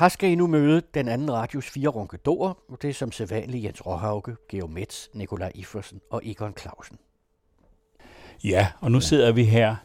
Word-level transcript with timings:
Her 0.00 0.08
skal 0.08 0.30
I 0.30 0.34
nu 0.34 0.46
møde 0.46 0.82
den 0.94 1.08
anden 1.08 1.32
radios 1.32 1.70
fire 1.70 1.88
ronkedorer, 1.88 2.54
og 2.68 2.82
det 2.82 2.90
er 2.90 2.94
som 2.94 3.12
sædvanligt 3.12 3.64
Jens 3.64 3.86
Råhauke, 3.86 4.36
Georg 4.48 4.70
Metz, 4.70 5.06
Nikolaj 5.14 5.52
Iversen 5.54 6.00
og 6.10 6.22
Egon 6.24 6.54
Clausen. 6.60 6.98
Ja, 8.44 8.66
og 8.80 8.92
nu 8.92 9.00
sidder 9.00 9.32
vi 9.32 9.44
her, 9.44 9.76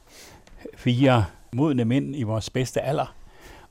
fire 0.76 1.26
modne 1.54 1.86
mænd 1.86 2.16
i 2.16 2.24
vores 2.24 2.50
bedste 2.50 2.82
alder, 2.82 3.16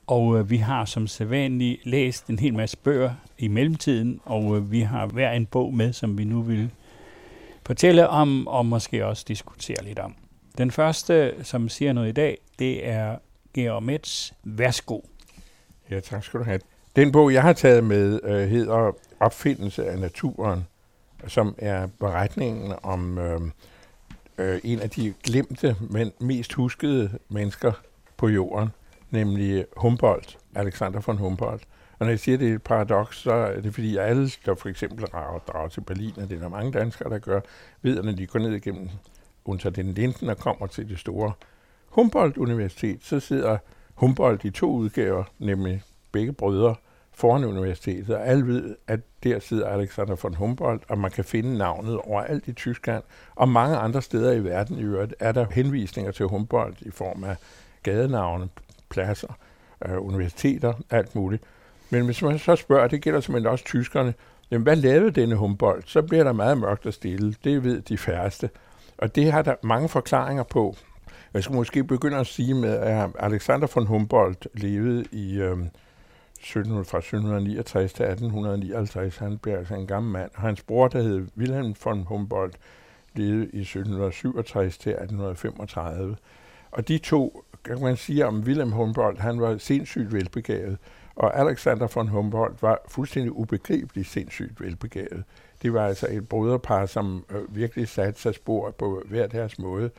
og 0.07 0.39
øh, 0.39 0.49
vi 0.49 0.57
har 0.57 0.85
som 0.85 1.07
sædvanligt 1.07 1.85
læst 1.85 2.27
en 2.27 2.39
hel 2.39 2.53
masse 2.53 2.77
bøger 2.77 3.13
i 3.37 3.47
mellemtiden, 3.47 4.21
og 4.25 4.57
øh, 4.57 4.71
vi 4.71 4.81
har 4.81 5.07
hver 5.07 5.31
en 5.31 5.45
bog 5.45 5.73
med, 5.73 5.93
som 5.93 6.17
vi 6.17 6.23
nu 6.23 6.41
vil 6.41 6.69
fortælle 7.65 8.07
om, 8.09 8.47
og 8.47 8.65
måske 8.65 9.05
også 9.05 9.25
diskutere 9.27 9.83
lidt 9.83 9.99
om. 9.99 10.15
Den 10.57 10.71
første, 10.71 11.43
som 11.43 11.69
siger 11.69 11.93
noget 11.93 12.09
i 12.09 12.13
dag, 12.13 12.37
det 12.59 12.87
er 12.87 13.17
Georg 13.53 13.83
Metz. 13.83 14.31
Værsgo. 14.43 14.99
Ja, 15.91 15.99
tak 15.99 16.23
skal 16.23 16.39
du 16.39 16.45
have. 16.45 16.59
Den 16.95 17.11
bog, 17.11 17.33
jeg 17.33 17.41
har 17.41 17.53
taget 17.53 17.83
med, 17.83 18.19
øh, 18.23 18.47
hedder 18.47 18.91
Opfindelse 19.19 19.85
af 19.85 19.99
naturen, 19.99 20.67
som 21.27 21.55
er 21.57 21.87
beretningen 21.99 22.73
om 22.83 23.17
øh, 23.17 23.41
øh, 24.37 24.59
en 24.63 24.79
af 24.79 24.89
de 24.89 25.13
glemte, 25.23 25.75
men 25.89 26.11
mest 26.19 26.53
huskede 26.53 27.19
mennesker 27.29 27.71
på 28.17 28.27
jorden, 28.27 28.69
nemlig 29.11 29.65
Humboldt, 29.77 30.37
Alexander 30.55 30.99
von 30.99 31.17
Humboldt. 31.17 31.63
Og 31.99 32.05
når 32.05 32.09
jeg 32.09 32.19
siger, 32.19 32.35
at 32.35 32.39
det 32.39 32.51
er 32.51 32.55
et 32.55 32.63
paradoks, 32.63 33.17
så 33.17 33.31
er 33.31 33.61
det 33.61 33.73
fordi, 33.73 33.97
alle, 33.97 34.29
der 34.45 34.55
for 34.55 34.69
eksempel 34.69 35.05
drager, 35.05 35.39
drager 35.39 35.67
til 35.67 35.81
Berlin, 35.81 36.13
og 36.17 36.29
det 36.29 36.35
er 36.35 36.39
der 36.39 36.49
mange 36.49 36.71
danskere, 36.71 37.09
der 37.09 37.19
gør, 37.19 37.39
ved, 37.81 37.97
at 37.97 38.05
når 38.05 38.11
de 38.11 38.27
går 38.27 38.39
ned 38.39 38.53
igennem 38.53 38.89
unter 39.45 39.69
den 39.69 39.93
linden 39.93 40.29
og 40.29 40.37
kommer 40.37 40.67
til 40.67 40.89
det 40.89 40.99
store 40.99 41.31
Humboldt 41.85 42.37
Universitet, 42.37 42.99
så 43.03 43.19
sidder 43.19 43.57
Humboldt 43.95 44.43
i 44.43 44.49
to 44.49 44.71
udgaver, 44.71 45.23
nemlig 45.39 45.83
begge 46.11 46.33
brødre, 46.33 46.75
foran 47.13 47.43
universitetet, 47.43 48.15
og 48.15 48.27
alle 48.27 48.47
ved, 48.47 48.75
at 48.87 48.99
der 49.23 49.39
sidder 49.39 49.67
Alexander 49.67 50.15
von 50.23 50.33
Humboldt, 50.33 50.83
og 50.89 50.97
man 50.97 51.11
kan 51.11 51.23
finde 51.23 51.57
navnet 51.57 51.97
overalt 51.97 52.47
i 52.47 52.53
Tyskland, 52.53 53.03
og 53.35 53.49
mange 53.49 53.77
andre 53.77 54.01
steder 54.01 54.31
i 54.31 54.43
verden 54.43 54.79
i 54.79 54.81
øvrigt 54.81 55.15
er 55.19 55.31
der 55.31 55.45
henvisninger 55.51 56.11
til 56.11 56.25
Humboldt 56.25 56.81
i 56.81 56.91
form 56.91 57.23
af 57.23 57.35
gadenavne, 57.83 58.49
pladser, 58.89 59.37
øh, 59.85 60.05
universiteter, 60.05 60.73
alt 60.89 61.15
muligt. 61.15 61.43
Men 61.89 62.05
hvis 62.05 62.21
man 62.21 62.39
så 62.39 62.55
spørger, 62.55 62.87
det 62.87 63.01
gælder 63.01 63.19
simpelthen 63.19 63.51
også 63.51 63.65
tyskerne, 63.65 64.13
jamen 64.51 64.63
hvad 64.63 64.75
lavede 64.75 65.11
denne 65.11 65.35
Humboldt? 65.35 65.89
Så 65.89 66.01
bliver 66.01 66.23
der 66.23 66.31
meget 66.31 66.57
mørkt 66.57 66.85
og 66.85 66.93
stille. 66.93 67.35
Det 67.43 67.63
ved 67.63 67.81
de 67.81 67.97
færreste. 67.97 68.49
Og 68.97 69.15
det 69.15 69.31
har 69.31 69.41
der 69.41 69.55
mange 69.63 69.89
forklaringer 69.89 70.43
på. 70.43 70.75
Jeg 71.35 71.43
skulle 71.43 71.57
måske 71.57 71.83
begynde 71.83 72.17
at 72.17 72.27
sige 72.27 72.53
med, 72.53 72.77
at 72.77 73.09
Alexander 73.19 73.67
von 73.75 73.87
Humboldt 73.87 74.47
levede 74.53 75.05
i 75.11 75.37
øh, 75.39 75.57
1700, 76.39 76.85
fra 76.85 76.97
1769 76.97 77.93
til 77.93 78.03
1859. 78.03 79.17
Han 79.17 79.37
blev 79.37 79.55
altså 79.55 79.75
en 79.75 79.87
gammel 79.87 80.11
mand. 80.11 80.31
Hans 80.33 80.63
bror, 80.63 80.87
der 80.87 81.01
hed 81.01 81.27
Wilhelm 81.37 81.75
von 81.83 82.03
Humboldt, 82.03 82.57
levede 83.13 83.49
i 83.53 83.61
1767 83.61 84.77
til 84.77 84.89
1835. 84.89 86.17
Og 86.71 86.87
de 86.87 86.97
to, 86.97 87.45
kan 87.65 87.81
man 87.81 87.97
sige 87.97 88.25
om 88.25 88.39
Wilhelm 88.39 88.71
Humboldt, 88.71 89.19
han 89.19 89.41
var 89.41 89.57
sindssygt 89.57 90.13
velbegavet, 90.13 90.77
og 91.15 91.39
Alexander 91.39 91.87
von 91.95 92.07
Humboldt 92.07 92.61
var 92.61 92.79
fuldstændig 92.87 93.31
ubegribeligt 93.31 94.07
sindssygt 94.07 94.61
velbegavet. 94.61 95.23
Det 95.61 95.73
var 95.73 95.87
altså 95.87 96.07
et 96.11 96.29
brødrepar, 96.29 96.85
som 96.85 97.25
øh, 97.29 97.55
virkelig 97.55 97.87
satte 97.87 98.21
sig 98.21 98.35
spor 98.35 98.71
på 98.71 99.03
hver 99.05 99.27
deres 99.27 99.59
måde. 99.59 99.89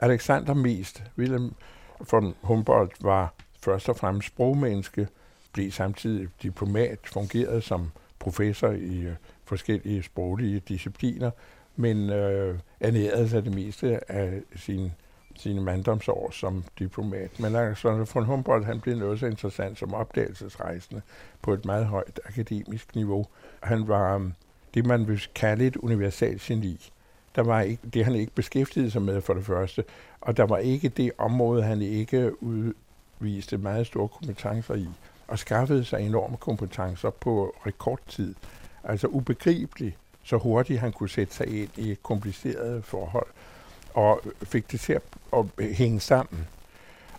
Alexander 0.00 0.54
mest, 0.54 1.02
Wilhelm 1.18 1.54
von 2.10 2.34
Humboldt 2.42 3.04
var 3.04 3.34
først 3.60 3.88
og 3.88 3.96
fremmest 3.96 4.28
sprogmenneske, 4.28 5.08
blev 5.52 5.70
samtidig 5.70 6.28
diplomat, 6.42 6.98
fungerede 7.04 7.60
som 7.60 7.90
professor 8.18 8.70
i 8.70 9.00
øh, 9.00 9.14
forskellige 9.44 10.02
sproglige 10.02 10.60
discipliner, 10.60 11.30
men 11.76 12.10
øh, 12.10 12.58
ernærede 12.80 13.28
sig 13.28 13.44
det 13.44 13.54
meste 13.54 14.12
af 14.12 14.40
sin, 14.56 14.92
sine 15.36 15.60
manddomsår 15.60 16.30
som 16.30 16.64
diplomat. 16.78 17.40
Men 17.40 17.56
Alexander 17.56 18.04
von 18.14 18.24
Humboldt 18.24 18.66
han 18.66 18.80
blev 18.80 18.96
noget 18.96 19.20
så 19.20 19.26
interessant 19.26 19.78
som 19.78 19.94
opdagelsesrejsende 19.94 21.02
på 21.42 21.52
et 21.52 21.64
meget 21.64 21.86
højt 21.86 22.20
akademisk 22.24 22.94
niveau. 22.94 23.26
Han 23.62 23.88
var 23.88 24.18
øh, 24.18 24.30
det, 24.74 24.86
man 24.86 25.08
vil 25.08 25.22
kalde 25.34 25.66
et 25.66 25.76
universalgeni. 25.76 26.90
Der 27.34 27.42
var 27.42 27.60
ikke, 27.60 27.82
det, 27.94 28.04
han 28.04 28.14
ikke 28.14 28.32
beskæftigede 28.34 28.90
sig 28.90 29.02
med 29.02 29.20
for 29.20 29.34
det 29.34 29.46
første, 29.46 29.84
og 30.20 30.36
der 30.36 30.44
var 30.44 30.58
ikke 30.58 30.88
det 30.88 31.12
område, 31.18 31.62
han 31.62 31.82
ikke 31.82 32.42
udviste 32.42 33.58
meget 33.58 33.86
store 33.86 34.08
kompetencer 34.08 34.74
i, 34.74 34.88
og 35.28 35.38
skaffede 35.38 35.84
sig 35.84 36.00
enorme 36.00 36.36
kompetencer 36.36 37.10
på 37.10 37.56
rekordtid. 37.66 38.34
Altså 38.84 39.06
ubegribeligt, 39.06 39.96
så 40.24 40.36
hurtigt 40.36 40.80
han 40.80 40.92
kunne 40.92 41.08
sætte 41.08 41.34
sig 41.34 41.62
ind 41.62 41.70
i 41.76 41.96
komplicerede 42.02 42.82
forhold, 42.82 43.26
og 43.94 44.20
fik 44.42 44.72
det 44.72 44.80
til 44.80 44.92
at, 44.92 45.02
at 45.32 45.44
hænge 45.74 46.00
sammen. 46.00 46.46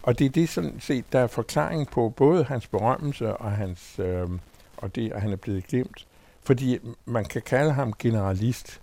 Og 0.03 0.19
det 0.19 0.25
er 0.25 0.29
det 0.29 0.49
sådan 0.49 0.79
set, 0.79 1.05
der 1.11 1.19
er 1.19 1.27
forklaring 1.27 1.87
på 1.89 2.09
både 2.09 2.43
hans 2.43 2.67
berømmelse 2.67 3.37
og, 3.37 3.51
hans, 3.51 3.99
øh, 3.99 4.29
og 4.77 4.95
det, 4.95 5.11
at 5.11 5.21
han 5.21 5.31
er 5.31 5.35
blevet 5.35 5.67
glemt. 5.67 6.07
Fordi 6.43 6.79
man 7.05 7.25
kan 7.25 7.41
kalde 7.41 7.71
ham 7.71 7.93
generalist, 7.99 8.81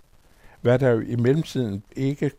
hvad 0.63 0.79
der 0.79 0.89
jo 0.89 0.99
i 0.99 1.15
mellemtiden 1.15 1.83
ikke 1.95 2.31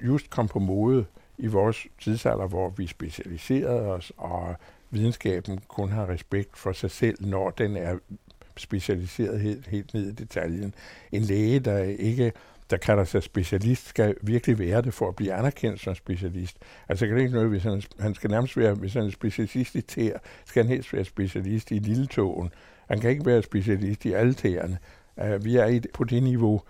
just 0.00 0.30
kom 0.30 0.48
på 0.48 0.58
mode 0.58 1.04
i 1.38 1.46
vores 1.46 1.86
tidsalder, 2.00 2.46
hvor 2.46 2.70
vi 2.70 2.86
specialiserede 2.86 3.80
os, 3.80 4.12
og 4.16 4.56
videnskaben 4.90 5.60
kun 5.68 5.88
har 5.88 6.08
respekt 6.08 6.58
for 6.58 6.72
sig 6.72 6.90
selv, 6.90 7.26
når 7.26 7.50
den 7.50 7.76
er 7.76 7.98
specialiseret 8.56 9.40
helt, 9.40 9.66
helt 9.66 9.94
ned 9.94 10.08
i 10.08 10.12
detaljen. 10.12 10.74
En 11.12 11.22
læge, 11.22 11.60
der 11.60 11.78
ikke 11.82 12.32
der 12.70 12.76
kalder 12.76 13.04
sig 13.04 13.22
specialist, 13.22 13.88
skal 13.88 14.14
virkelig 14.22 14.58
være 14.58 14.82
det 14.82 14.94
for 14.94 15.08
at 15.08 15.16
blive 15.16 15.32
anerkendt 15.32 15.80
som 15.80 15.94
specialist. 15.94 16.56
Altså 16.88 17.06
kan 17.06 17.16
det 17.16 17.22
ikke 17.22 17.34
noget, 17.34 17.48
hvis 17.48 17.62
han, 17.62 17.82
han 18.00 18.14
skal 18.14 18.30
nærmest 18.30 18.56
være, 18.56 18.74
hvis 18.74 18.94
han 18.94 19.06
er 19.06 19.10
specialist 19.10 19.74
i 19.74 19.80
tæer, 19.80 20.18
skal 20.44 20.62
han 20.62 20.72
helst 20.72 20.92
være 20.92 21.04
specialist 21.04 21.70
i 21.70 21.78
lille 21.78 22.06
tåen. 22.06 22.52
Han 22.88 23.00
kan 23.00 23.10
ikke 23.10 23.26
være 23.26 23.42
specialist 23.42 24.04
i 24.04 24.12
alle 24.12 24.34
tæerne. 24.34 24.78
Uh, 25.16 25.44
vi 25.44 25.56
er 25.56 25.66
i, 25.66 25.80
på 25.94 26.04
det 26.04 26.22
niveau, 26.22 26.62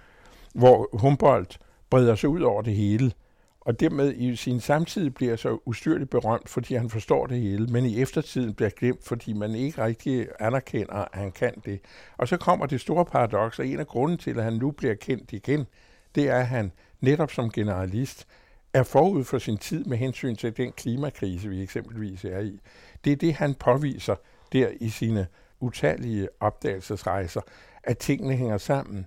hvor 0.55 0.89
Humboldt 0.93 1.59
breder 1.91 2.15
sig 2.15 2.29
ud 2.29 2.41
over 2.41 2.63
det 2.63 2.75
hele, 2.75 3.13
og 3.61 3.81
dermed 3.81 4.15
i 4.17 4.37
sin 4.37 4.61
samtid 4.61 5.11
bliver 5.11 5.37
så 5.37 5.59
ustyrligt 5.67 6.11
berømt, 6.11 6.49
fordi 6.49 6.75
han 6.75 6.91
forstår 6.91 7.27
det 7.27 7.41
hele, 7.41 7.67
men 7.67 7.85
i 7.85 8.01
eftertiden 8.03 8.55
bliver 8.55 8.71
glemt, 8.71 9.05
fordi 9.05 9.33
man 9.33 9.55
ikke 9.55 9.85
rigtig 9.85 10.29
anerkender, 10.41 10.95
at 10.95 11.09
han 11.13 11.33
kan 11.33 11.55
det. 11.65 11.81
Og 12.17 12.29
så 12.29 12.37
kommer 12.37 12.67
det 12.67 12.81
store 12.81 13.05
paradoks, 13.05 13.59
og 13.59 13.67
en 13.67 13.81
af 13.81 13.87
grunden 13.87 14.19
til, 14.19 14.39
at 14.39 14.45
han 14.45 14.53
nu 14.53 14.71
bliver 14.71 14.95
kendt 14.95 15.33
igen, 15.33 15.67
det 16.15 16.29
er, 16.29 16.37
at 16.37 16.47
han 16.47 16.73
netop 17.01 17.31
som 17.31 17.51
generalist 17.51 18.27
er 18.73 18.83
forud 18.83 19.25
for 19.25 19.39
sin 19.39 19.59
tid 19.59 19.85
med 19.85 19.97
hensyn 19.97 20.37
til 20.37 20.57
den 20.57 20.73
klimakrise, 20.73 21.49
vi 21.49 21.63
eksempelvis 21.63 22.25
er 22.25 22.41
i. 22.41 22.61
Det 23.05 23.13
er 23.13 23.17
det, 23.17 23.35
han 23.35 23.55
påviser 23.55 24.15
der 24.53 24.69
i 24.81 24.89
sine 24.89 25.27
utallige 25.61 26.29
opdagelsesrejser, 26.41 27.41
at 27.85 27.99
tingene 27.99 28.35
hænger 28.35 28.59
sammen 28.59 29.07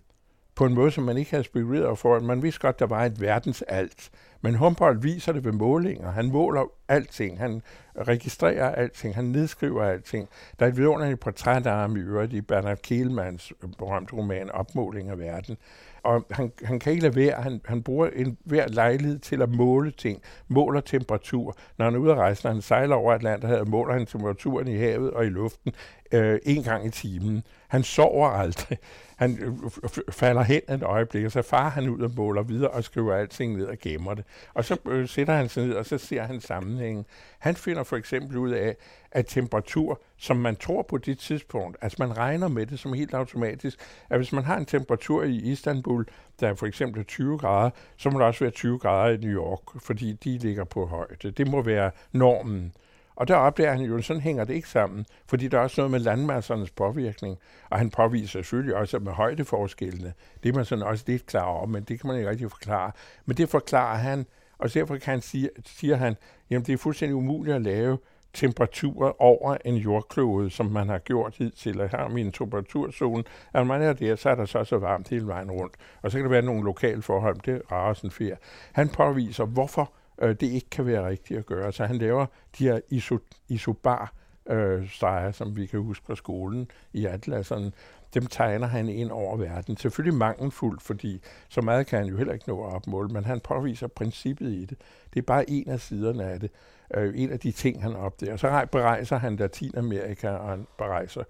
på 0.61 0.65
en 0.65 0.73
måde, 0.73 0.91
som 0.91 1.03
man 1.03 1.17
ikke 1.17 1.31
havde 1.31 1.43
spekuleret 1.43 1.97
for. 1.97 2.19
Man 2.19 2.43
vidste 2.43 2.59
godt, 2.59 2.79
der 2.79 2.85
var 2.85 3.05
et 3.05 3.21
verdens 3.21 3.61
alt. 3.61 4.09
Men 4.41 4.55
Humboldt 4.55 5.03
viser 5.03 5.33
det 5.33 5.45
ved 5.45 5.51
målinger. 5.51 6.11
Han 6.11 6.31
måler 6.31 6.63
alting. 6.87 7.39
Han 7.39 7.61
registrerer 8.07 8.75
alting. 8.75 9.15
Han 9.15 9.25
nedskriver 9.25 9.83
alting. 9.83 10.29
Der 10.59 10.65
er 10.65 10.69
et 10.69 10.77
vidunderligt 10.77 11.19
portræt 11.19 11.67
af 11.67 11.73
ham 11.73 11.95
i 11.95 11.99
øvrigt 11.99 12.33
i 12.33 12.41
Bernard 12.41 12.77
Kehlmanns 12.77 13.53
berømte 13.77 14.13
roman 14.13 14.51
Opmåling 14.51 15.09
af 15.09 15.19
verden. 15.19 15.57
Og 16.03 16.25
han, 16.31 16.51
han 16.63 16.79
kan 16.79 16.91
ikke 16.91 17.03
lade 17.03 17.15
være. 17.15 17.41
Han, 17.41 17.61
han 17.65 17.83
bruger 17.83 18.09
en 18.15 18.37
hver 18.43 18.67
lejlighed 18.67 19.19
til 19.19 19.41
at 19.41 19.49
måle 19.49 19.91
ting. 19.91 20.21
Måler 20.47 20.81
temperatur. 20.81 21.57
Når 21.77 21.85
han 21.85 21.95
er 21.95 21.99
ude 21.99 22.11
at 22.11 22.17
rejse, 22.17 22.43
når 22.43 22.51
han 22.51 22.61
sejler 22.61 22.95
over 22.95 23.13
Atlanterhavet, 23.13 23.67
måler 23.67 23.93
han 23.93 24.05
temperaturen 24.05 24.67
i 24.67 24.77
havet 24.77 25.11
og 25.11 25.25
i 25.25 25.29
luften 25.29 25.73
øh, 26.11 26.39
en 26.43 26.63
gang 26.63 26.85
i 26.85 26.89
timen. 26.89 27.43
Han 27.67 27.83
sover 27.83 28.27
aldrig. 28.29 28.77
Han 29.21 29.37
øh, 29.41 29.47
øh, 29.47 29.89
øh, 29.97 30.13
falder 30.13 30.43
hen 30.43 30.61
et 30.69 30.83
øjeblik, 30.83 31.25
og 31.25 31.31
så 31.31 31.41
farer 31.41 31.69
han 31.69 31.89
ud 31.89 31.99
og 31.99 32.11
måler 32.15 32.43
videre 32.43 32.69
og 32.69 32.83
skriver 32.83 33.15
alting 33.15 33.57
ned 33.57 33.65
og 33.65 33.77
gemmer 33.79 34.13
det. 34.13 34.25
Og 34.53 34.65
så 34.65 34.77
øh, 34.85 35.07
sætter 35.07 35.33
han 35.33 35.49
sig 35.49 35.65
ned, 35.65 35.73
og 35.73 35.85
så 35.85 35.97
ser 35.97 36.23
han 36.23 36.41
sammenhængen. 36.41 37.05
Han 37.39 37.55
finder 37.55 37.83
for 37.83 37.97
eksempel 37.97 38.37
ud 38.37 38.51
af, 38.51 38.75
at 39.11 39.25
temperatur, 39.27 40.01
som 40.17 40.37
man 40.37 40.55
tror 40.55 40.81
på 40.81 40.97
det 40.97 41.19
tidspunkt, 41.19 41.77
altså 41.81 41.95
man 41.99 42.17
regner 42.17 42.47
med 42.47 42.65
det 42.65 42.79
som 42.79 42.93
helt 42.93 43.13
automatisk, 43.13 43.79
at 44.09 44.17
hvis 44.19 44.31
man 44.31 44.43
har 44.43 44.57
en 44.57 44.65
temperatur 44.65 45.23
i 45.23 45.35
Istanbul, 45.35 46.05
der 46.39 46.47
er 46.47 46.53
for 46.53 46.65
eksempel 46.65 47.03
20 47.03 47.37
grader, 47.37 47.69
så 47.97 48.09
må 48.09 48.19
der 48.19 48.25
også 48.25 48.43
være 48.43 48.51
20 48.51 48.79
grader 48.79 49.13
i 49.13 49.17
New 49.17 49.35
York, 49.35 49.81
fordi 49.81 50.13
de 50.13 50.37
ligger 50.37 50.63
på 50.63 50.85
højde. 50.85 51.31
Det 51.31 51.47
må 51.47 51.61
være 51.61 51.91
normen. 52.11 52.73
Og 53.15 53.27
der 53.27 53.35
opdager 53.35 53.71
han 53.71 53.81
jo, 53.81 53.97
at 53.97 54.03
sådan 54.03 54.21
hænger 54.21 54.43
det 54.43 54.53
ikke 54.53 54.69
sammen, 54.69 55.05
fordi 55.25 55.47
der 55.47 55.57
er 55.57 55.61
også 55.61 55.81
noget 55.81 55.91
med 55.91 55.99
landmassernes 55.99 56.71
påvirkning, 56.71 57.37
og 57.69 57.77
han 57.77 57.89
påviser 57.89 58.27
selvfølgelig 58.27 58.75
også 58.75 58.99
med 58.99 59.11
højdeforskellene. 59.11 60.13
Det 60.43 60.49
er 60.49 60.53
man 60.53 60.65
sådan 60.65 60.83
også 60.83 61.03
lidt 61.07 61.25
klar 61.25 61.43
over, 61.43 61.65
men 61.65 61.83
det 61.83 61.99
kan 61.99 62.07
man 62.07 62.17
ikke 62.17 62.29
rigtig 62.29 62.51
forklare. 62.51 62.91
Men 63.25 63.37
det 63.37 63.49
forklarer 63.49 63.97
han, 63.97 64.25
og 64.57 64.73
derfor 64.73 64.97
kan 64.97 65.11
han 65.11 65.21
sige, 65.21 65.49
siger 65.65 65.95
han, 65.95 66.15
jamen 66.49 66.65
det 66.65 66.73
er 66.73 66.77
fuldstændig 66.77 67.15
umuligt 67.15 67.55
at 67.55 67.61
lave 67.61 67.97
temperaturer 68.33 69.21
over 69.21 69.57
en 69.65 69.75
jordklode, 69.75 70.49
som 70.49 70.65
man 70.65 70.89
har 70.89 70.97
gjort 70.97 71.35
hidtil. 71.37 71.81
Og 71.81 71.89
her 71.89 71.97
er 71.97 72.09
min 72.09 72.31
temperaturzone. 72.31 73.23
at 73.53 73.67
man 73.67 73.81
er 73.81 73.93
der, 73.93 74.15
så 74.15 74.29
er 74.29 74.35
der 74.35 74.45
så 74.45 74.63
så 74.63 74.77
varmt 74.77 75.09
hele 75.09 75.27
vejen 75.27 75.51
rundt. 75.51 75.73
Og 76.01 76.11
så 76.11 76.17
kan 76.17 76.23
der 76.23 76.29
være 76.29 76.41
nogle 76.41 76.63
lokale 76.63 77.01
forhold. 77.01 77.39
Det 77.45 77.61
er 77.71 77.93
sådan 77.93 78.11
fjer. 78.11 78.35
Han 78.71 78.89
påviser, 78.89 79.45
hvorfor 79.45 79.91
øh, 80.21 80.29
det 80.29 80.47
ikke 80.47 80.69
kan 80.69 80.85
være 80.85 81.07
rigtigt 81.07 81.39
at 81.39 81.45
gøre. 81.45 81.71
Så 81.71 81.85
han 81.85 81.97
laver 81.97 82.25
de 82.57 82.63
her 82.63 82.79
iso, 82.89 83.17
isobar 83.49 84.13
øh, 84.49 84.89
streger, 84.89 85.31
som 85.31 85.55
vi 85.55 85.65
kan 85.65 85.79
huske 85.79 86.05
fra 86.05 86.15
skolen 86.15 86.71
i 86.93 87.05
atlaserne, 87.05 87.71
dem 88.13 88.25
tegner 88.25 88.67
han 88.67 88.89
ind 88.89 89.11
over 89.11 89.37
verden. 89.37 89.77
Selvfølgelig 89.77 90.17
mangelfuldt, 90.17 90.81
fordi 90.81 91.21
så 91.49 91.61
meget 91.61 91.87
kan 91.87 91.99
han 91.99 92.07
jo 92.07 92.17
heller 92.17 92.33
ikke 92.33 92.49
nå 92.49 92.63
at 92.63 92.73
opmåle, 92.73 93.09
men 93.09 93.25
han 93.25 93.39
påviser 93.39 93.87
princippet 93.87 94.51
i 94.51 94.65
det. 94.65 94.77
Det 95.13 95.19
er 95.19 95.25
bare 95.25 95.49
en 95.49 95.69
af 95.69 95.79
siderne 95.79 96.23
af 96.23 96.39
det. 96.39 96.51
Øh, 96.93 97.13
en 97.15 97.31
af 97.31 97.39
de 97.39 97.51
ting, 97.51 97.81
han 97.81 97.95
opdager. 97.95 98.37
Så 98.37 98.67
berejser 98.71 99.17
han 99.17 99.35
Latinamerika, 99.35 100.29
og 100.29 100.49
han 100.49 100.67
berejser 100.77 101.23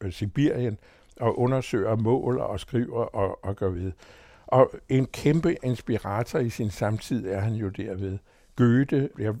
øh, 0.00 0.12
Sibirien, 0.12 0.78
og 1.20 1.38
undersøger 1.38 1.96
mål 1.96 2.38
og 2.38 2.60
skriver 2.60 3.04
og, 3.04 3.44
og 3.44 3.56
gør 3.56 3.68
ved. 3.68 3.92
Og 4.46 4.70
en 4.88 5.06
kæmpe 5.06 5.56
inspirator 5.62 6.38
i 6.38 6.50
sin 6.50 6.70
samtid 6.70 7.26
er 7.26 7.40
han 7.40 7.52
jo 7.52 7.68
derved. 7.68 8.18
Goethe 8.56 9.08
er 9.18 9.34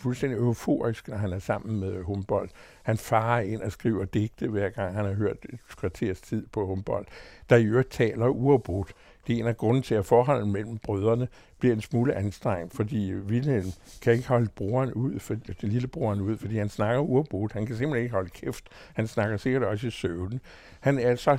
fuldstændig 0.00 0.38
euforisk, 0.38 1.08
når 1.08 1.16
han 1.16 1.32
er 1.32 1.38
sammen 1.38 1.80
med 1.80 2.02
Humboldt. 2.02 2.52
Han 2.82 2.96
farer 2.96 3.40
ind 3.40 3.60
og 3.60 3.72
skriver 3.72 4.04
digte, 4.04 4.48
hver 4.48 4.68
gang 4.68 4.94
han 4.94 5.04
har 5.04 5.12
hørt 5.12 5.36
et 5.48 5.58
kvarters 5.76 6.20
tid 6.20 6.46
på 6.52 6.66
Humboldt, 6.66 7.08
der 7.50 7.56
i 7.56 7.64
øvrigt 7.64 7.90
taler 7.90 8.28
uafbrudt. 8.28 8.94
Det 9.26 9.36
er 9.36 9.40
en 9.40 9.46
af 9.46 9.56
grunden 9.56 9.82
til, 9.82 9.94
at 9.94 10.06
forholdet 10.06 10.48
mellem 10.48 10.78
brødrene 10.78 11.28
bliver 11.58 11.74
en 11.74 11.80
smule 11.80 12.14
anstrengt, 12.14 12.74
fordi 12.74 13.14
Wilhelm 13.14 13.72
kan 14.02 14.12
ikke 14.12 14.28
holde 14.28 14.48
broren 14.56 14.92
ud, 14.92 15.18
for, 15.18 15.34
det 15.34 15.62
lille 15.62 15.88
broren 15.88 16.20
ud, 16.20 16.36
fordi 16.36 16.58
han 16.58 16.68
snakker 16.68 17.00
uafbrudt. 17.00 17.52
Han 17.52 17.66
kan 17.66 17.76
simpelthen 17.76 18.02
ikke 18.02 18.14
holde 18.14 18.30
kæft. 18.30 18.68
Han 18.94 19.06
snakker 19.06 19.36
sikkert 19.36 19.62
også 19.62 19.86
i 19.86 19.90
søvn. 19.90 20.40
Han 20.80 20.98
er 20.98 21.08
altså 21.08 21.38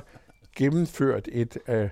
gennemført 0.56 1.28
et 1.32 1.58
øh, 1.68 1.88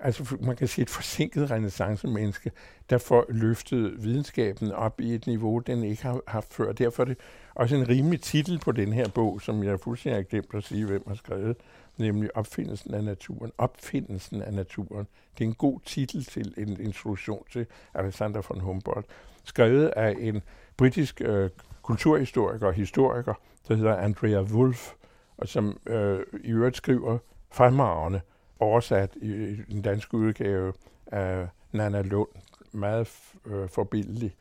altså 0.00 0.36
man 0.40 0.56
kan 0.56 0.68
sige 0.68 0.82
et 0.82 0.90
forsinket 0.90 1.50
renaissancemenneske, 1.50 2.50
der 2.90 2.98
får 2.98 3.24
løftet 3.28 4.04
videnskaben 4.04 4.72
op 4.72 5.00
i 5.00 5.14
et 5.14 5.26
niveau, 5.26 5.58
den 5.58 5.84
ikke 5.84 6.02
har 6.02 6.20
haft 6.26 6.54
før. 6.54 6.72
Derfor 6.72 7.02
er 7.02 7.06
det 7.06 7.16
også 7.54 7.76
en 7.76 7.88
rimelig 7.88 8.20
titel 8.20 8.58
på 8.58 8.72
den 8.72 8.92
her 8.92 9.08
bog, 9.08 9.42
som 9.42 9.62
jeg 9.62 9.80
fuldstændig 9.80 10.18
har 10.18 10.22
glemt 10.22 10.54
at 10.54 10.64
sige, 10.64 10.86
hvem 10.86 11.02
har 11.06 11.14
skrevet, 11.14 11.56
nemlig 11.96 12.36
Opfindelsen 12.36 12.94
af 12.94 13.04
naturen. 13.04 13.52
Opfindelsen 13.58 14.42
af 14.42 14.54
naturen. 14.54 15.06
Det 15.38 15.44
er 15.44 15.48
en 15.48 15.54
god 15.54 15.80
titel 15.84 16.24
til 16.24 16.54
en 16.56 16.80
introduktion 16.80 17.44
til 17.52 17.66
Alexander 17.94 18.42
von 18.48 18.60
Humboldt, 18.60 19.06
skrevet 19.44 19.86
af 19.86 20.16
en 20.18 20.42
britisk 20.76 21.20
øh, 21.24 21.50
kulturhistoriker 21.82 22.66
og 22.66 22.72
historiker, 22.72 23.34
der 23.68 23.74
hedder 23.74 23.96
Andrea 23.96 24.42
Wolf, 24.42 24.92
og 25.36 25.48
som 25.48 25.78
øh, 25.86 26.20
i 26.44 26.50
øvrigt 26.50 26.76
skriver 26.76 27.18
fremragende 27.50 28.20
oversat 28.60 29.16
i, 29.16 29.56
den 29.70 29.82
danske 29.82 30.14
udgave 30.14 30.72
af 31.06 31.46
Nana 31.72 32.02
Lund. 32.02 32.28
Meget 32.72 33.08
øh, 33.46 33.68
forbindelig. 33.68 34.34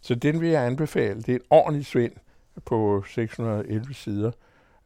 Så 0.00 0.14
den 0.14 0.40
vil 0.40 0.48
jeg 0.48 0.66
anbefale. 0.66 1.22
Det 1.22 1.28
er 1.28 1.34
en 1.34 1.44
ordentlig 1.50 1.86
svind 1.86 2.12
på 2.64 3.04
611 3.08 3.94
sider. 3.94 4.30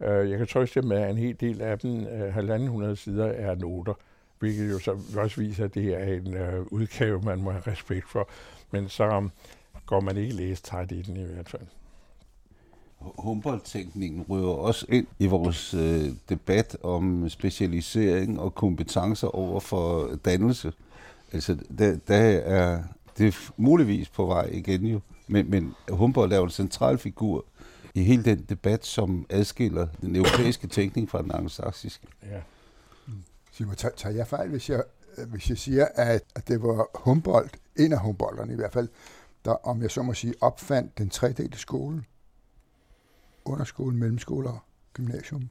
Øh, 0.01 0.31
jeg 0.31 0.39
kan 0.39 0.47
trøste 0.47 0.83
med, 0.83 0.97
at 0.97 1.11
en 1.11 1.19
hel 1.19 1.37
del 1.41 1.63
af 1.63 1.79
dem, 1.79 1.91
uh, 1.91 2.35
halvanden 2.35 2.69
hundrede 2.69 2.97
sider, 2.97 3.27
er 3.27 3.55
noter, 3.55 3.95
hvilket 4.39 4.71
jo 4.71 4.79
så 4.79 4.99
også 5.17 5.41
viser, 5.41 5.65
at 5.65 5.75
det 5.75 5.95
er 5.95 6.15
en 6.15 6.35
øh, 6.35 6.67
udgave, 6.71 7.23
man 7.23 7.43
må 7.43 7.51
have 7.51 7.63
respekt 7.67 8.09
for. 8.09 8.29
Men 8.71 8.89
så 8.89 9.09
um, 9.09 9.31
går 9.87 10.01
man 10.01 10.17
ikke 10.17 10.35
læse 10.35 10.63
træt 10.63 10.93
i 10.93 11.03
den 11.03 11.17
i 11.17 11.25
hvert 11.25 11.49
fald. 11.49 11.63
Humboldt-tænkningen 13.01 14.25
rører 14.29 14.55
også 14.55 14.87
ind 14.89 15.07
i 15.19 15.27
vores 15.27 15.75
øh, 15.75 16.09
debat 16.29 16.77
om 16.83 17.29
specialisering 17.29 18.41
og 18.41 18.55
kompetencer 18.55 19.29
over 19.29 19.61
for 19.61 20.19
dannelse. 20.25 20.73
Altså, 21.33 21.57
der, 21.79 21.97
der 22.09 22.17
er 22.45 22.83
det 23.19 23.27
er 23.27 23.53
muligvis 23.57 24.09
på 24.09 24.27
vej 24.27 24.49
igen 24.53 24.87
jo, 24.87 25.01
men, 25.27 25.51
men 25.51 25.75
Humboldt 25.89 26.33
er 26.33 26.37
jo 26.37 26.45
en 26.45 26.51
central 26.51 26.99
figur 26.99 27.45
i 27.95 28.03
hele 28.03 28.25
den 28.25 28.47
debat, 28.49 28.87
som 28.87 29.27
adskiller 29.31 29.87
den 30.01 30.17
europæiske 30.17 30.67
tænkning 30.67 31.11
fra 31.11 31.23
den 31.23 31.31
anglosaksiske. 31.31 32.07
Ja. 32.23 32.41
Simon, 33.53 33.75
tager, 33.75 33.95
tager 33.95 34.15
jeg 34.15 34.27
fejl, 34.27 34.49
hvis 34.49 34.71
jeg, 34.71 34.83
hvis 35.27 35.51
jeg 35.51 35.59
siger, 35.59 35.89
at, 35.95 36.23
at 36.35 36.49
det 36.49 36.63
var 36.63 36.87
Humboldt, 36.95 37.57
en 37.77 37.93
af 37.93 37.99
Humboldterne 37.99 38.53
i 38.53 38.57
hvert 38.57 38.73
fald, 38.73 38.89
der, 39.45 39.69
om 39.69 39.83
jeg 39.83 39.91
så 39.91 40.03
må 40.03 40.15
sige, 40.15 40.35
opfandt 40.41 40.99
den 40.99 41.11
tredelte 41.11 41.59
skole? 41.59 42.05
Underskole, 43.45 43.97
mellemskole 43.97 44.49
og 44.49 44.59
gymnasium. 44.93 45.49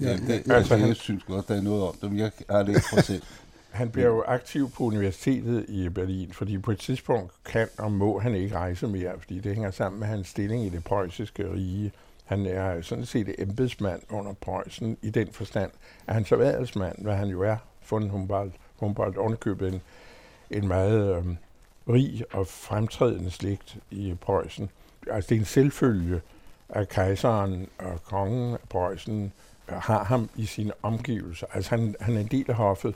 Ja, 0.00 0.16
det, 0.16 0.28
jeg, 0.28 0.56
altså, 0.56 0.76
jeg, 0.76 0.88
jeg 0.88 0.96
synes 0.96 1.24
godt, 1.24 1.48
der 1.48 1.54
er 1.54 1.60
noget 1.60 1.82
om 1.82 1.94
dem. 2.00 2.16
Jeg 2.16 2.32
har 2.50 2.62
det 2.62 2.68
ikke 2.68 2.88
for 2.90 3.00
selv. 3.00 3.22
Han 3.70 3.90
bliver 3.90 4.08
jo 4.08 4.24
aktiv 4.26 4.70
på 4.70 4.84
universitetet 4.84 5.64
i 5.68 5.88
Berlin, 5.88 6.32
fordi 6.32 6.58
på 6.58 6.70
et 6.70 6.78
tidspunkt 6.78 7.32
kan 7.44 7.68
og 7.78 7.92
må 7.92 8.18
han 8.18 8.34
ikke 8.34 8.56
rejse 8.56 8.86
mere, 8.86 9.12
fordi 9.18 9.40
det 9.40 9.54
hænger 9.54 9.70
sammen 9.70 10.00
med 10.00 10.08
hans 10.08 10.28
stilling 10.28 10.66
i 10.66 10.68
det 10.68 10.84
preussiske 10.84 11.52
rige. 11.52 11.92
Han 12.24 12.46
er 12.46 12.82
sådan 12.82 13.06
set 13.06 13.34
embedsmand 13.38 14.02
under 14.08 14.32
Preussen 14.32 14.96
i 15.02 15.10
den 15.10 15.28
forstand, 15.32 15.70
at 16.06 16.14
han 16.14 16.24
så 16.24 16.36
adelsmand, 16.36 16.96
hvad 16.98 17.14
han 17.14 17.28
jo 17.28 17.42
er, 17.42 17.56
fundet 17.82 18.10
Humboldt, 18.10 18.54
Humboldt 18.76 19.16
ovenkøbet 19.16 19.74
en, 19.74 19.80
en 20.50 20.68
meget 20.68 21.16
øhm, 21.16 21.36
rig 21.88 22.24
og 22.32 22.46
fremtrædende 22.46 23.30
slægt 23.30 23.76
i 23.90 24.14
Preussen. 24.20 24.70
Altså 25.10 25.28
det 25.28 25.34
er 25.34 25.40
en 25.40 25.46
selvfølge, 25.46 26.20
at 26.72 26.88
kejseren 26.88 27.68
og 27.78 28.04
kongen 28.04 28.52
af 28.52 28.58
Preussen 28.68 29.32
øh, 29.68 29.76
har 29.76 30.04
ham 30.04 30.30
i 30.36 30.46
sine 30.46 30.72
omgivelser. 30.82 31.46
Altså 31.54 31.70
han, 31.70 31.94
han 32.00 32.16
er 32.16 32.20
en 32.20 32.26
del 32.26 32.44
af 32.48 32.54
hoffet, 32.54 32.94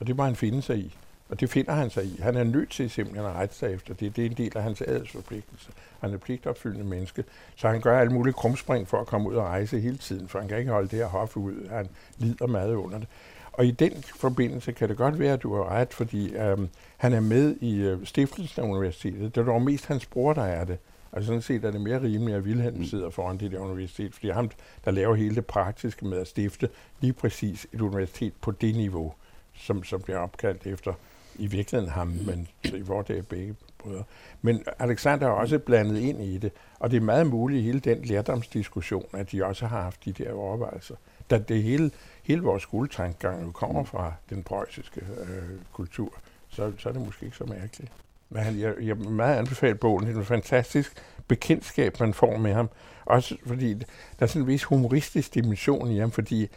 og 0.00 0.06
det 0.06 0.16
må 0.16 0.24
han 0.24 0.36
finde 0.36 0.62
sig 0.62 0.78
i. 0.78 0.96
Og 1.28 1.40
det 1.40 1.50
finder 1.50 1.72
han 1.72 1.90
sig 1.90 2.04
i. 2.04 2.20
Han 2.22 2.36
er 2.36 2.44
nødt 2.44 2.70
til 2.70 2.90
simpelthen 2.90 3.26
at 3.26 3.32
rette 3.32 3.54
sig 3.54 3.72
efter 3.72 3.94
det. 3.94 4.16
Det 4.16 4.26
er 4.26 4.30
en 4.30 4.36
del 4.36 4.52
af 4.56 4.62
hans 4.62 4.82
adelsforpligtelse. 4.82 5.70
Han 6.00 6.14
er 6.14 6.18
pligtopfyldende 6.18 6.84
menneske. 6.84 7.24
Så 7.56 7.68
han 7.68 7.80
gør 7.80 8.00
alle 8.00 8.12
mulige 8.12 8.32
krumspring 8.32 8.88
for 8.88 9.00
at 9.00 9.06
komme 9.06 9.28
ud 9.28 9.34
og 9.34 9.44
rejse 9.44 9.80
hele 9.80 9.98
tiden, 9.98 10.28
for 10.28 10.38
han 10.38 10.48
kan 10.48 10.58
ikke 10.58 10.70
holde 10.70 10.88
det 10.88 10.98
her 10.98 11.06
hof 11.06 11.36
ud. 11.36 11.68
Han 11.68 11.88
lider 12.18 12.46
meget 12.46 12.74
under 12.74 12.98
det. 12.98 13.08
Og 13.52 13.66
i 13.66 13.70
den 13.70 13.92
forbindelse 14.02 14.72
kan 14.72 14.88
det 14.88 14.96
godt 14.96 15.18
være, 15.18 15.32
at 15.32 15.42
du 15.42 15.54
har 15.54 15.70
ret, 15.70 15.94
fordi 15.94 16.34
øhm, 16.34 16.68
han 16.96 17.12
er 17.12 17.20
med 17.20 17.56
i 17.60 17.76
øh, 17.76 18.06
stiftelsen 18.06 18.62
af 18.62 18.68
universitetet. 18.68 19.34
Det 19.34 19.40
er 19.40 19.44
dog 19.44 19.62
mest 19.62 19.86
hans 19.86 20.06
bror, 20.06 20.32
der 20.32 20.44
er 20.44 20.64
det. 20.64 20.78
Altså 21.12 21.26
sådan 21.26 21.42
set 21.42 21.64
er 21.64 21.70
det 21.70 21.80
mere 21.80 22.02
rimeligt, 22.02 22.36
at 22.36 22.42
Wilhelm 22.42 22.76
mm. 22.76 22.84
sidder 22.84 23.10
foran 23.10 23.38
det 23.38 23.52
der 23.52 23.58
universitet, 23.58 24.14
fordi 24.14 24.30
ham, 24.30 24.50
der 24.84 24.90
laver 24.90 25.14
hele 25.14 25.34
det 25.34 25.46
praktiske 25.46 26.06
med 26.06 26.18
at 26.18 26.26
stifte 26.26 26.68
lige 27.00 27.12
præcis 27.12 27.66
et 27.72 27.80
universitet 27.80 28.32
på 28.40 28.50
det 28.50 28.76
niveau, 28.76 29.12
som, 29.54 29.84
som 29.84 30.02
bliver 30.02 30.18
opkaldt 30.18 30.66
efter 30.66 30.92
i 31.38 31.46
virkeligheden 31.46 31.92
ham, 31.92 32.06
men 32.06 32.48
så 32.64 32.76
i 32.76 32.82
det 33.08 33.18
er 33.18 33.22
begge 33.22 33.54
brødre. 33.78 34.04
Men 34.42 34.64
Alexander 34.78 35.26
er 35.26 35.30
også 35.30 35.58
blandet 35.58 35.98
ind 35.98 36.22
i 36.22 36.38
det, 36.38 36.52
og 36.78 36.90
det 36.90 36.96
er 36.96 37.00
meget 37.00 37.26
muligt 37.26 37.60
i 37.60 37.62
hele 37.62 37.80
den 37.80 38.02
lærdomsdiskussion, 38.04 39.06
at 39.12 39.32
de 39.32 39.44
også 39.44 39.66
har 39.66 39.82
haft 39.82 40.04
de 40.04 40.12
der 40.12 40.32
overvejelser. 40.32 40.94
Da 41.30 41.38
det 41.38 41.62
hele, 41.62 41.90
hele 42.22 42.42
vores 42.42 42.62
skoletankegang 42.62 43.42
jo 43.42 43.50
kommer 43.50 43.84
fra 43.84 44.12
den 44.30 44.42
preussiske 44.42 45.00
øh, 45.00 45.58
kultur, 45.72 46.12
så, 46.48 46.72
så 46.78 46.88
er 46.88 46.92
det 46.92 47.02
måske 47.02 47.24
ikke 47.24 47.36
så 47.36 47.44
mærkeligt. 47.44 47.92
Men 48.30 48.42
han, 48.42 48.58
jeg, 48.58 48.74
jeg 48.80 48.96
meget 48.96 49.36
anbefale 49.38 49.74
bogen. 49.74 50.06
Det 50.06 50.14
er 50.14 50.18
en 50.18 50.24
fantastisk 50.24 50.92
bekendtskab, 51.28 52.00
man 52.00 52.14
får 52.14 52.36
med 52.36 52.52
ham. 52.52 52.70
Også 53.04 53.36
fordi 53.46 53.74
der 53.74 53.84
er 54.18 54.26
sådan 54.26 54.42
en 54.42 54.48
vis 54.48 54.64
humoristisk 54.64 55.34
dimension 55.34 55.90
i 55.90 55.98
ham, 55.98 56.10
fordi 56.10 56.48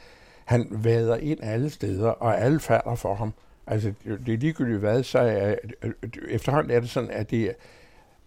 han 0.46 0.68
vader 0.72 1.15
ind 1.15 1.39
alle 1.42 1.70
steder, 1.70 2.10
og 2.10 2.42
alle 2.42 2.60
falder 2.60 2.96
for 2.96 3.15
ham. 3.15 3.34
Altså, 3.68 3.94
det 4.25 4.34
er 4.34 4.38
ligegyldigt 4.38 4.80
hvad, 4.80 5.03
så 5.03 5.20
er, 5.20 5.56
efterhånden 6.30 6.72
er 6.72 6.80
det 6.80 6.89
sådan, 6.89 7.12
at 7.12 7.32
det, 7.32 7.56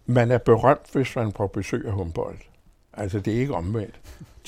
man 0.05 0.31
er 0.31 0.37
berømt, 0.37 0.91
hvis 0.93 1.15
man 1.15 1.31
får 1.31 1.47
besøg 1.47 1.85
af 1.85 1.91
Humboldt. 1.91 2.49
Altså, 2.93 3.19
det 3.19 3.35
er 3.35 3.39
ikke 3.39 3.53
omvendt. 3.55 3.99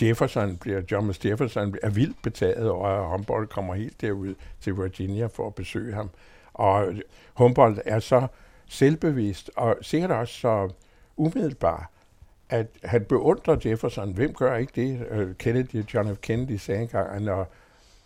Jefferson 0.01 0.57
bliver, 0.57 0.81
Thomas 0.81 1.25
Jefferson 1.25 1.75
er 1.83 1.89
vildt 1.89 2.21
betaget 2.21 2.69
over, 2.69 2.87
at 2.87 3.09
Humboldt 3.09 3.49
kommer 3.49 3.73
helt 3.73 4.01
derud 4.01 4.35
til 4.61 4.77
Virginia 4.77 5.25
for 5.25 5.47
at 5.47 5.55
besøge 5.55 5.93
ham. 5.93 6.09
Og 6.53 6.93
Humboldt 7.33 7.81
er 7.85 7.99
så 7.99 8.27
selvbevidst 8.69 9.51
og 9.55 9.77
sikkert 9.81 10.11
også 10.11 10.33
så 10.33 10.69
umiddelbar, 11.17 11.91
at 12.49 12.67
han 12.83 13.05
beundrer 13.05 13.57
Jefferson. 13.65 14.13
Hvem 14.13 14.33
gør 14.33 14.55
ikke 14.55 14.71
det? 14.75 15.07
Øh, 15.11 15.35
Kennedy, 15.35 15.93
John 15.93 16.15
F. 16.15 16.19
Kennedy 16.21 16.57
sagde 16.57 16.81
engang, 16.81 17.23
når 17.23 17.53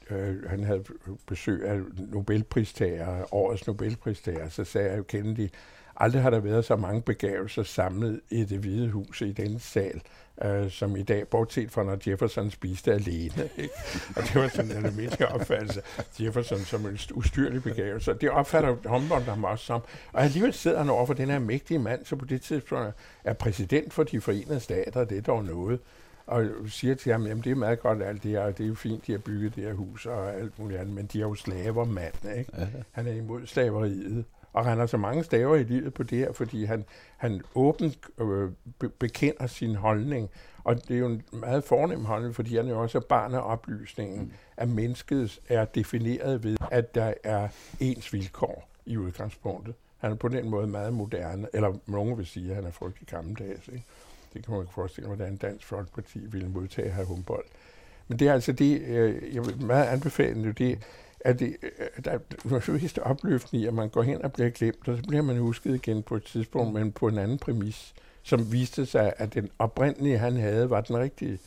øh, 0.10 0.50
han 0.50 0.64
havde 0.64 0.84
besøg 1.28 1.66
af 1.66 1.80
Nobelpristager, 1.98 3.34
årets 3.34 3.68
Nobelpristager, 3.68 4.50
så 4.50 4.64
sagde 4.64 5.04
Kennedy, 5.04 5.50
aldrig 5.96 6.22
har 6.22 6.30
der 6.30 6.40
været 6.40 6.66
så 6.66 6.76
mange 6.76 7.02
begavelser 7.02 7.64
samlet 7.64 8.22
i 8.30 8.44
det 8.44 8.60
hvide 8.60 8.90
hus 8.90 9.22
i 9.22 9.32
denne 9.32 9.60
sal, 9.60 10.02
øh, 10.42 10.72
som 10.72 10.96
i 10.96 11.04
dag, 11.04 11.28
bortset 11.28 11.72
fra 11.72 11.84
når 11.84 11.98
Jefferson 12.08 12.52
spiste 12.52 12.94
alene. 12.94 13.50
Ikke? 13.58 13.74
Og 14.16 14.24
det 14.24 14.36
var 14.36 14.48
sådan 14.48 14.72
en 14.72 14.86
almindelig 14.86 15.32
opfattelse. 15.32 15.82
Jefferson 16.20 16.60
som 16.60 16.86
en 16.86 17.00
ustyrlig 17.14 17.64
begævelse. 17.64 18.14
Det 18.22 18.30
opfatter 18.30 18.76
Humboldt 18.86 19.26
ham 19.26 19.44
også 19.44 19.66
som. 19.66 19.82
Og 20.14 20.24
alligevel 20.24 20.54
sidder 20.54 20.78
han 20.78 20.90
over 20.90 21.06
for 21.06 21.14
den 21.14 21.30
her 21.30 21.40
mægtige 21.40 21.80
mand, 21.80 22.06
som 22.06 22.18
på 22.18 22.26
det 22.26 22.42
tidspunkt 22.42 22.94
er 23.24 23.34
præsident 23.34 23.94
for 23.94 24.04
de 24.04 24.22
forenede 24.22 24.60
stater. 24.60 25.04
Det 25.04 25.18
er 25.18 25.22
dog 25.22 25.44
noget 25.44 25.80
og 26.28 26.46
siger 26.68 26.96
til 26.96 27.12
ham, 27.12 27.28
jamen 27.28 27.44
det 27.44 27.52
er 27.52 27.56
meget 27.56 27.80
godt 27.80 28.04
alt 28.04 28.24
det 28.24 28.32
her, 28.32 28.40
og 28.40 28.58
det 28.58 28.64
er 28.64 28.68
jo 28.68 28.76
fint, 28.76 29.08
de 29.08 29.12
har 29.12 29.20
bygget 29.20 29.56
det 29.56 29.64
her 29.64 29.74
hus 29.74 30.06
og 30.06 30.34
alt 30.36 30.60
muligt 30.60 30.80
andet, 30.80 30.96
men 30.96 31.06
de 31.06 31.18
er 31.18 31.22
jo 31.22 31.36
slaver, 31.36 31.86
mand, 31.86 32.14
ikke? 32.38 32.52
Ja. 32.58 32.68
Han 32.92 33.08
er 33.08 33.12
imod 33.12 33.46
slaveriet, 33.46 34.26
og 34.54 34.66
han 34.66 34.78
har 34.78 34.86
så 34.86 34.98
mange 34.98 35.24
staver 35.24 35.56
i 35.56 35.64
livet 35.64 35.94
på 35.94 36.04
det 36.04 36.18
her, 36.18 36.34
fordi 36.34 36.66
han, 36.66 36.86
han 37.18 37.42
åbent 37.56 37.98
øh, 38.20 38.52
bekender 39.00 39.48
sin 39.48 39.76
holdning, 39.76 40.30
og 40.64 40.88
det 40.88 40.96
er 40.96 41.00
jo 41.00 41.06
en 41.06 41.24
meget 41.32 41.64
fornem 41.64 42.06
holdning, 42.06 42.36
fordi 42.36 42.56
han 42.56 42.68
jo 42.68 42.82
også 42.82 42.98
er 42.98 43.02
barn 43.02 43.34
af 43.34 43.52
oplysningen, 43.52 44.20
mm. 44.20 44.32
at 44.58 44.70
mennesket 44.70 45.40
er 45.50 45.66
defineret 45.66 46.44
ved, 46.44 46.58
at 46.72 46.96
der 46.96 47.14
er 47.24 47.48
ens 47.80 48.14
vilkår 48.14 48.70
i 48.86 48.98
udgangspunktet. 48.98 49.76
Han 49.98 50.12
er 50.12 50.16
på 50.16 50.28
den 50.28 50.50
måde 50.50 50.68
meget 50.68 50.94
moderne, 50.94 51.48
eller 51.54 51.74
nogen 51.86 52.18
vil 52.18 52.26
sige, 52.26 52.50
at 52.50 52.56
han 52.56 52.66
er 52.66 52.72
frygtelig 52.72 53.08
gammeldags, 53.08 53.68
ikke? 53.68 53.84
Det 54.34 54.46
kan 54.46 54.52
man 54.52 54.62
ikke 54.62 54.74
forestille 54.74 55.08
mig, 55.08 55.16
hvordan 55.16 55.38
Dansk 55.38 55.68
Folkeparti 55.68 56.20
ville 56.20 56.50
modtage 56.50 56.92
her 56.92 57.04
Humboldt. 57.04 57.48
Men 58.08 58.20
det 58.20 58.28
er 58.28 58.34
altså 58.34 58.52
det, 58.52 58.82
øh, 58.82 59.36
jeg 59.36 59.46
vil 59.46 59.66
meget 59.66 59.86
anbefale, 59.86 60.52
det 60.52 60.80
at 61.24 61.40
det, 61.40 61.56
øh, 61.64 62.04
der 62.06 62.12
er 62.12 62.72
vist 62.72 63.00
opløftende 63.00 63.68
at 63.68 63.74
man 63.74 63.90
går 63.90 64.02
hen 64.02 64.22
og 64.22 64.34
bliver 64.34 64.50
glemt, 64.50 64.88
og 64.88 64.98
så 64.98 65.04
bliver 65.08 65.22
man 65.22 65.38
husket 65.38 65.76
igen 65.76 66.04
på 66.04 66.16
et 66.16 66.24
tidspunkt, 66.24 66.74
men 66.74 66.92
på 66.92 67.08
en 67.08 67.18
anden 67.18 67.38
præmis, 67.38 67.94
som 68.24 68.52
viste 68.52 68.86
sig, 68.86 69.14
at 69.18 69.34
den 69.34 69.50
oprindelige, 69.60 70.18
han 70.18 70.36
havde, 70.36 70.70
var 70.70 70.82
den 70.82 70.98
rigtige. 70.98 71.40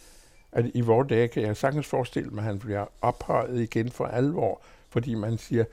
At 0.52 0.70
i 0.74 0.80
vores 0.80 1.08
dage 1.08 1.28
kan 1.28 1.42
jeg 1.42 1.56
sagtens 1.56 1.86
forestille 1.86 2.30
mig, 2.30 2.38
at 2.38 2.44
han 2.44 2.58
bliver 2.58 2.86
ophøjet 3.00 3.60
igen 3.60 3.90
for 3.90 4.04
alvor, 4.04 4.60
fordi 4.90 5.14
man 5.14 5.38
siger, 5.38 5.64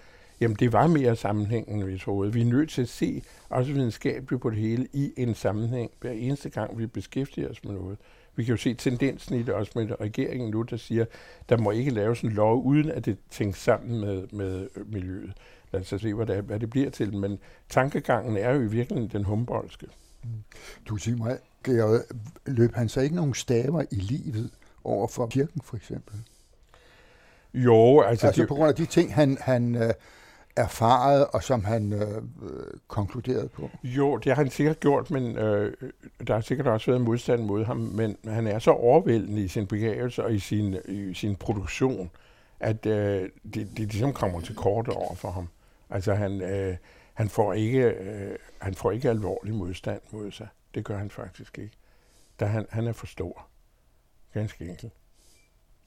Jamen, 0.42 0.58
det 0.60 0.74
var 0.74 0.88
mere 0.88 1.16
sammenhængende, 1.16 1.86
vi 1.86 1.98
troede. 1.98 2.34
Vi 2.34 2.42
er 2.42 2.46
nødt 2.46 2.70
til 2.70 2.82
at 2.82 2.90
se 2.90 3.22
også 3.50 3.72
videnskabeligt 3.72 4.42
på 4.42 4.50
det 4.50 4.58
hele 4.58 4.88
i 4.94 5.14
en 5.18 5.36
sammenhæng, 5.36 5.92
hver 6.02 6.12
eneste 6.12 6.50
gang, 6.50 6.78
vi 6.78 6.88
beskæftiger 6.88 7.50
os 7.50 7.64
med 7.64 7.74
noget. 7.74 7.98
Vi 8.36 8.44
kan 8.44 8.52
jo 8.52 8.58
se 8.58 8.74
tendensen 8.74 9.36
i 9.36 9.44
det 9.44 9.54
også 9.54 9.72
med 9.76 10.02
regeringen 10.02 10.52
nu, 10.52 10.62
der 10.62 10.78
siger, 10.78 11.06
der 11.50 11.58
må 11.58 11.72
ikke 11.72 11.92
laves 11.92 12.22
en 12.22 12.30
lov, 12.30 12.64
uden 12.64 12.92
at 12.92 13.06
det 13.06 13.18
tænkes 13.32 13.62
sammen 13.62 14.02
med, 14.02 14.28
med 14.32 14.68
miljøet. 14.86 15.34
Lad 15.72 15.82
os 15.82 16.02
se, 16.02 16.14
hvad 16.14 16.26
det, 16.26 16.44
hvad 16.44 16.60
det 16.60 16.70
bliver 16.70 16.90
til. 16.90 17.16
Men 17.16 17.40
tankegangen 17.70 18.38
er 18.38 18.52
jo 18.52 18.62
i 18.62 18.68
virkeligheden 18.68 19.12
den 19.12 19.24
humboldske. 19.24 19.88
Mm. 20.24 20.30
Du 20.86 20.98
siger 20.98 21.18
mig, 21.18 21.38
Georg, 21.64 22.02
løb 22.46 22.74
han 22.74 22.90
så 22.90 23.02
ikke 23.02 23.16
nogen 23.16 23.34
staver 23.34 23.84
i 23.92 23.96
livet 23.96 24.52
over 24.84 25.08
for 25.08 25.28
kirken, 25.28 25.62
for 25.62 25.76
eksempel? 25.76 26.16
Jo, 27.54 28.02
altså... 28.02 28.28
Altså 28.28 28.46
på 28.48 28.56
grund 28.56 28.70
af 28.70 28.76
de 28.76 28.86
ting, 28.86 29.14
han, 29.14 29.38
han, 29.42 29.76
øh, 29.76 29.94
erfaret, 30.56 31.28
og 31.28 31.44
som 31.44 31.64
han 31.64 31.94
øh, 31.94 32.22
konkluderede 32.88 33.50
på? 33.50 33.70
Jo, 33.84 34.18
det 34.18 34.26
har 34.26 34.44
han 34.44 34.52
sikkert 34.52 34.80
gjort, 34.80 35.12
men 35.12 35.38
øh, 35.38 35.74
der 36.28 36.34
har 36.34 36.42
sikkert 36.42 36.68
også 36.68 36.92
været 36.92 37.02
modstand 37.02 37.44
mod 37.44 37.66
ham, 37.66 37.78
men 37.78 38.18
han 38.26 38.48
er 38.48 38.60
så 38.60 38.72
overvældende 38.72 39.44
i 39.44 39.48
sin 39.48 39.68
begavelse 39.68 40.24
og 40.24 40.34
i 40.34 40.40
sin, 40.40 40.76
i 40.88 41.14
sin 41.14 41.36
produktion, 41.36 42.12
at 42.60 42.86
øh, 42.86 43.30
det, 43.54 43.54
det 43.54 43.78
ligesom 43.78 44.14
kommer 44.14 44.42
til 44.42 44.56
kort 44.56 44.88
over 44.88 45.16
for 45.16 45.32
ham. 45.32 45.48
Altså 45.90 46.14
han, 46.14 46.42
øh, 46.42 46.76
han, 47.14 47.30
får 47.30 47.54
ikke, 47.54 47.84
øh, 47.84 48.36
han 48.62 48.74
får 48.74 48.92
ikke 48.92 49.10
alvorlig 49.10 49.54
modstand 49.54 50.02
mod 50.12 50.32
sig. 50.32 50.48
Det 50.76 50.86
gør 50.86 50.98
han 50.98 51.10
faktisk 51.10 51.58
ikke. 51.58 51.76
Da 52.40 52.46
han, 52.46 52.66
han 52.70 52.88
er 52.88 52.94
for 52.94 53.06
stor. 53.06 53.48
Ganske 54.34 54.70
enkelt. 54.70 54.94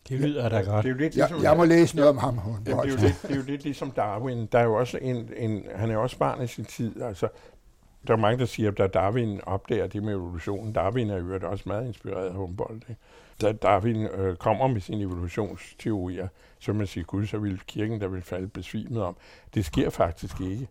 Det 0.09 0.21
lyder 0.21 0.49
da 0.49 0.61
godt. 0.61 0.85
Det 0.85 0.91
er 0.91 0.95
jo 0.95 0.99
lidt 0.99 1.15
ligesom, 1.15 1.37
jeg, 1.37 1.45
jeg 1.45 1.57
må 1.57 1.65
læse 1.65 1.97
noget 1.97 2.11
om 2.11 2.19
ham. 2.19 2.39
Ja, 2.39 2.71
det, 2.71 2.79
er 2.79 2.91
jo 2.91 2.97
lidt, 2.97 3.23
det 3.23 3.31
er 3.31 3.37
jo 3.37 3.43
lidt 3.47 3.65
ligesom 3.65 3.91
Darwin. 3.91 4.47
Der 4.47 4.59
er 4.59 4.65
jo 4.65 4.75
også 4.75 4.99
en, 5.03 5.31
en, 5.37 5.65
han 5.75 5.91
er 5.91 5.95
jo 5.95 6.03
også 6.03 6.19
barn 6.19 6.43
i 6.43 6.47
sin 6.47 6.65
tid. 6.65 7.03
Altså, 7.03 7.29
der 8.07 8.13
er 8.13 8.17
mange, 8.17 8.39
der 8.39 8.45
siger, 8.45 8.71
at 8.71 8.79
da 8.79 8.87
Darwin 8.87 9.41
opdager 9.47 9.87
det 9.87 10.03
med 10.03 10.13
evolutionen, 10.13 10.73
Darwin 10.73 11.11
er 11.11 11.17
jo 11.17 11.51
også 11.51 11.65
meget 11.67 11.87
inspireret 11.87 12.27
af 12.27 12.35
Humboldt. 12.35 12.85
Ikke? 12.89 13.01
Da 13.41 13.53
Darwin 13.53 14.07
øh, 14.07 14.37
kommer 14.37 14.67
med 14.67 14.81
sine 14.81 15.03
evolutionsteorier, 15.03 16.29
så 16.59 16.73
man 16.73 16.87
siger, 16.87 17.05
gud, 17.05 17.27
så 17.27 17.39
vil 17.39 17.61
kirken 17.67 18.01
der 18.01 18.09
vil 18.09 18.23
falde 18.23 18.49
besvimet 18.49 19.03
om. 19.03 19.17
Det 19.55 19.65
sker 19.65 19.91
faktisk 19.91 20.41
ikke. 20.41 20.69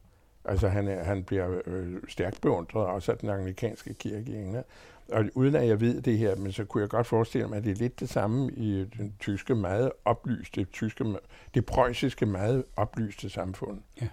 Altså 0.47 0.67
han, 0.67 0.87
er, 0.87 1.03
han 1.03 1.23
bliver 1.23 1.61
øh, 1.65 1.93
stærkt 2.07 2.41
beundret 2.41 2.85
også 2.85 3.11
af 3.11 3.17
den 3.17 3.29
anglikanske 3.29 3.93
kirke 3.93 4.31
i 4.31 4.35
England 4.35 4.65
og 5.11 5.25
uden 5.33 5.55
at 5.55 5.67
jeg 5.67 5.81
ved 5.81 6.01
det 6.01 6.17
her, 6.17 6.35
men 6.35 6.51
så 6.51 6.65
kunne 6.65 6.81
jeg 6.81 6.89
godt 6.89 7.07
forestille 7.07 7.47
mig, 7.47 7.57
at 7.57 7.63
det 7.63 7.71
er 7.71 7.75
lidt 7.75 7.99
det 7.99 8.09
samme 8.09 8.51
i 8.51 8.85
den 8.97 9.13
tyske 9.19 9.55
meget 9.55 9.91
oplyste, 10.05 10.63
tyske, 10.63 11.05
det 11.53 11.65
preussiske 11.65 12.25
meget 12.25 12.63
oplyste 12.75 13.29
samfund. 13.29 13.79
Ja. 14.01 14.07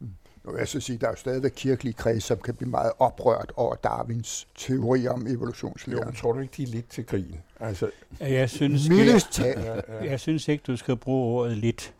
Mm. 0.00 0.08
Nu 0.44 0.50
vil 0.50 0.58
jeg 0.58 0.68
så 0.68 0.80
sige, 0.80 0.94
at 0.94 1.00
der 1.00 1.06
er 1.06 1.10
jo 1.10 1.16
stadigvæk 1.16 1.52
kirkelige 1.56 1.92
kreds, 1.92 2.24
som 2.24 2.38
kan 2.38 2.54
blive 2.54 2.70
meget 2.70 2.92
oprørt 2.98 3.52
over 3.56 3.74
Darwins 3.74 4.48
teori 4.54 5.08
om 5.08 5.26
evolutionslæren. 5.26 6.08
Jo, 6.08 6.14
tror 6.14 6.32
du 6.32 6.40
ikke, 6.40 6.54
de 6.56 6.62
er 6.62 6.66
lidt 6.66 6.88
til 6.88 7.06
grin? 7.06 7.36
Altså, 7.60 7.90
jeg 8.20 8.50
synes, 8.50 8.88
jeg, 8.88 9.82
jeg 10.04 10.20
synes 10.20 10.48
ikke, 10.48 10.62
du 10.66 10.76
skal 10.76 10.96
bruge 10.96 11.40
ordet 11.40 11.56
lidt 11.56 11.94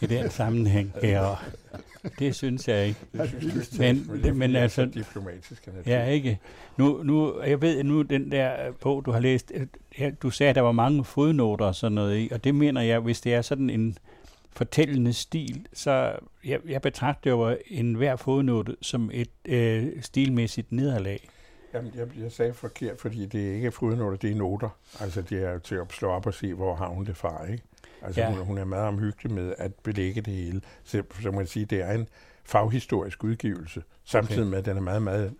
i 0.00 0.06
den 0.06 0.30
sammenhæng, 0.30 0.92
her. 1.02 1.44
Det 2.18 2.34
synes 2.34 2.68
jeg 2.68 2.86
ikke. 2.86 3.00
Men, 3.78 4.10
men, 4.22 4.38
men 4.38 4.56
altså, 4.56 4.84
diplomatisk 4.84 5.68
ja, 5.86 6.04
ikke. 6.04 6.38
Nu, 6.76 7.02
nu, 7.02 7.42
jeg 7.42 7.62
ved, 7.62 7.82
nu 7.82 8.02
den 8.02 8.32
der 8.32 8.72
bog, 8.80 9.04
du 9.04 9.10
har 9.10 9.20
læst, 9.20 9.52
ja, 9.98 10.10
du 10.22 10.30
sagde, 10.30 10.50
at 10.50 10.56
der 10.56 10.62
var 10.62 10.72
mange 10.72 11.04
fodnoter 11.04 11.64
og 11.64 11.74
sådan 11.74 11.94
noget 11.94 12.18
i, 12.18 12.28
og 12.32 12.44
det 12.44 12.54
mener 12.54 12.80
jeg, 12.80 13.00
hvis 13.00 13.20
det 13.20 13.34
er 13.34 13.42
sådan 13.42 13.70
en 13.70 13.98
fortællende 14.50 15.12
stil, 15.12 15.66
så 15.72 16.12
jeg, 16.44 16.60
jeg 16.68 16.82
betragter 16.82 17.30
jo 17.30 17.56
en 17.66 17.94
hver 17.94 18.16
fodnote 18.16 18.76
som 18.82 19.10
et 19.12 19.30
øh, 19.44 19.86
stilmæssigt 20.02 20.72
nederlag. 20.72 21.28
Jamen, 21.74 21.92
jeg, 21.96 22.06
jeg 22.22 22.32
sagde 22.32 22.54
forkert, 22.54 23.00
fordi 23.00 23.26
det 23.26 23.50
er 23.50 23.54
ikke 23.54 23.72
fodnoter, 23.72 24.16
det 24.16 24.30
er 24.30 24.34
noter. 24.34 24.68
Altså, 25.00 25.22
det 25.22 25.44
er 25.44 25.58
til 25.58 25.74
at 25.74 25.92
slå 25.92 26.08
op 26.08 26.26
og 26.26 26.34
se, 26.34 26.54
hvor 26.54 26.74
havnen 26.74 27.06
det 27.06 27.16
fra, 27.16 27.46
ikke? 27.46 27.64
Altså 28.02 28.20
ja. 28.20 28.30
hun, 28.30 28.38
hun 28.38 28.58
er 28.58 28.64
meget 28.64 28.88
omhyggelig 28.88 29.32
med 29.32 29.54
at 29.58 29.74
belægge 29.74 30.20
det 30.20 30.32
hele. 30.34 30.60
Så, 30.84 31.02
så 31.22 31.30
man 31.30 31.46
sige, 31.46 31.64
det 31.64 31.80
er 31.80 31.92
en 31.92 32.08
faghistorisk 32.44 33.24
udgivelse, 33.24 33.82
samtidig 34.04 34.42
okay. 34.42 34.50
med, 34.50 34.58
at 34.58 34.64
den 34.64 34.76
er 34.76 34.80
meget, 34.80 35.02
meget 35.02 35.32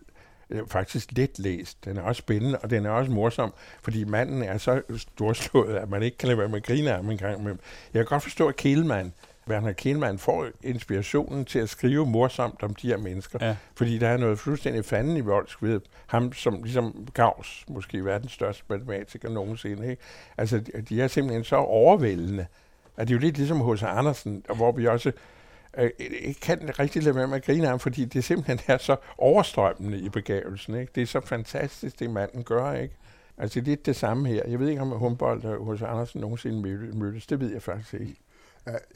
øh, 0.49 0.67
faktisk 0.67 1.11
let 1.11 1.39
læst. 1.39 1.85
Den 1.85 1.97
er 1.97 2.01
også 2.01 2.19
spændende, 2.19 2.59
og 2.59 2.69
den 2.69 2.85
er 2.85 2.89
også 2.89 3.11
morsom, 3.11 3.53
fordi 3.81 4.03
manden 4.03 4.43
er 4.43 4.57
så 4.57 4.81
storslået, 4.97 5.75
at 5.75 5.89
man 5.89 6.03
ikke 6.03 6.17
kan 6.17 6.27
lade 6.27 6.37
være 6.37 6.49
med 6.49 6.57
at 6.57 6.63
grine 6.63 6.89
af 6.89 6.95
ham 6.95 7.09
en 7.09 7.17
gang. 7.17 7.43
Men 7.43 7.59
jeg 7.93 7.99
kan 7.99 8.05
godt 8.05 8.23
forstå, 8.23 8.47
at 8.47 8.55
Kehlmann, 8.55 9.13
Werner 9.47 9.71
Kehlmann 9.71 10.17
får 10.17 10.47
inspirationen 10.63 11.45
til 11.45 11.59
at 11.59 11.69
skrive 11.69 12.05
morsomt 12.05 12.63
om 12.63 12.75
de 12.75 12.87
her 12.87 12.97
mennesker. 12.97 13.39
Ja. 13.41 13.55
Fordi 13.75 13.97
der 13.97 14.07
er 14.07 14.17
noget 14.17 14.39
fuldstændig 14.39 14.85
fanden 14.85 15.17
i 15.17 15.21
voldsk 15.21 15.63
ved 15.63 15.81
ham, 16.07 16.33
som 16.33 16.63
ligesom 16.63 17.07
Gauss, 17.13 17.65
måske 17.67 18.05
verdens 18.05 18.31
største 18.31 18.63
matematiker 18.69 19.29
nogensinde. 19.29 19.89
Ikke? 19.89 20.01
Altså, 20.37 20.59
de 20.89 21.01
er 21.01 21.07
simpelthen 21.07 21.43
så 21.43 21.55
overvældende, 21.55 22.45
at 22.97 23.07
det 23.07 23.13
er 23.13 23.17
jo 23.17 23.21
lidt 23.21 23.37
ligesom 23.37 23.59
hos 23.59 23.83
Andersen, 23.83 24.43
hvor 24.55 24.71
vi 24.71 24.87
også 24.87 25.11
øh, 25.77 25.89
kan 26.41 26.79
rigtig 26.79 27.03
lade 27.03 27.15
være 27.15 27.27
med 27.27 27.35
at 27.35 27.45
grine 27.45 27.63
af 27.63 27.69
ham, 27.69 27.79
fordi 27.79 28.05
det 28.05 28.23
simpelthen 28.23 28.59
er 28.67 28.77
så 28.77 28.95
overstrømmende 29.17 29.99
i 29.99 30.09
begavelsen. 30.09 30.75
Ikke? 30.75 30.91
Det 30.95 31.03
er 31.03 31.07
så 31.07 31.21
fantastisk, 31.21 31.99
det 31.99 32.09
manden 32.09 32.43
gør, 32.43 32.73
ikke? 32.73 32.95
Altså, 33.37 33.59
det 33.59 33.67
er 33.67 33.69
lidt 33.69 33.85
det 33.85 33.95
samme 33.95 34.27
her. 34.27 34.41
Jeg 34.47 34.59
ved 34.59 34.69
ikke, 34.69 34.81
om 34.81 34.89
Humboldt 34.89 35.63
hos 35.65 35.81
Andersen 35.81 36.21
nogensinde 36.21 36.61
mødtes. 36.93 37.27
Det 37.27 37.39
ved 37.39 37.53
jeg 37.53 37.61
faktisk 37.61 37.93
ikke. 37.93 38.15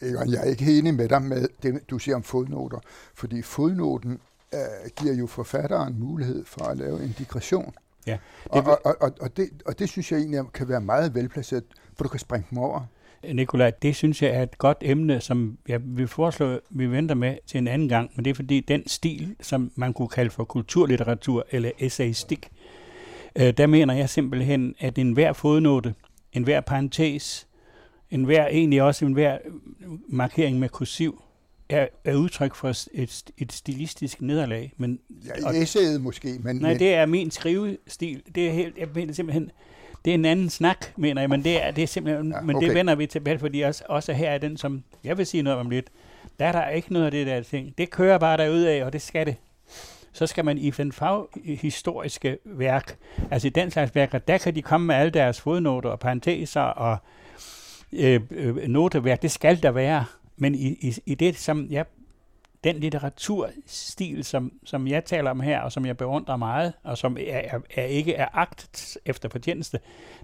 Egon, 0.01 0.31
jeg 0.31 0.39
er 0.39 0.43
ikke 0.43 0.77
enig 0.77 0.93
med 0.93 1.09
dig 1.09 1.21
med 1.21 1.47
det, 1.63 1.89
du 1.89 1.99
siger 1.99 2.15
om 2.15 2.23
fodnoter, 2.23 2.79
fordi 3.13 3.41
fodnoten 3.41 4.19
uh, 4.53 4.89
giver 4.95 5.13
jo 5.13 5.27
forfatteren 5.27 5.99
mulighed 5.99 6.45
for 6.45 6.65
at 6.65 6.77
lave 6.77 7.03
en 7.03 7.15
digression. 7.17 7.73
Ja, 8.07 8.17
det 8.53 8.67
og, 8.67 8.85
og, 8.85 8.95
og, 9.01 9.11
og, 9.21 9.37
det, 9.37 9.49
og 9.65 9.79
det 9.79 9.89
synes 9.89 10.11
jeg 10.11 10.19
egentlig 10.19 10.41
kan 10.53 10.69
være 10.69 10.81
meget 10.81 11.15
velplaceret, 11.15 11.63
for 11.97 12.03
du 12.03 12.09
kan 12.09 12.19
springe 12.19 12.47
dem 12.49 12.57
over. 12.57 12.81
Nikolaj, 13.33 13.71
det 13.81 13.95
synes 13.95 14.21
jeg 14.21 14.31
er 14.31 14.43
et 14.43 14.57
godt 14.57 14.77
emne, 14.81 15.21
som 15.21 15.57
jeg 15.67 15.81
vil 15.83 16.07
foreslå, 16.07 16.59
vi 16.69 16.91
venter 16.91 17.15
med 17.15 17.37
til 17.47 17.57
en 17.57 17.67
anden 17.67 17.89
gang, 17.89 18.11
men 18.15 18.25
det 18.25 18.31
er 18.31 18.35
fordi 18.35 18.59
den 18.59 18.87
stil, 18.87 19.35
som 19.41 19.71
man 19.75 19.93
kunne 19.93 20.07
kalde 20.07 20.29
for 20.29 20.43
kulturlitteratur 20.43 21.45
eller 21.51 21.71
essaystik, 21.79 22.49
øh, 23.35 23.53
der 23.57 23.67
mener 23.67 23.93
jeg 23.93 24.09
simpelthen, 24.09 24.75
at 24.79 24.97
enhver 24.97 25.33
fodnote, 25.33 25.95
enhver 26.33 26.61
parentes, 26.61 27.47
en 28.11 28.23
hver, 28.23 28.47
egentlig 28.47 28.81
også 28.81 29.05
en 29.05 29.13
hver 29.13 29.37
markering 30.07 30.59
med 30.59 30.69
kursiv, 30.69 31.21
er, 31.69 31.87
er 32.03 32.15
udtryk 32.15 32.55
for 32.55 32.69
et, 32.93 33.23
et 33.37 33.53
stilistisk 33.53 34.21
nederlag. 34.21 34.73
Men, 34.77 34.99
ja, 35.43 35.51
i 35.51 35.61
essayet 35.61 36.01
måske. 36.01 36.27
Men, 36.43 36.55
nej, 36.55 36.69
men... 36.69 36.79
det 36.79 36.93
er 36.93 37.05
min 37.05 37.31
skrivestil. 37.31 38.23
Det 38.35 38.47
er 38.47 38.51
helt, 38.51 38.77
jeg 38.77 38.87
mener 38.95 39.13
simpelthen, 39.13 39.51
det 40.05 40.11
er 40.11 40.15
en 40.15 40.25
anden 40.25 40.49
snak, 40.49 40.85
mener 40.97 41.21
jeg, 41.21 41.29
men 41.29 41.43
det 41.43 41.63
er, 41.63 41.71
det 41.71 41.81
er 41.83 41.87
simpelthen, 41.87 42.31
ja, 42.31 42.37
okay. 42.37 42.45
men 42.45 42.61
det 42.61 42.73
vender 42.73 42.95
vi 42.95 43.07
tilbage, 43.07 43.39
fordi 43.39 43.61
også, 43.61 43.83
også 43.89 44.13
her 44.13 44.29
er 44.29 44.37
den, 44.37 44.57
som 44.57 44.83
jeg 45.03 45.17
vil 45.17 45.25
sige 45.25 45.43
noget 45.43 45.59
om 45.59 45.69
lidt, 45.69 45.87
der 46.39 46.45
er 46.45 46.51
der 46.51 46.69
ikke 46.69 46.93
noget 46.93 47.05
af 47.05 47.11
det 47.11 47.27
der 47.27 47.41
ting. 47.41 47.77
Det 47.77 47.89
kører 47.89 48.17
bare 48.17 48.43
af, 48.67 48.85
og 48.85 48.93
det 48.93 49.01
skal 49.01 49.25
det. 49.25 49.35
så 50.13 50.27
skal 50.27 50.45
man 50.45 50.57
i 50.57 50.71
den 50.71 50.91
faghistoriske 50.91 52.37
værk, 52.45 52.97
altså 53.31 53.47
i 53.47 53.51
den 53.51 53.71
slags 53.71 53.95
værker, 53.95 54.17
der 54.17 54.37
kan 54.37 54.55
de 54.55 54.61
komme 54.61 54.87
med 54.87 54.95
alle 54.95 55.11
deres 55.11 55.41
fodnoter 55.41 55.89
og 55.89 55.99
parenteser 55.99 56.61
og 56.61 56.97
øh, 57.97 58.21
øh, 58.31 58.55
noteværk, 58.67 59.21
det 59.21 59.31
skal 59.31 59.63
der 59.63 59.71
være. 59.71 60.05
Men 60.37 60.55
i, 60.55 60.67
i, 60.67 60.95
i 61.05 61.15
det, 61.15 61.37
som 61.37 61.67
jeg 61.69 61.85
den 62.65 62.75
litteraturstil, 62.75 64.23
som, 64.23 64.51
som 64.63 64.87
jeg 64.87 65.05
taler 65.05 65.31
om 65.31 65.39
her, 65.39 65.61
og 65.61 65.71
som 65.71 65.85
jeg 65.85 65.97
beundrer 65.97 66.37
meget, 66.37 66.73
og 66.83 66.97
som 66.97 67.17
er, 67.17 67.37
er, 67.37 67.59
er 67.75 67.85
ikke 67.85 68.13
er 68.13 68.27
agt 68.33 68.97
efter 69.05 69.29
fortjeneste, 69.29 69.79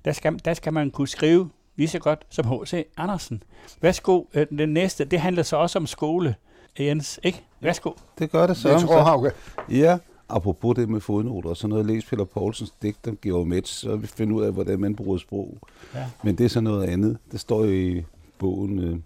der 0.05 0.11
skal, 0.11 0.39
der 0.45 0.53
skal 0.53 0.73
man 0.73 0.91
kunne 0.91 1.07
skrive 1.07 1.49
lige 1.75 1.87
så 1.87 1.99
godt 1.99 2.25
som 2.29 2.45
H.C. 2.45 2.87
Andersen. 2.97 3.43
Værsgo, 3.81 4.23
øh, 4.33 4.47
den 4.49 4.69
næste, 4.69 5.05
det 5.05 5.19
handler 5.19 5.43
så 5.43 5.57
også 5.57 5.79
om 5.79 5.87
skole, 5.87 6.35
Jens, 6.79 7.19
ikke? 7.23 7.43
Værsgo. 7.59 7.91
Det 8.19 8.31
gør 8.31 8.47
det 8.47 8.57
så. 8.57 8.69
Jeg 8.69 8.79
tror, 8.79 9.01
Hauke. 9.01 9.31
Ja, 9.69 9.97
apropos 10.35 10.75
det 10.75 10.89
med 10.89 10.99
fodnoter 10.99 11.49
og 11.49 11.57
sådan 11.57 11.69
noget, 11.69 11.85
læs 11.85 12.05
Peter 12.05 12.23
Poulsens 12.23 12.71
digt 12.81 13.07
om 13.07 13.17
Georg 13.21 13.47
Metz, 13.47 13.69
så 13.69 13.95
vi 13.95 14.07
finder 14.07 14.35
ud 14.35 14.43
af, 14.43 14.53
hvordan 14.53 14.79
man 14.79 14.95
bruger 14.95 15.17
sprog. 15.17 15.57
Ja. 15.95 16.09
Men 16.23 16.37
det 16.37 16.43
er 16.43 16.47
så 16.49 16.61
noget 16.61 16.83
andet. 16.83 17.17
Det 17.31 17.39
står 17.39 17.65
jo 17.65 17.71
i 17.71 18.03
bogen 18.37 18.79
øh, 18.79 18.99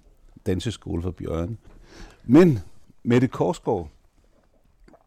Danseskole 0.45 1.01
for 1.01 1.11
Bjørn. 1.11 1.57
Men 2.23 2.59
Mette 3.03 3.27
Korsgaard, 3.27 3.89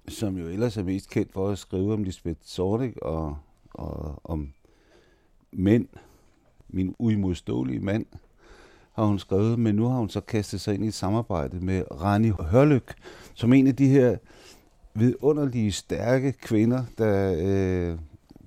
som 0.08 0.36
jo 0.36 0.48
ellers 0.48 0.76
er 0.76 0.82
mest 0.82 1.10
kendt 1.10 1.32
for 1.32 1.48
at 1.48 1.58
skrive 1.58 1.92
om 1.92 2.02
Lisbeth 2.02 2.40
Zornig 2.46 3.02
og, 3.02 3.36
og 3.74 4.20
om 4.24 4.52
mænd, 5.52 5.86
min 6.68 6.94
uimodståelige 6.98 7.80
mand, 7.80 8.06
har 8.92 9.04
hun 9.04 9.18
skrevet, 9.18 9.58
men 9.58 9.74
nu 9.74 9.86
har 9.88 9.98
hun 9.98 10.08
så 10.08 10.20
kastet 10.20 10.60
sig 10.60 10.74
ind 10.74 10.84
i 10.84 10.88
et 10.88 10.94
samarbejde 10.94 11.60
med 11.60 11.84
Rani 11.90 12.28
Hørlyk, 12.28 12.94
som 13.34 13.52
en 13.52 13.66
af 13.66 13.76
de 13.76 13.88
her 13.88 14.16
vidunderlige, 14.98 15.72
stærke 15.72 16.32
kvinder, 16.32 16.84
der 16.98 17.34
øh, 17.38 17.98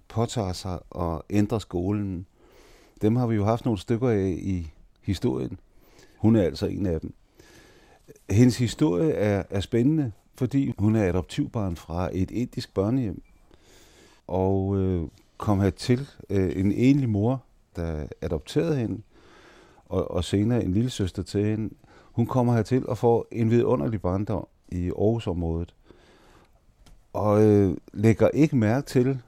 påtager 0.08 0.54
sig 0.54 0.80
at 0.96 1.22
ændre 1.30 1.62
skolen. 1.62 2.26
Dem 3.02 3.16
har 3.16 3.28
vi 3.28 3.36
jo 3.36 3.46
haft 3.46 3.66
nogle 3.66 3.80
stykker 3.80 4.10
af 4.10 4.38
i 4.42 4.72
historien. 5.02 5.60
Hun 6.18 6.36
er 6.36 6.42
altså 6.42 6.66
en 6.66 6.86
af 6.86 7.02
dem. 7.02 7.14
Hendes 8.30 8.58
historie 8.58 9.12
er, 9.12 9.44
er 9.50 9.60
spændende, 9.60 10.12
fordi 10.36 10.74
hun 10.78 10.96
er 10.96 11.04
adoptivbarn 11.04 11.76
fra 11.76 12.10
et 12.14 12.32
indisk 12.32 12.74
børnehjem, 12.74 13.22
og 14.28 14.78
øh, 14.78 15.08
kom 15.38 15.60
hertil 15.60 16.08
øh, 16.30 16.60
en 16.60 16.72
enlig 16.72 17.10
mor, 17.10 17.44
der 17.76 18.08
adopterede 18.22 18.76
hende, 18.76 19.02
og, 19.86 20.12
og 20.12 20.24
senere 20.24 20.64
en 20.64 20.72
lille 20.72 20.90
søster 20.90 21.24
til 21.24 21.46
hende. 21.46 21.74
Hun 22.12 22.26
kommer 22.26 22.54
hertil 22.54 22.88
og 22.88 22.98
får 22.98 23.28
en 23.32 23.50
vidunderlig 23.50 24.02
barndom 24.02 24.48
i 24.70 24.88
Aarhusområdet, 24.88 25.74
og 27.14 27.44
øh, 27.44 27.78
lægger 27.94 28.28
ikke 28.30 28.56
mærke 28.56 28.86
til, 28.88 29.20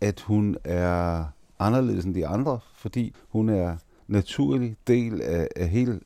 at 0.00 0.20
hun 0.20 0.56
er 0.64 1.24
anderledes 1.58 2.04
end 2.04 2.14
de 2.14 2.26
andre, 2.26 2.58
fordi 2.74 3.14
hun 3.28 3.48
er 3.48 3.76
naturlig 4.08 4.76
del 4.86 5.22
af, 5.22 5.48
af 5.56 5.68
hele 5.68 6.00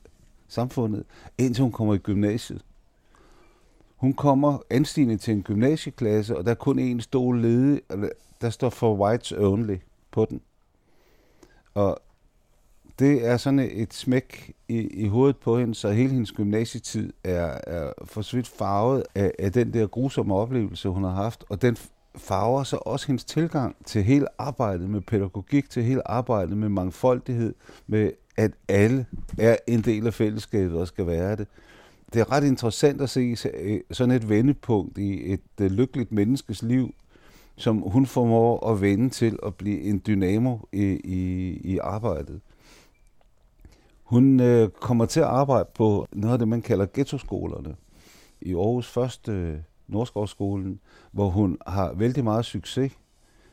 samfundet, 0.47 1.03
indtil 1.37 1.61
hun 1.61 1.71
kommer 1.71 1.93
i 1.93 1.97
gymnasiet. 1.97 2.61
Hun 3.95 4.13
kommer 4.13 4.57
anstigende 4.69 5.17
til 5.17 5.33
en 5.33 5.43
gymnasieklasse, 5.43 6.37
og 6.37 6.45
der 6.45 6.51
er 6.51 6.55
kun 6.55 6.93
én 6.93 7.01
stol 7.01 7.41
ledig, 7.41 7.81
og 7.89 7.97
der- 7.97 8.09
der 8.41 8.49
står 8.49 8.69
for 8.69 8.95
whites 8.95 9.31
only 9.31 9.75
på 10.11 10.25
den. 10.25 10.41
Og 11.73 11.99
det 12.99 13.27
er 13.27 13.37
sådan 13.37 13.59
et 13.59 13.93
smæk 13.93 14.53
i, 14.67 14.77
i 14.77 15.07
hovedet 15.07 15.37
på 15.37 15.59
hende, 15.59 15.75
så 15.75 15.91
hele 15.91 16.11
hendes 16.11 16.31
gymnasietid 16.31 17.13
er, 17.23 17.57
er 17.67 17.91
for 18.05 18.35
vidt 18.35 18.47
farvet 18.47 19.03
af, 19.15 19.31
af 19.39 19.51
den 19.51 19.73
der 19.73 19.87
grusomme 19.87 20.35
oplevelse, 20.35 20.89
hun 20.89 21.03
har 21.03 21.11
haft. 21.11 21.43
Og 21.49 21.61
den 21.61 21.77
farver 22.15 22.63
så 22.63 22.77
også 22.81 23.07
hendes 23.07 23.23
tilgang 23.23 23.75
til 23.85 24.03
hele 24.03 24.27
arbejdet 24.37 24.89
med 24.89 25.01
pædagogik, 25.01 25.69
til 25.69 25.83
hele 25.83 26.07
arbejdet 26.07 26.57
med 26.57 26.69
mangfoldighed, 26.69 27.53
med 27.87 28.11
at 28.37 28.51
alle 28.67 29.05
er 29.37 29.57
en 29.67 29.81
del 29.81 30.07
af 30.07 30.13
fællesskabet 30.13 30.79
og 30.79 30.87
skal 30.87 31.07
være 31.07 31.35
det. 31.35 31.47
Det 32.13 32.21
er 32.21 32.31
ret 32.31 32.43
interessant 32.43 33.01
at 33.01 33.09
se 33.09 33.35
øh, 33.53 33.79
sådan 33.91 34.15
et 34.15 34.29
vendepunkt 34.29 34.97
i 34.97 35.33
et 35.33 35.41
øh, 35.61 35.71
lykkeligt 35.71 36.11
menneskes 36.11 36.63
liv, 36.63 36.93
som 37.57 37.77
hun 37.77 38.05
formår 38.05 38.71
at 38.71 38.81
vende 38.81 39.09
til 39.09 39.39
at 39.45 39.55
blive 39.55 39.81
en 39.81 40.01
dynamo 40.07 40.57
i, 40.73 40.83
i, 41.03 41.51
i 41.63 41.77
arbejdet. 41.77 42.41
Hun 44.05 44.39
øh, 44.39 44.69
kommer 44.69 45.05
til 45.05 45.19
at 45.19 45.25
arbejde 45.25 45.69
på 45.75 46.07
noget 46.11 46.33
af 46.33 46.39
det, 46.39 46.47
man 46.47 46.61
kalder 46.61 46.85
ghettoskolerne. 46.93 47.75
I 48.41 48.53
Aarhus 48.53 48.87
første 48.87 49.31
øh, 49.31 49.57
Nordskovskolen, 49.87 50.79
hvor 51.11 51.29
hun 51.29 51.57
har 51.67 51.93
vældig 51.93 52.23
meget 52.23 52.45
succes. 52.45 52.91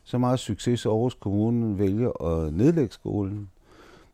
Så 0.03 0.17
meget 0.17 0.39
succes, 0.39 0.79
så 0.79 0.89
Aarhus 0.89 1.13
Kommune 1.13 1.79
vælger 1.79 2.23
at 2.23 2.53
nedlægge 2.53 2.93
skolen. 2.93 3.49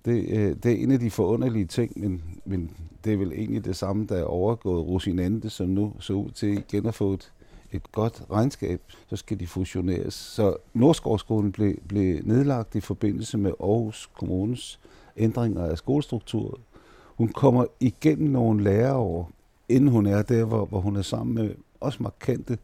Det, 0.06 0.30
øh, 0.30 0.56
det 0.64 0.66
er 0.66 0.76
en 0.76 0.92
af 0.92 1.00
de 1.00 1.12
forunderlige 1.12 1.66
ting, 1.66 2.00
men, 2.00 2.24
men 2.46 2.72
det 3.04 3.14
er 3.14 3.18
vel 3.18 3.32
egentlig 3.32 3.66
det 3.66 3.76
samme, 3.76 4.06
der 4.10 4.16
er 4.16 4.24
overgået 4.24 4.88
Rosinante, 4.88 5.50
som 5.50 5.70
nu 5.70 5.94
så 6.00 6.14
ud 6.14 6.30
til 6.30 6.50
igen 6.50 6.86
at 6.86 6.94
få 6.94 7.14
et, 7.14 7.32
et 7.72 7.92
godt 7.92 8.24
regnskab. 8.32 8.82
Så 9.08 9.16
skal 9.16 9.40
de 9.40 9.48
fusioneres. 9.48 10.14
Så 10.14 10.58
Nordskovskolen 10.74 11.52
blev, 11.52 11.76
blev 11.88 12.20
nedlagt 12.24 12.76
i 12.76 12.80
forbindelse 12.80 13.38
med 13.38 13.52
Aarhus 13.60 14.10
Kommunes 14.20 14.80
ændringer 15.20 15.66
af 15.66 15.78
skolestrukturen. 15.78 16.62
Hun 17.06 17.28
kommer 17.28 17.66
igennem 17.80 18.30
nogle 18.30 18.64
lærerår, 18.64 19.32
inden 19.70 19.90
hun 19.90 20.06
er 20.06 20.22
der, 20.22 20.46
hvor, 20.46 20.66
hvor 20.66 20.80
hun 20.80 20.96
er 20.96 21.02
sammen 21.02 21.36
med 21.36 21.56
også 21.80 22.04
markante 22.04 22.58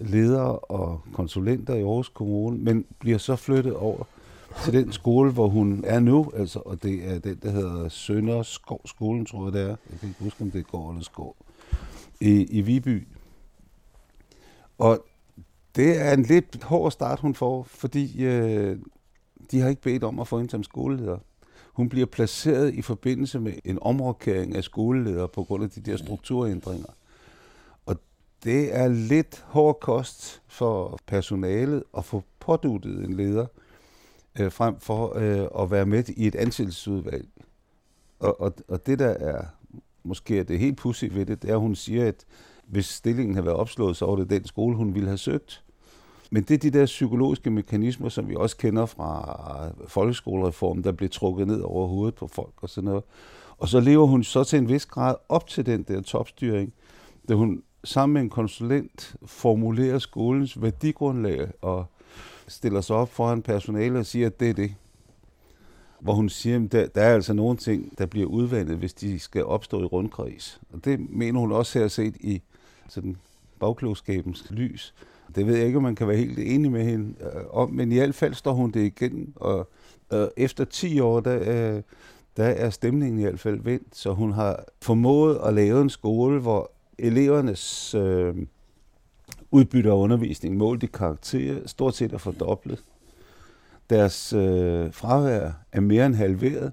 ledere 0.00 0.58
og 0.58 1.00
konsulenter 1.12 1.74
i 1.74 1.80
Aarhus 1.80 2.08
Kommune, 2.08 2.58
men 2.58 2.84
bliver 2.98 3.18
så 3.18 3.36
flyttet 3.36 3.74
over 3.74 4.04
til 4.64 4.72
den 4.72 4.92
skole, 4.92 5.32
hvor 5.32 5.48
hun 5.48 5.84
er 5.86 6.00
nu, 6.00 6.32
altså, 6.36 6.58
og 6.58 6.82
det 6.82 7.12
er 7.12 7.18
den, 7.18 7.38
der 7.42 7.50
hedder 7.50 7.88
Sønderskov 7.88 8.80
skolen, 8.84 9.26
tror 9.26 9.44
jeg 9.44 9.52
det 9.52 9.62
er. 9.62 9.66
Jeg 9.66 10.00
kan 10.00 10.08
ikke 10.08 10.22
huske, 10.22 10.42
om 10.42 10.50
det 10.50 10.58
er 10.58 10.62
gård 10.62 10.90
eller 10.90 11.04
skov. 11.04 11.36
I, 12.20 12.44
i 12.44 12.60
Viby. 12.60 13.08
Og 14.78 15.04
det 15.76 16.00
er 16.00 16.12
en 16.12 16.22
lidt 16.22 16.64
hård 16.64 16.90
start, 16.90 17.20
hun 17.20 17.34
får, 17.34 17.62
fordi 17.62 18.24
øh, 18.24 18.78
de 19.50 19.60
har 19.60 19.68
ikke 19.68 19.82
bedt 19.82 20.04
om 20.04 20.18
at 20.18 20.28
få 20.28 20.38
hende 20.38 20.50
som 20.50 20.62
skoleleder. 20.62 21.18
Hun 21.80 21.88
bliver 21.88 22.06
placeret 22.06 22.74
i 22.74 22.82
forbindelse 22.82 23.40
med 23.40 23.52
en 23.64 23.78
omrokering 23.82 24.56
af 24.56 24.64
skoleleder 24.64 25.26
på 25.26 25.44
grund 25.44 25.64
af 25.64 25.70
de 25.70 25.80
der 25.80 25.96
strukturændringer. 25.96 26.88
Og 27.86 27.96
det 28.44 28.76
er 28.76 28.88
lidt 28.88 29.44
hård 29.46 29.80
kost 29.80 30.42
for 30.48 30.98
personalet 31.06 31.82
at 31.96 32.04
få 32.04 32.22
påduttet 32.40 33.04
en 33.04 33.12
leder, 33.12 33.46
øh, 34.40 34.52
frem 34.52 34.80
for 34.80 35.16
øh, 35.16 35.62
at 35.62 35.70
være 35.70 35.86
med 35.86 36.08
i 36.08 36.26
et 36.26 36.34
ansættelsesudvalg. 36.34 37.28
Og, 38.18 38.40
og, 38.40 38.54
og 38.68 38.86
det, 38.86 38.98
der 38.98 39.08
er 39.08 39.44
måske 40.02 40.38
er 40.38 40.44
det 40.44 40.58
helt 40.58 40.76
pudsigt 40.76 41.14
ved 41.14 41.26
det, 41.26 41.42
det 41.42 41.50
er, 41.50 41.54
at 41.54 41.60
hun 41.60 41.74
siger, 41.74 42.08
at 42.08 42.24
hvis 42.66 42.86
stillingen 42.86 43.34
havde 43.34 43.46
været 43.46 43.58
opslået, 43.58 43.96
så 43.96 44.06
var 44.06 44.16
det 44.16 44.30
den 44.30 44.44
skole, 44.44 44.76
hun 44.76 44.94
ville 44.94 45.08
have 45.08 45.18
søgt. 45.18 45.64
Men 46.30 46.42
det 46.42 46.54
er 46.54 46.70
de 46.70 46.78
der 46.78 46.86
psykologiske 46.86 47.50
mekanismer, 47.50 48.08
som 48.08 48.28
vi 48.28 48.34
også 48.36 48.56
kender 48.56 48.86
fra 48.86 49.70
folkeskolereformen, 49.86 50.84
der 50.84 50.92
bliver 50.92 51.10
trukket 51.10 51.46
ned 51.46 51.60
over 51.60 51.86
hovedet 51.86 52.14
på 52.14 52.26
folk 52.26 52.54
og 52.62 52.68
sådan 52.68 52.84
noget. 52.84 53.02
Og 53.58 53.68
så 53.68 53.80
lever 53.80 54.06
hun 54.06 54.24
så 54.24 54.44
til 54.44 54.58
en 54.58 54.68
vis 54.68 54.86
grad 54.86 55.14
op 55.28 55.46
til 55.46 55.66
den 55.66 55.82
der 55.82 56.00
topstyring, 56.00 56.72
da 57.28 57.34
hun 57.34 57.62
sammen 57.84 58.14
med 58.14 58.22
en 58.22 58.30
konsulent 58.30 59.16
formulerer 59.24 59.98
skolens 59.98 60.62
værdigrundlag 60.62 61.48
og 61.62 61.86
stiller 62.48 62.80
sig 62.80 62.96
op 62.96 63.08
foran 63.08 63.42
personale 63.42 63.98
og 63.98 64.06
siger, 64.06 64.26
at 64.26 64.40
det 64.40 64.50
er 64.50 64.54
det. 64.54 64.74
Hvor 66.00 66.12
hun 66.14 66.28
siger, 66.28 66.64
at 66.64 66.72
der, 66.72 66.86
der 66.86 67.02
er 67.02 67.14
altså 67.14 67.32
nogle 67.32 67.56
ting, 67.56 67.98
der 67.98 68.06
bliver 68.06 68.26
udvandet, 68.26 68.76
hvis 68.76 68.94
de 68.94 69.18
skal 69.18 69.44
opstå 69.44 69.82
i 69.82 69.84
rundkreds. 69.84 70.60
Og 70.72 70.84
det 70.84 71.10
mener 71.10 71.40
hun 71.40 71.52
også 71.52 71.78
her 71.78 71.88
set 71.88 72.16
i 72.16 72.42
sådan 72.88 73.16
bagklogskabens 73.58 74.50
lys. 74.50 74.94
Det 75.34 75.46
ved 75.46 75.56
jeg 75.56 75.66
ikke, 75.66 75.76
om 75.76 75.82
man 75.82 75.94
kan 75.94 76.08
være 76.08 76.16
helt 76.16 76.38
enig 76.38 76.72
med 76.72 76.84
hende 76.84 77.14
øh, 77.20 77.42
om, 77.50 77.70
men 77.70 77.92
i 77.92 77.96
hvert 77.96 78.14
fald 78.14 78.34
står 78.34 78.52
hun 78.52 78.70
det 78.70 78.80
igen, 78.80 79.32
og 79.36 79.68
øh, 80.12 80.28
efter 80.36 80.64
10 80.64 81.00
år, 81.00 81.20
der, 81.20 81.36
øh, 81.76 81.82
der 82.36 82.44
er 82.44 82.70
stemningen 82.70 83.18
i 83.18 83.22
hvert 83.22 83.40
fald 83.40 83.60
vendt, 83.60 83.96
så 83.96 84.12
hun 84.12 84.32
har 84.32 84.64
formået 84.82 85.40
at 85.44 85.54
lave 85.54 85.80
en 85.80 85.90
skole, 85.90 86.40
hvor 86.40 86.70
elevernes 86.98 87.94
øh, 87.94 88.34
udbytte 89.50 89.90
af 89.90 89.94
undervisning 89.94 90.56
målt 90.56 90.82
i 90.82 90.86
karakterer 90.86 91.66
stort 91.66 91.94
set 91.94 92.12
er 92.12 92.18
fordoblet. 92.18 92.82
Deres 93.90 94.32
øh, 94.32 94.92
fravær 94.92 95.50
er 95.72 95.80
mere 95.80 96.06
end 96.06 96.14
halveret, 96.14 96.72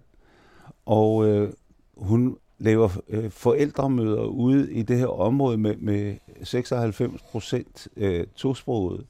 og 0.85 1.27
øh, 1.27 1.53
hun 1.97 2.37
laver 2.59 2.89
øh, 3.09 3.31
forældremøder 3.31 4.23
ude 4.23 4.73
i 4.73 4.81
det 4.81 4.97
her 4.97 5.07
område 5.07 5.57
med, 5.57 5.75
med 5.77 6.15
96 6.43 7.21
procent 7.21 7.87
øh, 7.97 8.27
tosproget, 8.35 9.05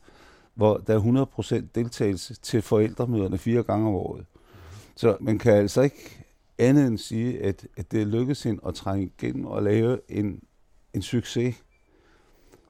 hvor 0.55 0.77
der 0.77 0.93
er 0.93 0.97
100 0.97 1.25
procent 1.25 1.75
deltagelse 1.75 2.33
til 2.33 2.62
forældremøderne 2.62 3.38
fire 3.38 3.63
gange 3.63 3.88
om 3.88 3.95
året. 3.95 4.25
Så 4.95 5.17
man 5.19 5.39
kan 5.39 5.53
altså 5.53 5.81
ikke 5.81 6.25
andet 6.57 6.88
end 6.88 6.97
sige, 6.97 7.43
at, 7.43 7.67
at 7.77 7.91
det 7.91 8.07
lykkedes 8.07 8.43
hende 8.43 8.62
at 8.67 8.75
trænge 8.75 9.12
igennem 9.17 9.45
og 9.45 9.63
lave 9.63 9.99
en, 10.10 10.41
en 10.93 11.01
succes. 11.01 11.55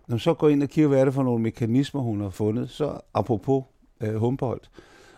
når 0.07 0.13
man 0.13 0.19
så 0.19 0.33
går 0.33 0.49
ind 0.49 0.63
og 0.63 0.69
kigger, 0.69 0.87
hvad 0.87 0.99
er 0.99 1.05
det 1.05 1.13
for 1.13 1.23
nogle 1.23 1.43
mekanismer, 1.43 2.01
hun 2.01 2.21
har 2.21 2.29
fundet, 2.29 2.69
så 2.69 2.99
apropos 3.13 3.63
øh, 4.01 4.15
Humboldt, 4.15 4.69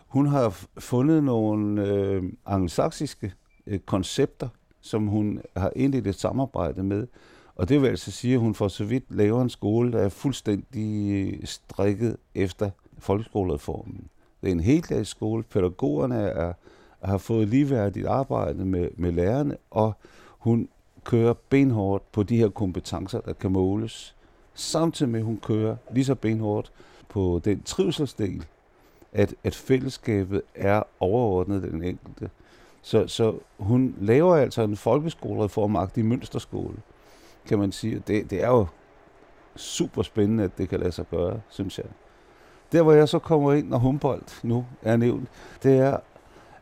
hun 0.07 0.27
har 0.27 0.65
fundet 0.77 1.23
nogle 1.23 1.87
øh, 1.87 2.23
angelsaksiske 2.45 3.33
øh, 3.67 3.79
koncepter, 3.79 4.47
som 4.81 5.07
hun 5.07 5.41
har 5.57 5.71
indledt 5.75 6.07
et 6.07 6.19
samarbejde 6.19 6.83
med. 6.83 7.07
Og 7.55 7.69
det 7.69 7.81
vil 7.81 7.87
altså 7.87 8.11
sige, 8.11 8.33
at 8.33 8.39
hun 8.39 8.55
for 8.55 8.67
så 8.67 8.83
vidt 8.83 9.03
laver 9.09 9.41
en 9.41 9.49
skole, 9.49 9.91
der 9.91 9.99
er 9.99 10.09
fuldstændig 10.09 11.39
strikket 11.47 12.17
efter 12.35 12.69
folkeskolereformen. 12.97 14.07
Det 14.41 14.47
er 14.47 14.51
en 14.51 14.59
helt 14.59 15.07
skole. 15.07 15.43
Pædagogerne 15.43 16.15
er, 16.15 16.53
har 17.01 17.17
fået 17.17 17.47
ligeværdigt 17.47 18.07
arbejde 18.07 18.65
med, 18.65 18.89
med 18.97 19.11
lærerne, 19.11 19.57
og 19.71 19.93
hun 20.39 20.69
kører 21.03 21.33
benhårdt 21.49 22.11
på 22.11 22.23
de 22.23 22.37
her 22.37 22.49
kompetencer, 22.49 23.21
der 23.21 23.33
kan 23.33 23.51
måles. 23.51 24.15
Samtidig 24.53 25.11
med, 25.11 25.19
at 25.19 25.25
hun 25.25 25.39
kører 25.43 25.75
lige 25.91 26.05
så 26.05 26.15
benhårdt 26.15 26.71
på 27.09 27.41
den 27.45 27.61
trivselsdel, 27.61 28.45
at, 29.11 29.35
at 29.43 29.55
fællesskabet 29.55 30.41
er 30.55 30.83
overordnet 30.99 31.63
den 31.63 31.83
enkelte. 31.83 32.29
Så, 32.81 33.07
så 33.07 33.39
hun 33.59 33.95
laver 34.01 34.35
altså 34.35 34.61
en 34.61 34.77
folkeskolereformagtig 34.77 36.05
mønsterskole, 36.05 36.75
kan 37.47 37.59
man 37.59 37.71
sige. 37.71 38.03
Det, 38.07 38.29
det 38.29 38.43
er 38.43 38.47
jo 38.47 38.67
super 39.55 40.01
spændende, 40.01 40.43
at 40.43 40.57
det 40.57 40.69
kan 40.69 40.79
lade 40.79 40.91
sig 40.91 41.05
gøre, 41.09 41.41
synes 41.49 41.77
jeg. 41.77 41.85
Der, 42.71 42.81
hvor 42.81 42.93
jeg 42.93 43.09
så 43.09 43.19
kommer 43.19 43.53
ind, 43.53 43.67
når 43.67 43.77
Humboldt 43.77 44.39
nu 44.43 44.65
er 44.81 44.97
nævnt, 44.97 45.29
det 45.63 45.77
er, 45.77 45.97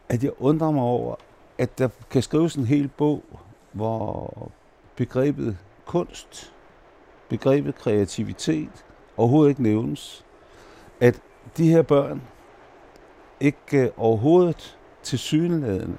at 0.10 0.23
jeg 0.23 0.32
undrer 0.39 0.71
mig 0.71 0.84
over, 0.84 1.15
at 1.58 1.77
der 1.77 1.89
kan 2.10 2.21
skrives 2.21 2.56
en 2.56 2.65
hel 2.65 2.88
bog, 2.88 3.23
hvor 3.71 4.51
begrebet 4.95 5.58
kunst, 5.86 6.53
begrebet 7.30 7.75
kreativitet 7.75 8.86
overhovedet 9.17 9.49
ikke 9.49 9.63
nævnes. 9.63 10.25
At 10.99 11.21
de 11.58 11.69
her 11.69 11.82
børn 11.82 12.21
ikke 13.39 13.82
øh, 13.84 13.89
overhovedet 13.97 14.77
til 15.03 15.19
synligheden 15.19 15.97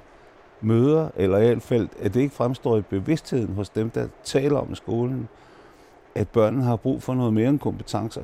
møder, 0.61 1.09
eller 1.15 1.37
i 1.37 1.45
hvert 1.45 1.61
fald, 1.61 1.89
at 1.99 2.13
det 2.13 2.21
ikke 2.21 2.35
fremstår 2.35 2.77
i 2.77 2.81
bevidstheden 2.81 3.53
hos 3.53 3.69
dem, 3.69 3.89
der 3.89 4.07
taler 4.23 4.59
om 4.59 4.75
skolen, 4.75 5.27
at 6.15 6.29
børnene 6.29 6.63
har 6.63 6.75
brug 6.75 7.03
for 7.03 7.13
noget 7.13 7.33
mere 7.33 7.49
end 7.49 7.59
kompetencer. 7.59 8.23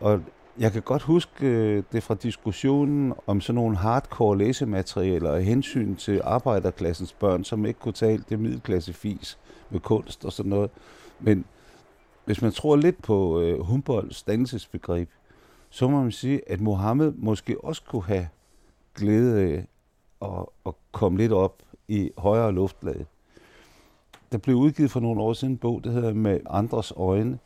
Og 0.00 0.20
jeg 0.58 0.72
kan 0.72 0.82
godt 0.82 1.02
huske 1.02 1.46
øh, 1.46 1.82
det 1.92 2.02
fra 2.02 2.14
diskussionen 2.14 3.14
om 3.26 3.40
sådan 3.40 3.54
nogle 3.54 3.76
hardcore 3.76 4.38
læsematerialer 4.38 5.30
og 5.30 5.42
hensyn 5.42 5.96
til 5.96 6.20
arbejderklassens 6.24 7.12
børn, 7.12 7.44
som 7.44 7.66
ikke 7.66 7.80
kunne 7.80 7.92
tale 7.92 8.24
det 8.28 8.40
middelklassefis 8.40 9.38
med 9.70 9.80
kunst 9.80 10.24
og 10.24 10.32
sådan 10.32 10.50
noget. 10.50 10.70
Men 11.20 11.44
hvis 12.24 12.42
man 12.42 12.52
tror 12.52 12.76
lidt 12.76 13.02
på 13.02 13.40
øh, 13.40 13.60
Humboldts 13.60 14.22
dannelsesbegreb, 14.22 15.08
så 15.70 15.88
må 15.88 16.02
man 16.02 16.12
sige, 16.12 16.50
at 16.50 16.60
Mohammed 16.60 17.12
måske 17.16 17.64
også 17.64 17.82
kunne 17.88 18.04
have 18.04 18.28
glæde 18.94 19.42
af 19.42 19.66
at, 20.22 20.46
at 20.66 20.72
komme 20.92 21.18
lidt 21.18 21.32
op 21.32 21.62
i 21.88 22.10
højere 22.18 22.52
luftlag. 22.52 23.06
Der 24.32 24.38
blev 24.38 24.56
udgivet 24.56 24.90
for 24.90 25.00
nogle 25.00 25.20
år 25.20 25.32
siden 25.32 25.54
en 25.54 25.58
bog, 25.58 25.84
der 25.84 25.90
hedder 25.90 26.12
Med 26.12 26.40
andres 26.50 26.92
øjne, 26.96 27.38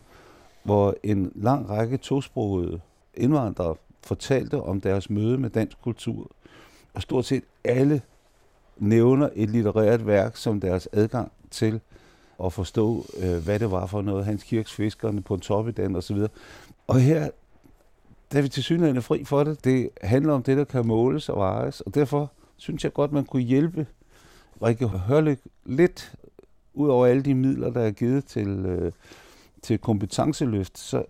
hvor 0.63 0.95
en 1.03 1.33
lang 1.35 1.71
række 1.71 1.97
tosprogede 1.97 2.81
indvandrere 3.15 3.75
fortalte 4.05 4.63
om 4.63 4.81
deres 4.81 5.11
møde 5.11 5.39
med 5.39 5.51
dansk 5.51 5.83
kultur. 5.83 6.31
Og 6.95 7.03
stort 7.03 7.25
set 7.25 7.45
alle 7.65 8.03
nævner 8.79 9.29
et 9.35 9.51
litterært 9.51 10.07
værk 10.07 10.37
som 10.37 10.61
deres 10.61 10.89
adgang 10.93 11.33
til 11.51 11.81
at 12.45 12.53
forstå, 12.53 13.05
øh, 13.19 13.45
hvad 13.45 13.59
det 13.59 13.71
var 13.71 13.87
for 13.87 14.03
noget. 14.03 14.25
Hans 14.25 14.43
Kirks 14.43 14.73
Fiskerne 14.73 15.23
på 15.23 15.35
en 15.35 15.41
top 15.41 15.69
i 15.69 15.71
den 15.71 15.97
osv. 15.97 16.17
Og 16.87 17.01
her 17.01 17.31
der 18.33 18.39
er 18.39 18.43
vi 18.43 18.49
til 18.49 18.63
synligheden 18.63 19.03
fri 19.03 19.25
for 19.25 19.45
det. 19.45 19.65
Det 19.65 19.91
handler 20.03 20.33
om 20.33 20.43
det, 20.43 20.57
der 20.57 20.65
kan 20.65 20.87
måles 20.87 21.29
og 21.29 21.37
vejes, 21.37 21.81
og 21.81 21.95
derfor 21.95 22.33
synes 22.63 22.85
jeg 22.85 22.93
godt, 22.93 23.13
man 23.13 23.25
kunne 23.25 23.43
hjælpe 23.43 23.87
Rikke 24.63 24.89
Hørlyk 24.89 25.41
lidt 25.65 26.15
ud 26.75 26.89
over 26.89 27.07
alle 27.07 27.23
de 27.23 27.35
midler, 27.35 27.71
der 27.71 27.81
er 27.81 27.91
givet 27.91 28.25
til, 28.25 28.49
øh, 28.49 28.93
til 29.63 29.79
kompetenceløft, 29.79 30.79
så 30.79 31.05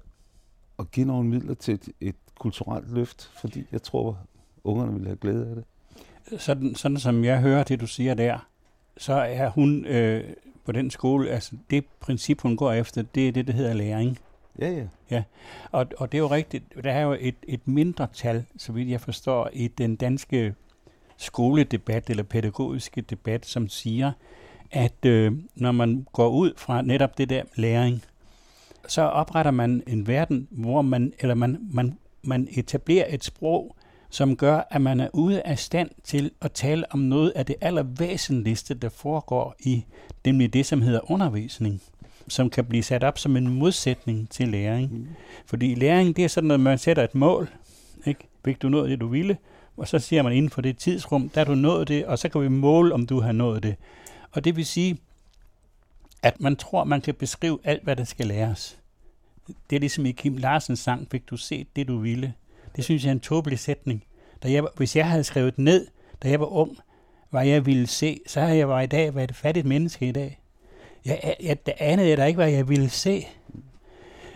at 0.79 0.91
give 0.91 1.07
nogle 1.07 1.29
midler 1.29 1.55
til 1.55 1.75
et, 1.75 1.89
et 2.01 2.15
kulturelt 2.39 2.93
løft, 2.95 3.31
fordi 3.41 3.67
jeg 3.73 3.83
tror, 3.83 4.19
ungerne 4.65 4.93
vil 4.93 5.07
have 5.07 5.17
glæde 5.17 5.49
af 5.49 5.55
det. 5.55 6.41
Sådan, 6.41 6.75
sådan 6.75 6.99
som 6.99 7.25
jeg 7.25 7.41
hører 7.41 7.63
det, 7.63 7.81
du 7.81 7.87
siger 7.87 8.15
der, 8.15 8.49
så 8.97 9.13
er 9.13 9.49
hun 9.49 9.85
øh, 9.85 10.25
på 10.65 10.73
den 10.73 10.91
skole, 10.91 11.31
altså 11.31 11.57
det 11.71 11.85
princip, 12.01 12.41
hun 12.41 12.57
går 12.57 12.73
efter, 12.73 13.03
det 13.03 13.29
er 13.29 13.33
det, 13.33 13.47
der 13.47 13.53
hedder 13.53 13.75
læring. 13.75 14.19
Ja, 14.59 14.71
ja. 14.71 14.87
ja. 15.11 15.23
Og, 15.71 15.87
og 15.99 16.13
det 16.13 16.19
er 16.19 16.23
jo 16.23 16.31
rigtigt, 16.31 16.65
der 16.85 16.93
er 16.93 17.03
jo 17.03 17.17
et, 17.21 17.37
et 17.49 17.69
mindre 17.69 18.07
tal, 18.15 18.45
så 18.57 18.73
vidt 18.73 18.89
jeg 18.89 19.01
forstår, 19.01 19.51
i 19.53 19.69
den 19.69 19.97
danske 19.97 20.55
skoledebat 21.23 22.11
eller 22.11 22.23
pædagogiske 22.23 23.01
debat, 23.01 23.47
som 23.47 23.69
siger, 23.69 24.13
at 24.71 25.05
øh, 25.07 25.33
når 25.55 25.73
man 25.73 26.07
går 26.13 26.29
ud 26.29 26.53
fra 26.57 26.83
netop 26.83 27.19
det 27.19 27.29
der 27.29 27.43
læring, 27.57 28.03
så 28.89 29.03
opretter 29.03 29.51
man 29.51 29.83
en 29.87 30.07
verden, 30.07 30.49
hvor 30.51 30.83
man, 30.83 31.13
eller 31.19 31.35
man, 31.35 31.59
man, 31.73 31.99
man 32.23 32.49
etablerer 32.51 33.07
et 33.09 33.25
sprog, 33.25 33.77
som 34.11 34.37
gør, 34.37 34.61
at 34.71 34.81
man 34.81 35.01
er 35.01 35.09
ude 35.13 35.43
af 35.43 35.59
stand 35.59 35.91
til 36.05 36.31
at 36.41 36.53
tale 36.53 36.93
om 36.93 36.99
noget 36.99 37.31
af 37.31 37.47
det 37.47 37.57
allervæsentligste, 37.61 38.75
der 38.75 38.89
foregår 38.89 39.55
i 39.61 39.85
nemlig 40.25 40.53
det, 40.53 40.67
som 40.67 40.83
hedder 40.83 41.11
undervisning 41.11 41.83
som 42.29 42.51
kan 42.51 42.65
blive 42.65 42.83
sat 42.83 43.05
op 43.05 43.19
som 43.19 43.37
en 43.37 43.49
modsætning 43.49 44.31
til 44.31 44.49
læring. 44.49 44.93
Mm. 44.93 45.07
Fordi 45.47 45.75
læring, 45.75 46.17
det 46.17 46.25
er 46.25 46.29
sådan, 46.29 46.51
at 46.51 46.61
man 46.61 46.79
sætter 46.79 47.05
et 47.05 47.15
mål. 47.15 47.49
Ikke? 48.07 48.29
Fik 48.45 48.63
du 48.63 48.69
nået 48.69 48.91
det, 48.91 49.01
du 49.01 49.07
ville? 49.07 49.37
Og 49.77 49.89
så 49.89 49.99
siger 49.99 50.23
man 50.23 50.33
inden 50.33 50.51
for 50.51 50.63
det 50.63 50.79
tidsrum, 50.79 51.29
der 51.29 51.45
du 51.45 51.55
nået 51.55 51.89
det, 51.89 52.07
og 52.07 52.19
så 52.19 52.29
kan 52.29 52.41
vi 52.41 52.49
måle, 52.49 52.95
om 52.95 53.07
du 53.07 53.21
har 53.21 53.33
nået 53.33 53.63
det. 53.63 53.77
Og 54.33 54.45
det 54.45 54.57
vil 54.57 54.67
sige, 54.67 54.99
at 56.23 56.41
man 56.41 56.57
tror, 56.57 56.85
man 56.85 57.01
kan 57.01 57.15
beskrive 57.15 57.59
alt, 57.65 57.83
hvad 57.83 57.97
der 57.97 58.05
skal 58.05 58.27
læres. 58.27 58.79
Det 59.71 59.77
er 59.77 59.81
ligesom 59.81 60.07
i 60.07 60.13
Kim 60.13 60.37
Larsens 60.37 60.79
sang, 60.79 61.09
fik 61.11 61.31
du 61.31 61.37
set 61.37 61.77
det, 61.77 61.89
du 61.89 61.99
ville. 61.99 62.35
Det 62.77 62.85
synes 62.85 63.05
jeg 63.05 63.09
er 63.09 63.15
en 63.15 63.21
tåbelig 63.21 63.59
sætning. 63.59 64.05
Da 64.43 64.53
jeg, 64.53 64.65
hvis 64.77 64.97
jeg 64.97 65.09
havde 65.09 65.25
skrevet 65.25 65.59
ned, 65.59 65.87
da 66.23 66.29
jeg 66.31 66.41
var 66.41 66.47
ung, 66.47 66.79
hvad 67.31 67.47
jeg 67.47 67.67
ville 67.67 67.87
se, 67.87 68.21
så 68.27 68.41
havde 68.41 68.57
jeg 68.57 68.69
var 68.69 68.81
i 68.81 68.87
dag 68.87 69.15
været 69.15 69.31
et 69.31 69.37
fattigt 69.37 69.67
menneske 69.67 70.09
i 70.09 70.13
dag. 70.13 70.41
Jeg, 71.05 71.37
jeg, 71.43 71.57
jeg 71.67 71.75
anede 71.79 72.09
jeg 72.09 72.17
da 72.17 72.25
ikke, 72.25 72.37
hvad 72.37 72.51
jeg 72.51 72.69
ville 72.69 72.89
se. 72.89 73.27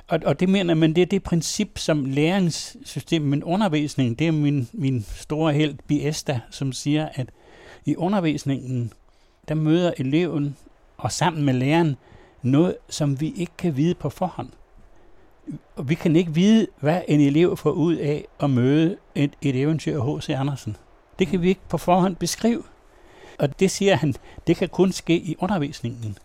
Og, 0.09 0.21
og 0.25 0.41
det 0.41 0.49
mener 0.49 0.75
man, 0.75 0.95
det 0.95 1.03
er 1.03 1.07
det 1.07 1.23
princip, 1.23 1.79
som 1.79 2.05
læringssystem, 2.05 3.23
men 3.23 3.45
undervisning, 3.45 4.19
det 4.19 4.27
er 4.27 4.33
min, 4.33 4.69
min 4.73 5.07
store 5.17 5.53
held, 5.53 5.75
Biesta, 5.87 6.41
som 6.51 6.73
siger, 6.73 7.09
at 7.15 7.31
i 7.85 7.97
undervisningen, 7.97 8.93
der 9.49 9.55
møder 9.55 9.93
eleven 9.99 10.57
og 10.97 11.13
sammen 11.13 11.45
med 11.45 11.55
læreren 11.55 11.97
noget, 12.43 12.77
som 12.89 13.21
vi 13.21 13.33
ikke 13.37 13.53
kan 13.59 13.77
vide 13.77 13.95
på 13.95 14.11
forhånd. 14.11 14.49
Og 15.77 15.89
vi 15.89 15.95
kan 15.95 16.17
ikke 16.17 16.35
vide, 16.35 16.67
hvad 16.81 17.01
en 17.09 17.21
elev 17.21 17.57
får 17.57 17.71
ud 17.71 17.97
af 17.97 18.25
at 18.41 18.51
møde 18.51 18.97
et, 19.15 19.33
et 19.43 19.61
eventyr 19.61 20.03
af 20.03 20.17
H.C. 20.17 20.29
Andersen. 20.31 20.77
Det 21.19 21.29
kan 21.29 21.43
vi 21.43 21.49
ikke 21.49 21.69
på 21.69 21.79
forhånd 21.79 22.17
beskrive. 22.17 22.63
Og 23.39 23.61
det 23.61 23.71
siger 23.71 23.97
han, 23.97 24.15
det 24.47 24.57
kan 24.57 24.69
kun 24.69 24.93
ske 24.93 25.17
i 25.17 25.37
undervisningen. 25.39 26.19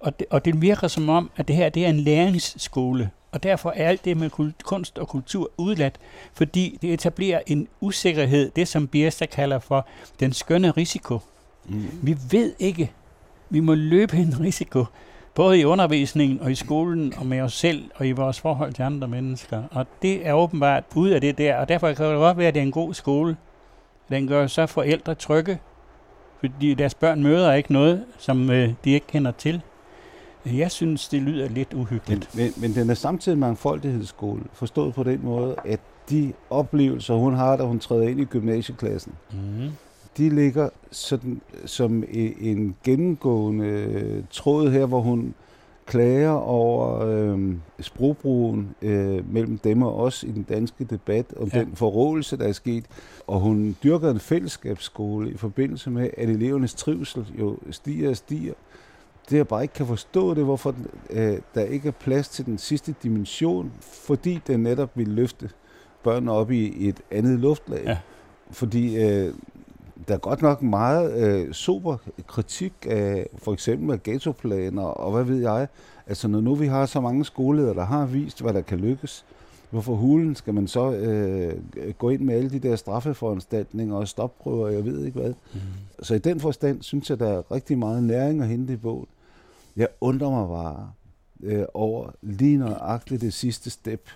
Og 0.00 0.18
det, 0.18 0.26
og 0.30 0.44
det 0.44 0.62
virker 0.62 0.88
som 0.88 1.08
om, 1.08 1.30
at 1.36 1.48
det 1.48 1.56
her 1.56 1.68
det 1.68 1.84
er 1.84 1.88
en 1.88 2.00
læringsskole, 2.00 3.10
og 3.32 3.42
derfor 3.42 3.70
er 3.76 3.88
alt 3.88 4.04
det 4.04 4.16
med 4.16 4.30
kunst 4.64 4.98
og 4.98 5.08
kultur 5.08 5.50
udladt, 5.56 5.98
fordi 6.34 6.78
det 6.82 6.92
etablerer 6.92 7.40
en 7.46 7.68
usikkerhed, 7.80 8.50
det 8.56 8.68
som 8.68 8.88
Biersta 8.88 9.26
kalder 9.26 9.58
for 9.58 9.86
den 10.20 10.32
skønne 10.32 10.70
risiko. 10.70 11.18
Mm. 11.64 11.84
Vi 12.02 12.16
ved 12.30 12.54
ikke, 12.58 12.92
vi 13.50 13.60
må 13.60 13.74
løbe 13.74 14.16
en 14.16 14.40
risiko, 14.40 14.84
både 15.34 15.60
i 15.60 15.64
undervisningen 15.64 16.40
og 16.40 16.50
i 16.52 16.54
skolen 16.54 17.14
og 17.16 17.26
med 17.26 17.40
os 17.40 17.52
selv 17.52 17.90
og 17.94 18.06
i 18.06 18.12
vores 18.12 18.40
forhold 18.40 18.72
til 18.72 18.82
andre 18.82 19.08
mennesker. 19.08 19.62
Og 19.70 19.86
det 20.02 20.26
er 20.26 20.32
åbenbart 20.32 20.84
ud 20.94 21.08
af 21.08 21.20
det 21.20 21.38
der, 21.38 21.56
og 21.56 21.68
derfor 21.68 21.92
kan 21.92 22.06
det 22.06 22.16
godt 22.16 22.38
være, 22.38 22.48
at 22.48 22.54
det 22.54 22.60
er 22.60 22.64
en 22.66 22.72
god 22.72 22.94
skole. 22.94 23.36
Den 24.08 24.26
gør 24.26 24.46
så 24.46 24.66
forældre 24.66 25.14
trygge, 25.14 25.58
fordi 26.40 26.74
deres 26.74 26.94
børn 26.94 27.22
møder 27.22 27.52
ikke 27.52 27.72
noget, 27.72 28.04
som 28.18 28.50
øh, 28.50 28.72
de 28.84 28.90
ikke 28.90 29.06
kender 29.06 29.30
til. 29.30 29.62
Jeg 30.46 30.70
synes, 30.70 31.08
det 31.08 31.22
lyder 31.22 31.48
lidt 31.48 31.74
uhyggeligt. 31.74 32.34
Men, 32.34 32.44
men, 32.44 32.52
men 32.56 32.74
den 32.74 32.90
er 32.90 32.94
samtidig 32.94 33.38
mangfoldighedsskole, 33.38 34.42
forstået 34.52 34.94
på 34.94 35.02
den 35.02 35.20
måde, 35.22 35.56
at 35.64 35.80
de 36.10 36.32
oplevelser, 36.50 37.14
hun 37.14 37.34
har, 37.34 37.56
da 37.56 37.64
hun 37.64 37.78
træder 37.78 38.08
ind 38.08 38.20
i 38.20 38.24
gymnasieklassen, 38.24 39.12
mm. 39.32 39.68
de 40.16 40.30
ligger 40.30 40.68
sådan, 40.90 41.40
som 41.64 42.04
en 42.10 42.76
gennemgående 42.84 44.24
tråd 44.30 44.70
her, 44.70 44.86
hvor 44.86 45.00
hun 45.00 45.34
klager 45.86 46.30
over 46.30 47.00
øh, 47.00 47.54
sprogbrugen 47.80 48.74
øh, 48.82 49.32
mellem 49.32 49.58
dem 49.58 49.82
og 49.82 49.96
os 49.96 50.22
i 50.22 50.30
den 50.30 50.42
danske 50.42 50.84
debat, 50.84 51.26
om 51.36 51.50
ja. 51.54 51.60
den 51.60 51.76
forrådelse, 51.76 52.36
der 52.36 52.48
er 52.48 52.52
sket. 52.52 52.84
Og 53.26 53.40
hun 53.40 53.76
dyrker 53.84 54.10
en 54.10 54.20
fællesskabsskole 54.20 55.30
i 55.30 55.36
forbindelse 55.36 55.90
med, 55.90 56.10
at 56.16 56.28
elevernes 56.28 56.74
trivsel 56.74 57.26
jo 57.38 57.56
stiger 57.70 58.10
og 58.10 58.16
stiger 58.16 58.52
det 59.32 59.38
jeg 59.38 59.48
bare 59.48 59.62
ikke 59.62 59.74
kan 59.74 59.86
forstå, 59.86 60.34
det 60.34 60.40
er, 60.40 60.44
hvorfor 60.44 60.74
øh, 61.10 61.38
der 61.54 61.62
ikke 61.62 61.88
er 61.88 61.92
plads 61.92 62.28
til 62.28 62.46
den 62.46 62.58
sidste 62.58 62.94
dimension, 63.02 63.72
fordi 63.80 64.40
den 64.46 64.60
netop 64.60 64.90
vil 64.94 65.08
løfte 65.08 65.50
børnene 66.02 66.32
op 66.32 66.50
i 66.50 66.88
et 66.88 67.00
andet 67.10 67.38
luftlag. 67.38 67.84
Ja. 67.84 67.98
Fordi 68.50 68.96
øh, 68.96 69.34
der 70.08 70.14
er 70.14 70.18
godt 70.18 70.42
nok 70.42 70.62
meget 70.62 71.24
øh, 71.24 71.52
super 71.52 71.96
kritik 72.26 72.72
af 72.88 73.26
for 73.38 73.52
eksempel 73.52 73.92
af 73.92 74.02
ghettoplaner 74.02 74.82
og 74.82 75.12
hvad 75.12 75.24
ved 75.24 75.40
jeg. 75.40 75.68
Altså 76.06 76.28
når 76.28 76.40
nu 76.40 76.54
vi 76.54 76.66
har 76.66 76.86
så 76.86 77.00
mange 77.00 77.24
skoleledere, 77.24 77.74
der 77.74 77.84
har 77.84 78.06
vist, 78.06 78.40
hvad 78.40 78.52
der 78.52 78.60
kan 78.60 78.78
lykkes, 78.78 79.24
hvorfor 79.70 79.94
hulen 79.94 80.34
skal 80.34 80.54
man 80.54 80.68
så 80.68 80.92
øh, 80.92 81.54
gå 81.98 82.10
ind 82.10 82.20
med 82.20 82.34
alle 82.34 82.50
de 82.50 82.58
der 82.58 82.76
straffeforanstaltninger 82.76 83.96
og 83.96 84.08
stopprøver, 84.08 84.68
jeg 84.68 84.84
ved 84.84 85.04
ikke 85.04 85.20
hvad. 85.20 85.32
Mm. 85.54 85.60
Så 86.02 86.14
i 86.14 86.18
den 86.18 86.40
forstand 86.40 86.82
synes 86.82 87.10
jeg, 87.10 87.18
der 87.18 87.28
er 87.28 87.52
rigtig 87.52 87.78
meget 87.78 88.02
næring 88.02 88.42
at 88.42 88.48
hente 88.48 88.72
i 88.72 88.76
bogen. 88.76 89.06
Jeg 89.76 89.88
undrer 90.00 90.30
mig 90.30 90.48
bare 90.48 90.92
øh, 91.42 91.64
over 91.74 92.10
lige 92.22 92.56
nøjagtigt 92.56 93.20
det 93.20 93.34
sidste 93.34 93.70
step 93.70 94.10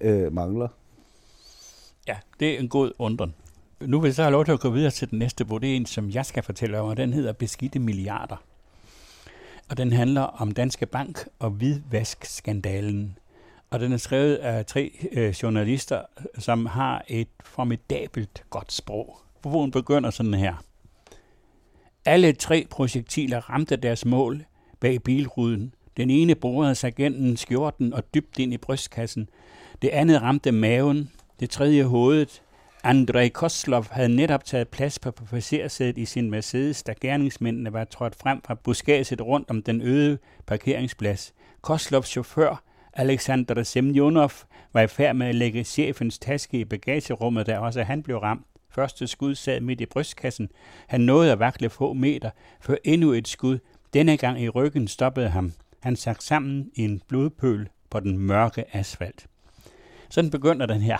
øh, 0.00 0.32
mangler. 0.32 0.68
Ja, 2.08 2.16
det 2.40 2.54
er 2.54 2.58
en 2.58 2.68
god 2.68 2.92
undren. 2.98 3.34
Nu 3.80 4.00
vil 4.00 4.08
jeg 4.08 4.14
så 4.14 4.22
have 4.22 4.32
lov 4.32 4.44
til 4.44 4.52
at 4.52 4.60
gå 4.60 4.70
videre 4.70 4.90
til 4.90 5.10
den 5.10 5.18
næste 5.18 5.44
bog. 5.44 5.62
Det 5.62 5.72
er 5.72 5.76
en, 5.76 5.86
som 5.86 6.10
jeg 6.10 6.26
skal 6.26 6.42
fortælle 6.42 6.80
om, 6.80 6.88
og 6.88 6.96
den 6.96 7.12
hedder 7.12 7.32
Beskidte 7.32 7.78
Milliarder. 7.78 8.36
Og 9.70 9.76
den 9.76 9.92
handler 9.92 10.22
om 10.22 10.52
Danske 10.52 10.86
Bank 10.86 11.28
og 11.38 11.50
hvidvaskskandalen. 11.50 13.18
Og 13.70 13.80
den 13.80 13.92
er 13.92 13.96
skrevet 13.96 14.36
af 14.36 14.66
tre 14.66 14.92
øh, 15.12 15.30
journalister, 15.30 16.02
som 16.38 16.66
har 16.66 17.04
et 17.08 17.28
formidabelt 17.44 18.44
godt 18.50 18.72
sprog. 18.72 19.18
Bogen 19.42 19.70
begynder 19.70 20.10
sådan 20.10 20.34
her. 20.34 20.54
Alle 22.04 22.32
tre 22.32 22.66
projektiler 22.70 23.50
ramte 23.50 23.76
deres 23.76 24.04
mål 24.04 24.44
bag 24.80 25.02
bilruden. 25.02 25.74
Den 25.96 26.10
ene 26.10 26.34
borede 26.34 26.74
sig 26.74 26.94
gennem 26.94 27.36
skjorten 27.36 27.92
og 27.92 28.14
dybt 28.14 28.38
ind 28.38 28.52
i 28.52 28.56
brystkassen. 28.56 29.28
Det 29.82 29.88
andet 29.88 30.22
ramte 30.22 30.52
maven. 30.52 31.10
Det 31.40 31.50
tredje 31.50 31.84
hovedet. 31.84 32.42
Andrei 32.82 33.28
Koslov 33.28 33.86
havde 33.90 34.16
netop 34.16 34.44
taget 34.44 34.68
plads 34.68 34.98
på 34.98 35.10
passagersædet 35.10 35.98
i 35.98 36.04
sin 36.04 36.30
Mercedes, 36.30 36.82
da 36.82 36.94
gerningsmændene 37.00 37.72
var 37.72 37.84
trådt 37.84 38.16
frem 38.16 38.40
fra 38.44 38.54
buskaget 38.54 39.20
rundt 39.20 39.50
om 39.50 39.62
den 39.62 39.82
øde 39.82 40.18
parkeringsplads. 40.46 41.34
Koslovs 41.62 42.08
chauffør, 42.08 42.62
Alexander 42.92 43.62
Semjonov, 43.62 44.30
var 44.72 44.80
i 44.80 44.86
færd 44.86 45.16
med 45.16 45.26
at 45.26 45.34
lægge 45.34 45.64
chefens 45.64 46.18
taske 46.18 46.58
i 46.58 46.64
bagagerummet, 46.64 47.46
da 47.46 47.58
også 47.58 47.82
han 47.82 48.02
blev 48.02 48.18
ramt. 48.18 48.46
Første 48.70 49.06
skud 49.06 49.34
sad 49.34 49.60
midt 49.60 49.80
i 49.80 49.86
brystkassen. 49.86 50.48
Han 50.86 51.00
nåede 51.00 51.32
at 51.32 51.38
vakle 51.38 51.70
få 51.70 51.92
meter, 51.92 52.30
før 52.60 52.76
endnu 52.84 53.12
et 53.12 53.28
skud, 53.28 53.58
denne 53.94 54.16
gang 54.16 54.40
i 54.40 54.48
ryggen, 54.48 54.88
stoppede 54.88 55.28
ham. 55.28 55.52
Han 55.80 55.96
sank 55.96 56.22
sammen 56.22 56.70
i 56.74 56.84
en 56.84 57.02
blodpøl 57.08 57.68
på 57.90 58.00
den 58.00 58.18
mørke 58.18 58.76
asfalt. 58.76 59.26
Sådan 60.08 60.30
begynder 60.30 60.66
den 60.66 60.80
her. 60.80 60.98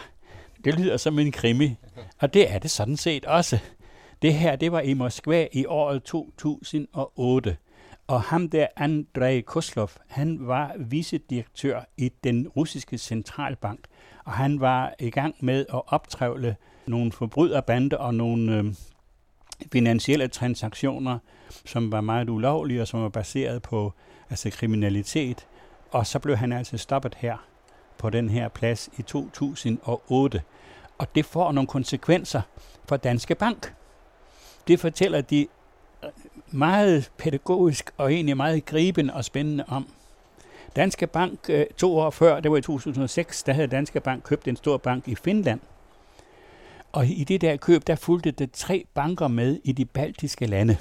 Det 0.64 0.78
lyder 0.78 0.96
som 0.96 1.18
en 1.18 1.32
krimi, 1.32 1.76
og 2.18 2.34
det 2.34 2.52
er 2.52 2.58
det 2.58 2.70
sådan 2.70 2.96
set 2.96 3.24
også. 3.24 3.58
Det 4.22 4.34
her, 4.34 4.56
det 4.56 4.72
var 4.72 4.80
i 4.80 4.94
Moskva 4.94 5.48
i 5.52 5.66
året 5.66 6.02
2008. 6.02 7.56
Og 8.06 8.22
ham 8.22 8.50
der, 8.50 8.66
Andrei 8.76 9.40
Koslov, 9.40 9.90
han 10.08 10.38
var 10.40 10.74
vicedirektør 10.78 11.80
i 11.96 12.10
den 12.24 12.48
russiske 12.48 12.98
centralbank, 12.98 13.80
og 14.24 14.32
han 14.32 14.60
var 14.60 14.94
i 15.00 15.10
gang 15.10 15.34
med 15.40 15.66
at 15.74 15.82
optrævle 15.86 16.56
nogle 16.86 17.12
forbryderbander 17.12 17.96
og 17.96 18.14
nogle 18.14 18.56
øh, 18.56 18.64
finansielle 19.72 20.28
transaktioner, 20.28 21.18
som 21.64 21.92
var 21.92 22.00
meget 22.00 22.28
ulovlige 22.30 22.80
og 22.80 22.88
som 22.88 23.02
var 23.02 23.08
baseret 23.08 23.62
på 23.62 23.92
altså 24.30 24.50
kriminalitet. 24.50 25.46
Og 25.90 26.06
så 26.06 26.18
blev 26.18 26.36
han 26.36 26.52
altså 26.52 26.78
stoppet 26.78 27.14
her 27.14 27.36
på 27.98 28.10
den 28.10 28.28
her 28.28 28.48
plads 28.48 28.90
i 28.98 29.02
2008. 29.02 30.42
Og 30.98 31.14
det 31.14 31.24
får 31.24 31.52
nogle 31.52 31.68
konsekvenser 31.68 32.42
for 32.88 32.96
Danske 32.96 33.34
Bank. 33.34 33.74
Det 34.68 34.80
fortæller 34.80 35.20
de 35.20 35.46
øh, 36.04 36.10
meget 36.50 37.10
pædagogisk 37.18 37.90
og 37.96 38.12
egentlig 38.12 38.36
meget 38.36 38.64
gribende 38.64 39.14
og 39.14 39.24
spændende 39.24 39.64
om. 39.68 39.88
Danske 40.76 41.06
Bank 41.06 41.38
øh, 41.48 41.66
to 41.76 41.98
år 41.98 42.10
før, 42.10 42.40
det 42.40 42.50
var 42.50 42.56
i 42.56 42.62
2006, 42.62 43.42
der 43.42 43.52
havde 43.52 43.68
Danske 43.68 44.00
Bank 44.00 44.22
købt 44.24 44.48
en 44.48 44.56
stor 44.56 44.76
bank 44.76 45.08
i 45.08 45.14
Finland. 45.14 45.60
Og 46.94 47.06
i 47.06 47.24
det 47.24 47.40
der 47.40 47.56
køb, 47.56 47.86
der 47.86 47.94
fulgte 47.94 48.30
det 48.30 48.52
tre 48.52 48.84
banker 48.94 49.28
med 49.28 49.60
i 49.64 49.72
de 49.72 49.84
baltiske 49.84 50.46
lande. 50.46 50.76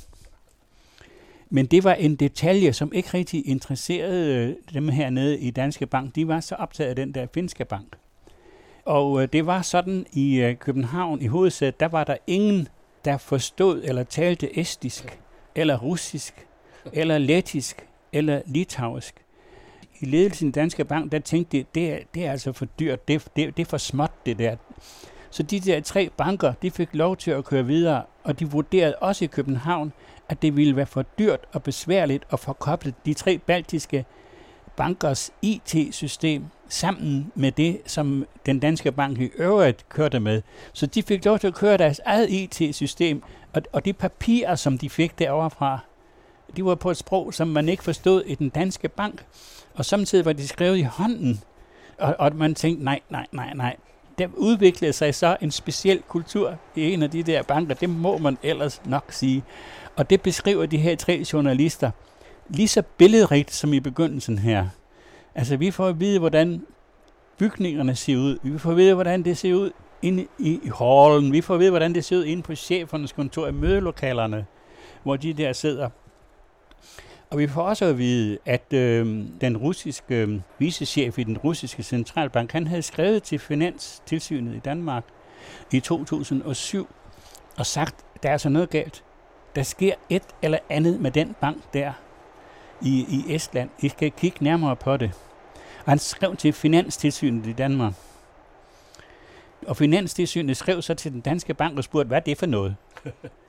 Men 1.50 1.66
det 1.66 1.84
var 1.84 1.94
en 1.94 2.16
detalje, 2.16 2.74
som 2.74 2.94
ikke 2.94 3.10
rigtig 3.14 3.48
interesserede 3.48 4.36
øh, 4.36 4.56
dem 4.74 4.90
hernede 4.90 5.40
i 5.40 5.52
Danske 5.52 5.86
Bank. 5.86 6.16
De 6.16 6.28
var 6.28 6.40
så 6.40 6.56
optaget 6.56 6.90
af 6.90 6.96
den 6.96 7.14
der 7.14 7.28
finske 7.34 7.66
bank. 7.66 7.98
Og 8.86 9.22
øh, 9.22 9.28
det 9.34 9.46
var 9.46 9.62
sådan 9.62 10.06
i 10.12 10.36
øh, 10.36 10.56
København 10.56 11.22
i 11.22 11.28
hovedsædet, 11.28 11.80
der 11.80 11.88
var 11.88 12.04
der 12.04 12.18
ingen, 12.28 12.68
der 13.06 13.18
forstod 13.18 13.82
eller 13.84 14.04
talte 14.04 14.60
estisk, 14.60 15.20
eller 15.56 15.78
russisk, 15.78 16.48
eller 16.94 17.18
lettisk, 17.18 17.88
eller 18.12 18.42
litauisk. 18.46 19.16
I 20.00 20.06
ledelsen 20.06 20.50
i 20.50 20.52
Danske 20.52 20.86
Bank, 20.86 21.12
der 21.12 21.20
tænkte 21.20 21.58
de, 21.58 21.66
det 21.76 21.94
er, 21.94 22.00
det 22.14 22.26
er 22.26 22.32
altså 22.32 22.52
for 22.52 22.66
dyrt, 22.66 23.08
det, 23.08 23.28
det, 23.36 23.58
det 23.58 23.64
er 23.64 23.70
for 23.70 23.78
småt 23.78 24.26
det 24.26 24.40
der. 24.40 24.56
Så 25.34 25.44
de 25.44 25.60
der 25.60 25.82
tre 25.82 26.10
banker, 26.18 26.54
de 26.62 26.72
fik 26.72 26.90
lov 26.92 27.18
til 27.18 27.32
at 27.32 27.46
køre 27.46 27.66
videre, 27.66 28.04
og 28.24 28.40
de 28.40 28.52
vurderede 28.52 28.96
også 28.96 29.26
i 29.26 29.28
København, 29.28 29.94
at 30.30 30.42
det 30.42 30.58
ville 30.58 30.76
være 30.76 30.86
for 30.86 31.02
dyrt 31.02 31.40
og 31.54 31.64
besværligt 31.64 32.24
at 32.32 32.40
få 32.40 32.54
koblet 32.54 32.96
de 33.06 33.14
tre 33.14 33.38
baltiske 33.38 34.06
bankers 34.76 35.32
IT-system 35.42 36.46
sammen 36.70 37.32
med 37.36 37.52
det, 37.52 37.82
som 37.86 38.26
den 38.46 38.60
danske 38.60 38.92
bank 38.92 39.20
i 39.20 39.30
øvrigt 39.38 39.90
kørte 39.90 40.20
med. 40.20 40.42
Så 40.74 40.86
de 40.86 41.04
fik 41.04 41.26
lov 41.26 41.40
til 41.40 41.48
at 41.48 41.56
køre 41.56 41.78
deres 41.78 42.02
eget 42.06 42.30
IT-system, 42.30 43.24
og, 43.54 43.62
og 43.72 43.86
de 43.86 43.94
papirer, 43.94 44.56
som 44.56 44.78
de 44.78 44.90
fik 44.90 45.20
derovre 45.20 45.50
fra, 45.50 45.80
de 46.56 46.66
var 46.66 46.76
på 46.76 46.92
et 46.92 46.98
sprog, 46.98 47.34
som 47.34 47.48
man 47.48 47.70
ikke 47.70 47.84
forstod 47.84 48.24
i 48.24 48.36
den 48.36 48.50
danske 48.50 48.90
bank. 48.90 49.26
Og 49.74 49.86
samtidig 49.86 50.26
var 50.26 50.34
de 50.34 50.48
skrevet 50.48 50.78
i 50.78 50.82
hånden. 50.82 51.42
Og, 52.00 52.16
og 52.20 52.36
man 52.36 52.56
tænkte, 52.56 52.84
nej, 52.84 53.00
nej, 53.10 53.28
nej, 53.32 53.54
nej. 53.54 53.76
Der 54.18 54.28
udviklede 54.38 54.94
sig 54.94 55.16
så 55.16 55.38
en 55.42 55.52
speciel 55.52 56.02
kultur 56.08 56.58
i 56.76 56.94
en 56.94 57.04
af 57.04 57.12
de 57.12 57.24
der 57.24 57.44
banker. 57.44 57.76
Det 57.76 57.90
må 57.90 58.18
man 58.18 58.38
ellers 58.44 58.82
nok 58.86 59.12
sige. 59.12 59.44
Og 59.96 60.10
det 60.10 60.22
beskriver 60.22 60.66
de 60.66 60.78
her 60.78 60.96
tre 60.96 61.24
journalister 61.34 61.92
lige 62.50 62.68
så 62.68 62.84
billedrigt 62.98 63.54
som 63.54 63.74
i 63.74 63.80
begyndelsen 63.80 64.38
her. 64.38 64.68
Altså, 65.36 65.58
vi 65.58 65.72
får 65.72 65.88
at 65.88 66.00
vide, 66.00 66.20
hvordan 66.20 66.66
bygningerne 67.38 67.96
ser 67.96 68.18
ud. 68.18 68.38
Vi 68.44 68.60
får 68.60 68.72
at 68.72 68.78
vide, 68.78 68.94
hvordan 68.94 69.24
det 69.24 69.38
ser 69.38 69.54
ud 69.54 69.72
inde 70.02 70.28
i, 70.40 70.60
hallen. 70.78 71.32
Vi 71.32 71.42
får 71.42 71.54
at 71.54 71.60
vide, 71.60 71.70
hvordan 71.70 71.96
det 71.96 72.06
ser 72.06 72.18
ud 72.18 72.26
inde 72.26 72.44
på 72.44 72.56
chefernes 72.56 73.12
kontor 73.12 73.48
i 73.48 73.52
mødelokalerne, 73.52 74.46
hvor 75.04 75.16
de 75.16 75.34
der 75.34 75.54
sidder. 75.54 75.90
Og 77.34 77.40
vi 77.40 77.48
får 77.48 77.62
også 77.62 77.86
at 77.86 77.98
vide, 77.98 78.38
at 78.46 78.74
øh, 78.74 79.26
den 79.42 79.58
russiske 79.58 80.16
øh, 80.16 80.40
vicechef 80.60 81.20
i 81.20 81.24
den 81.24 81.38
russiske 81.38 81.84
centralbank, 81.84 82.52
han 82.52 82.68
havde 82.68 82.82
skrevet 82.82 83.24
til 83.24 83.40
Finanstilsynet 83.40 84.56
i 84.56 84.60
Danmark 84.60 85.04
i 85.72 85.80
2007 85.80 86.88
og 87.58 87.66
sagt, 87.66 87.96
der 88.24 88.30
er 88.30 88.38
så 88.38 88.50
noget 88.50 88.70
galt. 88.70 89.04
Der 89.56 89.64
sker 89.64 89.94
et 90.10 90.24
eller 90.42 90.58
andet 90.70 91.00
med 91.00 91.12
den 91.12 91.36
bank 91.42 91.58
der 91.74 91.94
i, 92.82 93.06
i 93.10 93.36
Estland. 93.36 93.70
I 93.80 93.90
skal 93.90 94.12
kigge 94.12 94.44
nærmere 94.44 94.76
på 94.76 94.98
det. 94.98 95.12
Og 95.86 95.92
han 95.92 96.00
skrev 96.00 96.36
til 96.36 96.54
Finanstilsynet 96.54 97.48
i 97.48 97.54
Danmark. 97.54 97.94
Og 99.68 99.78
Finanstilsynet 99.78 100.58
skrev 100.58 100.82
så 100.82 100.94
til 100.94 101.12
den 101.12 101.22
danske 101.22 101.54
bank 101.54 101.78
og 101.78 101.84
spurgte, 101.84 102.08
hvad 102.08 102.18
er 102.18 102.22
det 102.22 102.38
for 102.38 102.46
noget? 102.46 102.76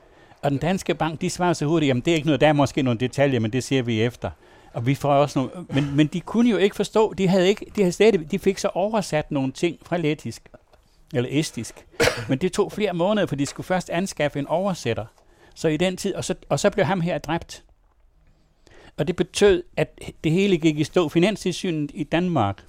og 0.44 0.50
den 0.50 0.58
danske 0.58 0.94
bank, 0.94 1.20
de 1.20 1.30
svarede 1.30 1.54
så 1.54 1.66
hurtigt, 1.66 1.88
jamen 1.88 2.00
det 2.00 2.10
er 2.10 2.14
ikke 2.14 2.26
noget, 2.26 2.40
der 2.40 2.48
er 2.48 2.52
måske 2.52 2.82
nogle 2.82 3.00
detaljer, 3.00 3.40
men 3.40 3.52
det 3.52 3.64
ser 3.64 3.82
vi 3.82 4.02
efter. 4.02 4.30
Og 4.72 4.86
vi 4.86 4.94
får 4.94 5.14
også 5.14 5.38
nogle, 5.38 5.66
men, 5.68 5.96
men 5.96 6.06
de 6.06 6.20
kunne 6.20 6.50
jo 6.50 6.56
ikke 6.56 6.76
forstå, 6.76 7.12
de 7.12 7.28
havde 7.28 7.48
ikke, 7.48 7.66
de 7.76 7.80
havde 7.80 7.92
stadig, 7.92 8.30
de 8.30 8.38
fik 8.38 8.58
så 8.58 8.68
oversat 8.68 9.30
nogle 9.30 9.52
ting 9.52 9.78
fra 9.82 9.96
lettisk, 9.96 10.48
eller 11.14 11.28
estisk. 11.32 11.86
Men 12.28 12.38
det 12.38 12.52
tog 12.52 12.72
flere 12.72 12.92
måneder, 12.92 13.26
for 13.26 13.36
de 13.36 13.46
skulle 13.46 13.64
først 13.64 13.90
anskaffe 13.90 14.38
en 14.38 14.46
oversætter. 14.46 15.04
Så 15.54 15.68
i 15.68 15.76
den 15.76 15.96
tid, 15.96 16.14
og 16.14 16.24
så, 16.24 16.34
og 16.48 16.60
så 16.60 16.70
blev 16.70 16.84
ham 16.84 17.00
her 17.00 17.18
dræbt. 17.18 17.64
Og 18.96 19.06
det 19.06 19.16
betød, 19.16 19.62
at 19.76 20.00
det 20.24 20.32
hele 20.32 20.56
gik 20.56 20.78
i 20.78 20.84
stå. 20.84 21.08
Finanstilsynet 21.08 21.90
i 21.94 22.04
Danmark, 22.04 22.64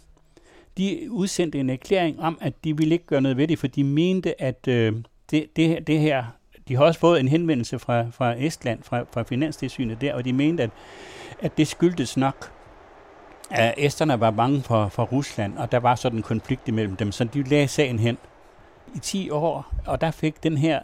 de 0.78 1.08
udsendte 1.10 1.60
en 1.60 1.70
erklæring 1.70 2.20
om, 2.20 2.38
at 2.42 2.54
de 2.64 2.78
ville 2.78 2.96
ikke 2.96 3.06
gøre 3.06 3.22
noget 3.22 3.38
ved 3.38 3.48
det, 3.48 3.60
for 3.60 3.68
de 3.68 3.84
mente, 3.84 4.42
at 4.42 4.68
øh, 4.68 4.94
det, 5.32 5.56
det, 5.56 5.88
det 5.88 6.00
her, 6.00 6.26
de 6.68 6.76
har 6.76 6.84
også 6.84 7.00
fået 7.00 7.20
en 7.20 7.28
henvendelse 7.28 7.80
fra, 7.80 8.06
fra 8.12 8.34
Estland, 8.38 8.84
fra, 8.84 9.04
fra 9.12 9.24
Finanstilsynet 9.24 10.02
der, 10.02 10.14
og 10.14 10.26
de 10.26 10.34
mente, 10.34 10.64
at, 10.64 10.70
at 11.42 11.58
det 11.58 11.68
skyldtes 11.68 12.18
nok, 12.18 12.52
at 13.52 13.74
esterne 13.78 14.20
var 14.20 14.32
bange 14.32 14.62
for, 14.62 14.88
for 14.88 15.04
Rusland, 15.04 15.58
og 15.58 15.72
der 15.72 15.80
var 15.80 15.96
sådan 15.96 16.20
en 16.20 16.24
konflikt 16.24 16.68
imellem 16.68 16.96
dem, 16.96 17.12
så 17.12 17.24
de 17.24 17.44
lagde 17.44 17.68
sagen 17.68 18.00
hen 18.00 18.18
i 18.96 19.00
10 19.00 19.30
år, 19.30 19.74
og 19.86 20.02
der 20.02 20.12
fik 20.12 20.44
den 20.44 20.58
her 20.58 20.80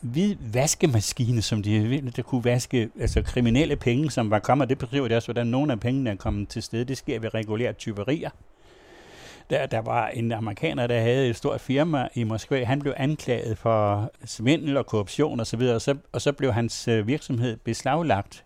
hvid 0.00 0.36
vaskemaskine, 0.52 1.42
som 1.42 1.62
de 1.62 2.10
der 2.16 2.22
kunne 2.22 2.44
vaske 2.44 2.90
altså 3.00 3.22
kriminelle 3.22 3.76
penge, 3.76 4.10
som 4.10 4.30
var 4.30 4.38
kommet. 4.38 4.68
Det 4.68 4.78
beskriver 4.78 5.08
det 5.08 5.16
også, 5.16 5.26
hvordan 5.26 5.46
nogle 5.46 5.72
af 5.72 5.80
pengene 5.80 6.10
er 6.10 6.14
kommet 6.14 6.48
til 6.48 6.62
stede. 6.62 6.84
Det 6.84 6.96
sker 6.96 7.20
ved 7.20 7.34
regulære 7.34 7.72
tyverier. 7.72 8.30
Der, 9.50 9.66
der 9.66 9.80
var 9.80 10.08
en 10.08 10.32
amerikaner, 10.32 10.86
der 10.86 11.00
havde 11.00 11.28
et 11.28 11.36
stort 11.36 11.60
firma 11.60 12.08
i 12.14 12.24
Moskva. 12.24 12.64
Han 12.64 12.80
blev 12.80 12.94
anklaget 12.96 13.58
for 13.58 14.12
svindel 14.24 14.76
og 14.76 14.86
korruption 14.86 15.40
osv., 15.40 15.60
og, 15.60 15.80
så, 15.80 15.96
og 16.12 16.20
så 16.20 16.32
blev 16.32 16.52
hans 16.52 16.88
øh, 16.88 17.06
virksomhed 17.06 17.56
beslaglagt 17.56 18.44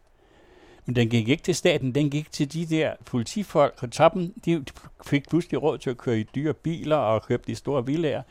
men 0.86 0.96
den 0.96 1.08
gik 1.08 1.28
ikke 1.28 1.42
til 1.42 1.54
staten, 1.54 1.94
den 1.94 2.10
gik 2.10 2.32
til 2.32 2.52
de 2.52 2.66
der 2.66 2.92
politifolk 3.04 3.78
på 3.78 3.86
toppen. 3.86 4.32
De 4.44 4.64
fik 5.06 5.28
pludselig 5.28 5.62
råd 5.62 5.78
til 5.78 5.90
at 5.90 5.96
køre 5.96 6.18
i 6.18 6.22
dyre 6.34 6.54
biler 6.54 6.96
og 6.96 7.22
købe 7.22 7.42
de 7.46 7.54
store 7.54 7.86
villager. 7.86 8.22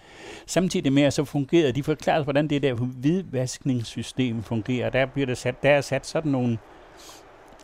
Samtidig 0.46 0.94
med, 0.94 1.04
at 1.04 1.14
så 1.14 1.26
fungerede, 1.26 1.72
de 1.72 1.84
forklarede, 1.84 2.24
hvordan 2.24 2.48
det 2.48 2.62
der 2.62 2.74
hvidvaskningssystem 2.74 4.44
fungerer. 4.44 4.90
Der, 4.90 5.06
bliver 5.06 5.26
der, 5.26 5.34
sat, 5.34 5.64
der 5.64 5.70
er 5.70 5.82
sat 5.82 6.06
sådan 6.06 6.32
nogle 6.32 6.58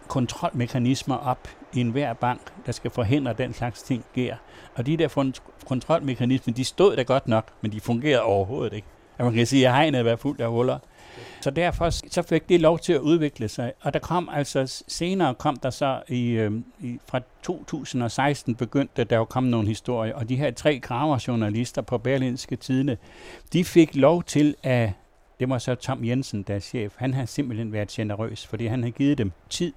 kontrolmekanismer 0.07 1.15
op 1.15 1.47
i 1.73 1.79
enhver 1.79 2.13
bank, 2.13 2.41
der 2.65 2.71
skal 2.71 2.91
forhindre, 2.91 3.31
at 3.31 3.37
den 3.37 3.53
slags 3.53 3.83
ting 3.83 4.03
sker. 4.11 4.35
Og 4.75 4.85
de 4.85 4.97
der 4.97 5.33
kontrolmekanismer, 5.65 6.53
de 6.53 6.65
stod 6.65 6.95
der 6.95 7.03
godt 7.03 7.27
nok, 7.27 7.45
men 7.61 7.71
de 7.71 7.81
fungerede 7.81 8.23
overhovedet 8.23 8.73
ikke. 8.73 8.87
At 9.17 9.25
man 9.25 9.33
kan 9.33 9.45
sige, 9.45 9.67
at 9.67 9.73
hegnet 9.73 10.05
var 10.05 10.15
fuldt 10.15 10.41
af 10.41 10.49
huller. 10.49 10.79
Så 11.41 11.51
derfor 11.51 11.89
så 11.89 12.21
fik 12.21 12.49
det 12.49 12.61
lov 12.61 12.79
til 12.79 12.93
at 12.93 12.99
udvikle 12.99 13.47
sig. 13.47 13.73
Og 13.81 13.93
der 13.93 13.99
kom 13.99 14.29
altså, 14.33 14.83
senere 14.87 15.35
kom 15.35 15.55
der 15.55 15.69
så 15.69 16.01
i, 16.07 16.29
øh, 16.29 16.51
i 16.79 16.99
fra 17.07 17.19
2016 17.43 18.55
begyndte 18.55 19.03
der 19.03 19.17
jo 19.17 19.25
komme 19.25 19.49
nogle 19.49 19.67
historier, 19.67 20.15
og 20.15 20.29
de 20.29 20.35
her 20.35 20.51
tre 20.51 20.79
graverjournalister 20.79 21.81
på 21.81 21.97
Berlinske 21.97 22.55
Tidene, 22.55 22.97
de 23.53 23.63
fik 23.63 23.95
lov 23.95 24.23
til 24.23 24.55
at, 24.63 24.91
det 25.39 25.49
var 25.49 25.57
så 25.57 25.75
Tom 25.75 26.05
Jensen, 26.05 26.43
der 26.43 26.55
er 26.55 26.59
chef, 26.59 26.93
han 26.97 27.13
har 27.13 27.25
simpelthen 27.25 27.73
været 27.73 27.87
generøs, 27.87 28.47
fordi 28.47 28.65
han 28.65 28.83
har 28.83 28.89
givet 28.89 29.17
dem 29.17 29.31
tid, 29.49 29.73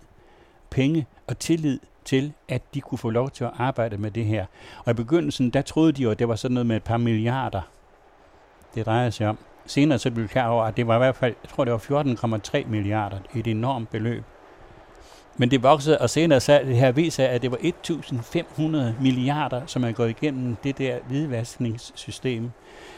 penge 0.75 1.07
og 1.27 1.39
tillid 1.39 1.79
til, 2.05 2.33
at 2.49 2.63
de 2.75 2.81
kunne 2.81 2.99
få 2.99 3.11
lov 3.11 3.31
til 3.31 3.45
at 3.45 3.51
arbejde 3.59 3.99
med 3.99 4.11
det 4.11 4.25
her. 4.25 4.47
Og 4.85 4.91
i 4.91 4.95
begyndelsen, 4.95 5.51
der 5.51 5.63
troede 5.63 5.93
de 5.93 6.03
jo, 6.03 6.11
at 6.11 6.19
det 6.19 6.29
var 6.29 6.37
sådan 6.37 6.55
noget 6.55 6.67
med 6.67 6.77
et 6.77 6.83
par 6.83 6.97
milliarder, 6.97 7.61
det 8.75 8.87
drejer 8.87 9.11
sig 9.11 9.29
om. 9.29 9.39
Senere 9.67 9.99
så 9.99 10.11
blev 10.11 10.23
vi 10.23 10.29
klar 10.29 10.49
over, 10.49 10.65
at 10.65 10.77
det 10.77 10.87
var 10.87 10.95
i 10.95 10.99
hvert 10.99 11.17
fald, 11.17 11.35
jeg 11.43 11.51
tror 11.51 11.65
det 11.65 11.73
var 11.73 12.39
14,3 12.63 12.67
milliarder, 12.67 13.19
et 13.35 13.47
enormt 13.47 13.91
beløb. 13.91 14.25
Men 15.37 15.51
det 15.51 15.63
voksede, 15.63 15.99
og 15.99 16.11
senere 16.11 16.41
så 16.41 16.61
det 16.65 16.77
her 16.77 16.93
viser, 16.93 17.27
at 17.27 17.43
det 17.43 17.51
var 17.51 17.57
1.500 17.57 19.03
milliarder, 19.03 19.63
som 19.67 19.85
er 19.85 19.93
gået 19.93 20.11
igennem 20.11 20.57
det 20.65 20.79
der 20.79 20.99
hvidvaskningssystem. 21.09 22.51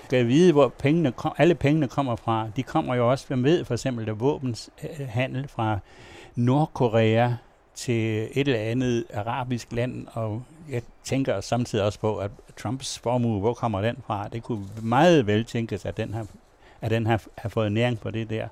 Skal 0.04 0.28
vide, 0.28 0.52
hvor 0.52 0.68
pengene 0.68 1.12
kom, 1.12 1.32
alle 1.38 1.54
pengene 1.54 1.88
kommer 1.88 2.16
fra. 2.16 2.48
De 2.56 2.62
kommer 2.62 2.94
jo 2.94 3.10
også, 3.10 3.26
man 3.28 3.44
ved 3.44 3.64
for 3.64 3.74
eksempel, 3.74 4.06
der 4.06 4.12
våbenshandel 4.12 5.48
fra 5.48 5.78
Nordkorea 6.34 7.32
til 7.76 8.28
et 8.32 8.48
eller 8.48 8.60
andet 8.60 9.04
arabisk 9.14 9.72
land, 9.72 10.06
og 10.12 10.42
jeg 10.70 10.82
tænker 11.04 11.40
samtidig 11.40 11.84
også 11.84 11.98
på, 11.98 12.16
at 12.16 12.30
Trumps 12.56 12.98
formue, 12.98 13.40
hvor 13.40 13.54
kommer 13.54 13.80
den 13.80 13.96
fra? 14.06 14.28
Det 14.28 14.42
kunne 14.42 14.66
meget 14.82 15.26
vel 15.26 15.44
tænkes, 15.44 15.84
at 15.84 15.96
den 15.96 16.14
har 16.14 16.26
at 16.80 16.90
den 16.90 17.06
har, 17.06 17.22
har 17.38 17.48
fået 17.48 17.72
næring 17.72 18.00
på 18.00 18.10
det 18.10 18.30
der. 18.30 18.48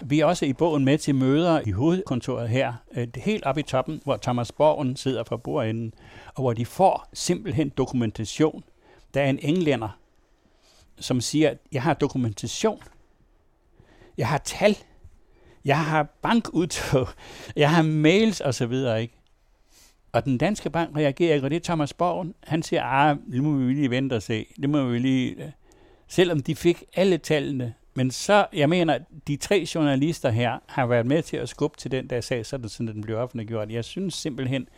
Vi 0.00 0.20
er 0.20 0.26
også 0.26 0.46
i 0.46 0.52
bogen 0.52 0.84
med 0.84 0.98
til 0.98 1.14
møder 1.14 1.60
i 1.66 1.70
hovedkontoret 1.70 2.48
her, 2.48 2.72
øh, 2.94 3.08
helt 3.16 3.44
oppe 3.44 3.60
i 3.60 3.64
toppen, 3.64 4.00
hvor 4.04 4.16
Thomas 4.16 4.52
Borgen 4.52 4.96
sidder 4.96 5.24
for 5.24 5.36
bordenden, 5.36 5.94
og 6.34 6.42
hvor 6.42 6.52
de 6.52 6.66
får 6.66 7.08
simpelthen 7.12 7.68
dokumentation. 7.68 8.64
Der 9.14 9.22
er 9.22 9.30
en 9.30 9.38
englænder, 9.42 9.98
som 11.00 11.20
siger, 11.20 11.50
at 11.50 11.58
jeg 11.72 11.82
har 11.82 11.94
dokumentation. 11.94 12.82
Jeg 14.18 14.28
har 14.28 14.38
tal. 14.38 14.76
Jeg 15.64 15.84
har 15.84 16.02
bankudtog. 16.22 17.08
Jeg 17.56 17.70
har 17.70 17.82
mails 17.82 18.40
og 18.40 18.54
så 18.54 18.66
videre, 18.66 19.02
Ikke? 19.02 19.14
Og 20.12 20.24
den 20.24 20.38
danske 20.38 20.70
bank 20.70 20.96
reagerer 20.96 21.34
ikke, 21.34 21.46
og 21.46 21.50
det 21.50 21.56
er 21.56 21.60
Thomas 21.60 21.92
Borgen. 21.92 22.34
Han 22.44 22.62
siger, 22.62 22.82
ah, 22.82 23.16
det 23.32 23.42
må 23.42 23.52
vi 23.52 23.72
lige 23.72 23.90
vente 23.90 24.14
og 24.14 24.22
se. 24.22 24.46
Det 24.62 24.70
må 24.70 24.84
vi 24.84 24.98
lige 24.98 25.30
øh. 25.30 25.50
selvom 26.08 26.40
de 26.40 26.56
fik 26.56 26.84
alle 26.96 27.18
tallene. 27.18 27.74
Men 27.94 28.10
så, 28.10 28.46
jeg 28.52 28.68
mener, 28.68 28.98
de 29.28 29.36
tre 29.36 29.66
journalister 29.74 30.30
her 30.30 30.58
har 30.66 30.86
været 30.86 31.06
med 31.06 31.22
til 31.22 31.36
at 31.36 31.48
skubbe 31.48 31.76
til 31.78 31.90
den 31.90 32.10
der 32.10 32.20
sag, 32.20 32.46
så 32.46 32.58
sådan, 32.66 32.86
den 32.86 33.02
blev 33.02 33.16
offentliggjort. 33.16 33.70
Jeg 33.70 33.84
synes 33.84 34.14
simpelthen, 34.14 34.68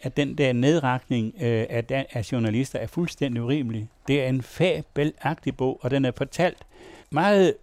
at 0.00 0.16
den 0.16 0.38
der 0.38 0.52
nedrakning 0.52 1.34
øh, 1.40 1.66
af, 1.70 2.06
af 2.12 2.32
journalister 2.32 2.78
er 2.78 2.86
fuldstændig 2.86 3.42
urimelig. 3.42 3.88
Det 4.08 4.22
er 4.22 4.28
en 4.28 4.42
fabelagtig 4.42 5.56
bog, 5.56 5.78
og 5.82 5.90
den 5.90 6.04
er 6.04 6.12
fortalt 6.16 6.66
meget 7.10 7.54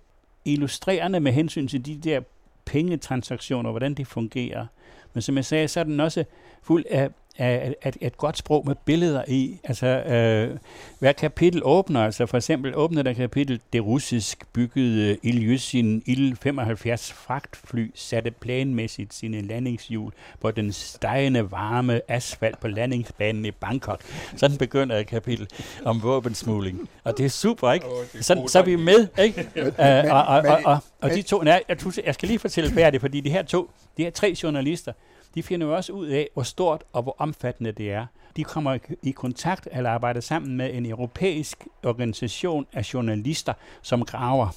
illustrerende 0.46 1.20
med 1.20 1.32
hensyn 1.32 1.68
til 1.68 1.86
de 1.86 1.96
der 1.96 2.22
pengetransaktioner, 2.66 3.72
hvordan 3.72 3.94
det 3.94 4.08
fungerer. 4.08 4.66
Men 5.14 5.22
som 5.22 5.36
jeg 5.36 5.46
sagde, 5.46 5.68
så 5.68 5.80
er 5.80 5.84
den 5.84 6.00
også 6.00 6.24
fuld 6.62 6.86
af 6.90 7.10
af, 7.38 7.76
af 7.82 7.94
et 8.02 8.18
godt 8.18 8.38
sprog 8.38 8.64
med 8.68 8.76
billeder 8.86 9.24
i. 9.28 9.60
Altså, 9.64 9.88
øh, 9.88 10.58
hver 11.00 11.12
kapitel 11.12 11.62
åbner, 11.64 12.06
altså 12.06 12.26
for 12.26 12.38
eksempel 12.38 12.76
åbner 12.76 13.04
der 13.04 13.14
kapitel, 13.14 13.60
det 13.74 13.86
russisk 13.86 14.44
byggede 14.54 15.18
Ilyushin 15.24 16.04
Il-75 16.06 17.14
fragtfly 17.14 17.92
satte 17.96 18.32
planmæssigt 18.32 19.14
sine 19.14 19.42
landingshjul 19.42 20.12
på 20.42 20.52
den 20.52 20.72
stejende 20.72 21.52
varme 21.52 22.02
asfalt 22.08 22.60
på 22.60 22.68
landingsbanen 22.68 23.46
i 23.46 23.52
Bangkok. 23.52 24.02
Sådan 24.36 24.58
begynder 24.58 24.98
et 24.98 25.08
kapitel 25.08 25.48
om 25.86 26.04
våbensmugling. 26.04 26.90
Og 27.04 27.18
det 27.18 27.26
er 27.26 27.30
super, 27.30 27.72
ikke? 27.72 27.86
Så, 28.22 28.44
så 28.48 28.60
er 28.60 28.64
vi 28.64 28.76
med, 28.76 29.08
ikke? 29.20 29.50
uh, 29.62 30.16
og, 30.16 30.24
og, 30.24 30.44
og, 30.48 30.62
og, 30.66 30.78
og 31.02 31.10
de 31.10 31.22
to, 31.22 31.42
nej, 31.42 31.64
jeg, 31.70 31.78
jeg 32.06 32.14
skal 32.14 32.28
lige 32.28 32.40
fortælle 32.40 32.72
færdigt, 32.72 33.02
fordi 33.02 33.22
de 33.22 33.30
her 33.30 33.44
to, 33.44 33.70
de 33.98 34.04
her 34.04 34.10
tre 34.12 34.36
journalister, 34.44 34.94
de 35.36 35.44
finder 35.44 35.68
jo 35.68 35.76
også 35.76 35.94
ud 35.94 36.08
af, 36.08 36.30
hvor 36.34 36.44
stort 36.44 36.84
og 36.94 37.04
hvor 37.04 37.16
omfattende 37.18 37.72
det 37.72 37.92
er. 37.92 38.06
De 38.36 38.44
kommer 38.44 38.78
i 39.04 39.12
kontakt 39.12 39.68
eller 39.72 39.90
arbejder 39.90 40.22
sammen 40.22 40.58
med 40.58 40.74
en 40.74 40.86
europæisk 40.86 41.68
organisation 41.84 42.68
af 42.74 42.94
journalister, 42.94 43.54
som 43.82 44.06
graver. 44.06 44.48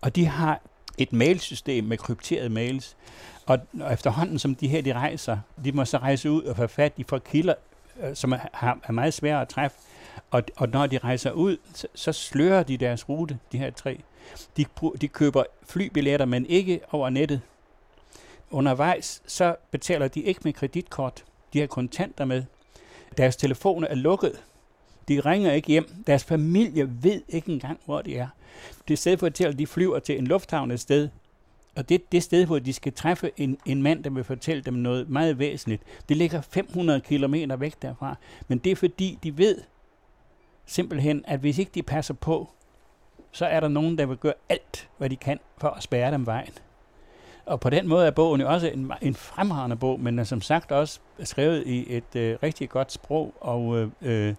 Og 0.00 0.16
de 0.16 0.26
har 0.26 0.60
et 0.98 1.12
mailsystem 1.12 1.84
med 1.84 1.96
krypterede 1.98 2.48
mails. 2.48 2.96
Og, 3.46 3.58
efterhånden, 3.92 4.38
som 4.38 4.54
de 4.54 4.68
her 4.68 4.82
de 4.82 4.92
rejser, 4.92 5.38
de 5.64 5.72
må 5.72 5.84
så 5.84 5.98
rejse 5.98 6.30
ud 6.30 6.42
og 6.42 6.56
få 6.56 6.66
fat, 6.66 6.92
i 6.96 7.04
får 7.08 7.18
kilder, 7.18 7.54
øh, 8.02 8.16
som 8.16 8.32
er, 8.32 8.38
er 8.84 8.92
meget 8.92 9.14
svære 9.14 9.40
at 9.40 9.48
træffe. 9.48 9.78
Og, 10.30 10.42
og 10.56 10.68
når 10.68 10.86
de 10.86 10.98
rejser 10.98 11.30
ud, 11.30 11.56
så, 11.74 11.86
så 11.94 12.12
slører 12.12 12.62
de 12.62 12.76
deres 12.76 13.08
rute, 13.08 13.38
de 13.52 13.58
her 13.58 13.70
tre. 13.70 14.00
De, 14.56 14.64
de 15.00 15.08
køber 15.08 15.44
flybilletter, 15.68 16.26
men 16.26 16.46
ikke 16.46 16.80
over 16.92 17.10
nettet 17.10 17.40
undervejs, 18.50 19.22
så 19.26 19.56
betaler 19.70 20.08
de 20.08 20.20
ikke 20.20 20.40
med 20.44 20.52
kreditkort. 20.52 21.24
De 21.52 21.60
har 21.60 21.66
kontanter 21.66 22.24
med. 22.24 22.42
Deres 23.16 23.36
telefoner 23.36 23.88
er 23.88 23.94
lukket. 23.94 24.44
De 25.08 25.20
ringer 25.20 25.52
ikke 25.52 25.68
hjem. 25.68 25.88
Deres 26.06 26.24
familie 26.24 26.90
ved 27.02 27.22
ikke 27.28 27.52
engang, 27.52 27.80
hvor 27.84 28.02
de 28.02 28.16
er. 28.16 28.28
Det 28.88 28.98
sted 28.98 29.16
for 29.16 29.26
at 29.26 29.58
de 29.58 29.66
flyver 29.66 29.98
til 29.98 30.18
en 30.18 30.26
lufthavn 30.26 30.70
et 30.70 30.80
sted, 30.80 31.08
og 31.76 31.88
det 31.88 31.94
er 31.94 32.04
det 32.12 32.22
sted, 32.22 32.46
hvor 32.46 32.58
de 32.58 32.72
skal 32.72 32.92
træffe 32.92 33.30
en, 33.36 33.58
en 33.66 33.82
mand, 33.82 34.04
der 34.04 34.10
vil 34.10 34.24
fortælle 34.24 34.62
dem 34.62 34.74
noget 34.74 35.08
meget 35.08 35.38
væsentligt. 35.38 35.82
Det 36.08 36.16
ligger 36.16 36.40
500 36.40 37.00
km 37.00 37.34
væk 37.58 37.82
derfra. 37.82 38.16
Men 38.48 38.58
det 38.58 38.72
er 38.72 38.76
fordi, 38.76 39.18
de 39.22 39.38
ved 39.38 39.58
simpelthen, 40.66 41.24
at 41.26 41.40
hvis 41.40 41.58
ikke 41.58 41.72
de 41.74 41.82
passer 41.82 42.14
på, 42.14 42.48
så 43.32 43.46
er 43.46 43.60
der 43.60 43.68
nogen, 43.68 43.98
der 43.98 44.06
vil 44.06 44.16
gøre 44.16 44.34
alt, 44.48 44.88
hvad 44.98 45.10
de 45.10 45.16
kan 45.16 45.40
for 45.58 45.68
at 45.68 45.82
spærre 45.82 46.12
dem 46.12 46.26
vejen. 46.26 46.52
Og 47.46 47.60
på 47.60 47.70
den 47.70 47.88
måde 47.88 48.06
er 48.06 48.10
bogen 48.10 48.40
jo 48.40 48.48
også 48.48 48.68
en, 48.68 48.92
en 49.02 49.14
fremragende 49.14 49.76
bog, 49.76 50.00
men 50.00 50.18
er 50.18 50.24
som 50.24 50.40
sagt 50.40 50.72
også 50.72 51.00
skrevet 51.22 51.66
i 51.66 51.96
et 51.96 52.16
øh, 52.16 52.36
rigtig 52.42 52.68
godt 52.68 52.92
sprog 52.92 53.34
og 53.40 53.78
øh, 53.78 53.88
øh, 54.02 54.34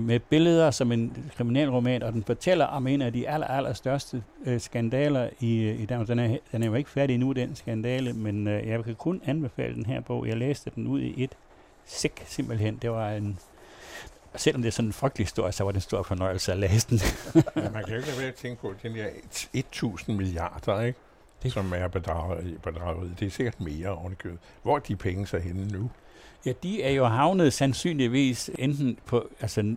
med 0.00 0.20
billeder 0.20 0.70
som 0.70 0.92
en 0.92 1.30
kriminalroman, 1.36 2.02
og 2.02 2.12
den 2.12 2.24
fortæller 2.24 2.64
om 2.64 2.86
en 2.86 3.02
af 3.02 3.12
de 3.12 3.28
aller, 3.28 3.46
aller 3.46 3.72
største 3.72 4.22
øh, 4.46 4.60
skandaler 4.60 5.28
i, 5.40 5.62
øh, 5.62 5.80
i 5.80 5.86
Danmark. 5.86 6.08
Den 6.08 6.18
er, 6.18 6.38
den 6.52 6.62
er 6.62 6.66
jo 6.66 6.74
ikke 6.74 6.90
færdig 6.90 7.18
nu, 7.18 7.32
den 7.32 7.56
skandale, 7.56 8.12
men 8.12 8.48
øh, 8.48 8.68
jeg 8.68 8.84
kan 8.84 8.94
kun 8.94 9.22
anbefale 9.24 9.74
den 9.74 9.86
her 9.86 10.00
bog. 10.00 10.26
Jeg 10.26 10.36
læste 10.36 10.70
den 10.74 10.86
ud 10.86 11.00
i 11.00 11.24
et 11.24 11.32
sæk 11.86 12.22
simpelthen. 12.26 12.76
Det 12.76 12.90
var 12.90 13.10
en 13.10 13.38
selvom 14.36 14.62
det 14.62 14.68
er 14.68 14.72
sådan 14.72 14.88
en 14.88 14.92
frygtelig 14.92 15.26
historie, 15.26 15.52
så 15.52 15.64
var 15.64 15.70
det 15.70 15.76
en 15.76 15.80
stor 15.80 16.02
fornøjelse 16.02 16.52
at 16.52 16.58
læse 16.58 16.88
den. 16.90 16.98
ja, 17.56 17.70
man 17.70 17.84
kan 17.84 17.92
jo 17.92 17.96
ikke 17.96 18.08
lade 18.08 18.18
være 18.18 18.28
at 18.28 18.34
tænke 18.34 18.60
på, 18.60 18.74
den 18.82 18.94
der 18.94 19.06
1000 19.54 20.16
milliarder, 20.16 20.80
ikke? 20.80 20.98
Det. 21.42 21.52
som 21.52 21.72
er 21.76 21.88
bedraget, 21.88 22.58
bedraget. 22.62 23.12
Det 23.20 23.26
er 23.26 23.30
sikkert 23.30 23.60
mere 23.60 23.88
ovenikøbet. 23.88 24.38
Hvor 24.62 24.76
er 24.76 24.80
de 24.80 24.96
penge 24.96 25.26
så 25.26 25.38
henne 25.38 25.68
nu? 25.72 25.90
Ja, 26.46 26.52
de 26.62 26.82
er 26.82 26.90
jo 26.90 27.04
havnet 27.04 27.52
sandsynligvis 27.52 28.50
enten 28.58 28.98
på, 29.06 29.28
altså 29.40 29.76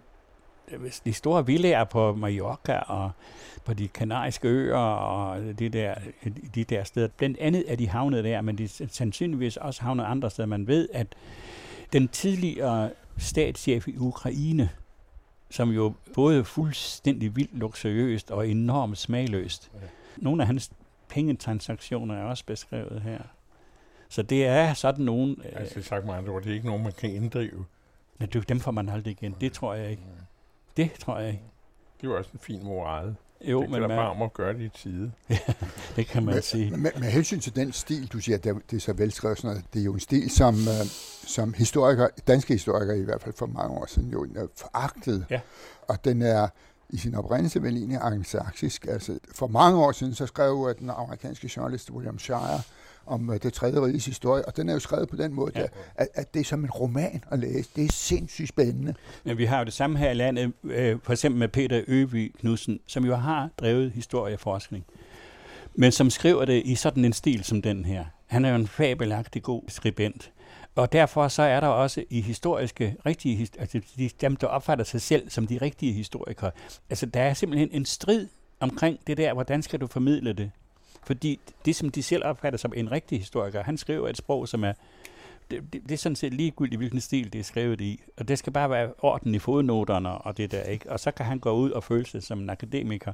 de 1.05 1.13
store 1.13 1.45
villager 1.45 1.83
på 1.83 2.13
Mallorca 2.15 2.77
og 2.77 3.11
på 3.65 3.73
de 3.73 3.87
kanariske 3.87 4.47
øer 4.47 4.77
og 4.77 5.41
de 5.59 5.69
der, 5.69 5.95
de 6.55 6.63
der 6.63 6.83
steder. 6.83 7.07
Blandt 7.17 7.37
andet 7.37 7.63
er 7.67 7.75
de 7.75 7.87
havnet 7.87 8.23
der, 8.23 8.41
men 8.41 8.57
de 8.57 8.63
er 8.63 8.87
sandsynligvis 8.89 9.57
også 9.57 9.81
havnet 9.81 10.03
andre 10.03 10.29
steder. 10.29 10.45
Man 10.45 10.67
ved, 10.67 10.89
at 10.93 11.07
den 11.93 12.07
tidligere 12.07 12.89
statschef 13.17 13.87
i 13.87 13.97
Ukraine, 13.97 14.69
som 15.49 15.69
jo 15.69 15.93
både 16.13 16.43
fuldstændig 16.43 17.35
vildt 17.35 17.57
luksuriøst 17.57 18.31
og 18.31 18.49
enormt 18.49 18.97
smagløst, 18.97 19.71
Nogle 20.17 20.43
af 20.43 20.47
hans 20.47 20.71
pengetransaktioner 21.15 22.15
er 22.15 22.23
også 22.23 22.45
beskrevet 22.45 23.01
her. 23.01 23.19
Så 24.09 24.21
det 24.21 24.45
er 24.45 24.73
sådan 24.73 25.05
nogen... 25.05 25.35
Øh, 25.45 25.51
Altså 25.55 25.81
sagt 25.81 26.05
med 26.05 26.13
andre 26.13 26.31
ord, 26.31 26.41
det 26.43 26.49
er 26.49 26.53
ikke 26.53 26.65
nogen, 26.67 26.83
man 26.83 26.93
kan 26.93 27.09
inddrive. 27.09 27.65
men 28.19 28.29
det- 28.29 28.49
dem 28.49 28.59
får 28.59 28.71
man 28.71 28.89
aldrig 28.89 29.11
igen. 29.11 29.35
Det 29.41 29.53
tror 29.53 29.73
jeg 29.73 29.89
ikke. 29.91 30.03
Det 30.77 30.91
tror 30.99 31.19
jeg 31.19 31.27
ikke. 31.29 31.43
Det 32.01 32.07
er 32.07 32.11
jo 32.11 32.17
også 32.17 32.29
en 32.33 32.39
fin 32.39 32.63
moral. 32.63 33.15
Jo, 33.41 33.61
det 33.61 33.69
men 33.69 33.73
gælder 33.79 33.87
bare 33.87 33.97
man, 33.97 34.15
om 34.15 34.21
at 34.21 34.33
gøre 34.33 34.53
det 34.53 34.61
i 34.61 34.69
tide. 34.69 35.11
det 35.95 36.07
kan 36.07 36.25
man 36.25 36.33
Men- 36.33 36.43
sige. 36.43 36.77
Med, 36.77 36.91
med 36.99 37.07
hensyn 37.11 37.39
til 37.39 37.55
den 37.55 37.71
stil, 37.71 38.07
du 38.07 38.19
siger, 38.19 38.37
det, 38.37 38.55
det 38.71 38.77
er 38.77 38.81
så 38.81 38.93
velskrevet, 38.93 39.37
sådan 39.37 39.49
noget, 39.49 39.65
det 39.73 39.79
er 39.79 39.85
jo 39.85 39.93
en 39.93 39.99
stil, 39.99 40.29
som, 40.29 40.53
øh, 40.53 40.85
som 41.27 41.53
historikere, 41.53 42.09
danske 42.27 42.53
historikere 42.53 42.99
i 42.99 43.03
hvert 43.03 43.21
fald 43.21 43.33
for 43.37 43.45
mange 43.45 43.77
år 43.77 43.85
siden, 43.85 44.11
jo 44.11 44.23
er 44.35 44.47
foragtet. 44.57 45.25
Ja. 45.29 45.39
Og 45.87 46.05
den 46.05 46.21
er 46.21 46.47
i 46.89 46.97
sin 46.97 47.15
oprindelse 47.15 47.61
vel 47.63 47.77
egentlig 47.77 47.97
anglosaksisk. 48.01 48.85
Altså, 48.89 49.19
for 49.35 49.47
mange 49.47 49.79
år 49.79 49.91
siden, 49.91 50.15
så 50.15 50.25
skrev 50.25 50.67
øh, 50.69 50.79
den 50.79 50.89
amerikanske 50.89 51.49
journalist 51.57 51.91
William 51.91 52.19
Shire 52.19 52.61
om 53.05 53.29
øh, 53.29 53.39
det 53.43 53.53
tredje 53.53 53.81
riges 53.81 54.05
historie, 54.05 54.45
og 54.45 54.57
den 54.57 54.69
er 54.69 54.73
jo 54.73 54.79
skrevet 54.79 55.09
på 55.09 55.15
den 55.15 55.33
måde, 55.33 55.51
Ja. 55.55 55.65
at, 55.95 56.07
at 56.13 56.33
det 56.33 56.39
er 56.39 56.43
som 56.43 56.63
en 56.63 56.69
roman 56.69 57.23
at 57.31 57.39
læse. 57.39 57.69
Det 57.75 57.85
er 57.85 57.91
sindssygt 57.91 58.49
spændende. 58.49 58.93
Men 59.23 59.37
vi 59.37 59.45
har 59.45 59.59
jo 59.59 59.65
det 59.65 59.73
samme 59.73 59.97
her 59.97 60.11
i 60.11 60.13
landet, 60.13 60.53
øh, 60.63 60.97
for 61.03 61.11
eksempel 61.11 61.39
med 61.39 61.47
Peter 61.47 61.81
Øby 61.87 62.35
Knudsen, 62.39 62.79
som 62.87 63.05
jo 63.05 63.15
har 63.15 63.49
drevet 63.57 63.91
historieforskning, 63.91 64.85
men 65.75 65.91
som 65.91 66.09
skriver 66.09 66.45
det 66.45 66.61
i 66.65 66.75
sådan 66.75 67.05
en 67.05 67.13
stil 67.13 67.43
som 67.43 67.61
den 67.61 67.85
her. 67.85 68.05
Han 68.25 68.45
er 68.45 68.49
jo 68.49 68.55
en 68.55 68.67
fabelagtig 68.67 69.43
god 69.43 69.61
skribent. 69.67 70.31
Og 70.75 70.91
derfor 70.91 71.27
så 71.27 71.41
er 71.41 71.59
der 71.59 71.67
også 71.67 72.03
i 72.09 72.21
historiske, 72.21 72.95
rigtige, 73.05 73.47
altså 73.59 73.81
de, 73.97 74.09
dem, 74.21 74.35
der 74.35 74.47
opfatter 74.47 74.85
sig 74.85 75.01
selv 75.01 75.29
som 75.29 75.47
de 75.47 75.57
rigtige 75.57 75.93
historikere, 75.93 76.51
altså 76.89 77.05
der 77.05 77.21
er 77.21 77.33
simpelthen 77.33 77.69
en 77.71 77.85
strid 77.85 78.27
omkring 78.59 78.99
det 79.07 79.17
der, 79.17 79.33
hvordan 79.33 79.61
skal 79.61 79.81
du 79.81 79.87
formidle 79.87 80.33
det? 80.33 80.51
Fordi 81.03 81.39
det, 81.65 81.75
som 81.75 81.89
de 81.89 82.03
selv 82.03 82.25
opfatter 82.25 82.59
som 82.59 82.73
en 82.75 82.91
rigtig 82.91 83.19
historiker, 83.19 83.63
han 83.63 83.77
skriver 83.77 84.09
et 84.09 84.17
sprog, 84.17 84.47
som 84.47 84.63
er 84.63 84.73
det, 85.51 85.73
det, 85.73 85.81
det 85.83 85.91
er 85.91 85.97
sådan 85.97 86.15
set 86.15 86.33
ligegyldigt, 86.33 86.79
hvilken 86.79 87.01
stil 87.01 87.33
det 87.33 87.39
er 87.39 87.43
skrevet 87.43 87.81
i. 87.81 88.01
Og 88.17 88.27
det 88.27 88.39
skal 88.39 88.53
bare 88.53 88.69
være 88.69 88.93
orden 88.97 89.35
i 89.35 89.39
fodnoterne 89.39 90.09
og 90.09 90.37
det 90.37 90.51
der, 90.51 90.63
ikke? 90.63 90.91
Og 90.91 90.99
så 90.99 91.11
kan 91.11 91.25
han 91.25 91.39
gå 91.39 91.51
ud 91.51 91.71
og 91.71 91.83
føle 91.83 92.05
sig 92.05 92.23
som 92.23 92.39
en 92.39 92.49
akademiker. 92.49 93.13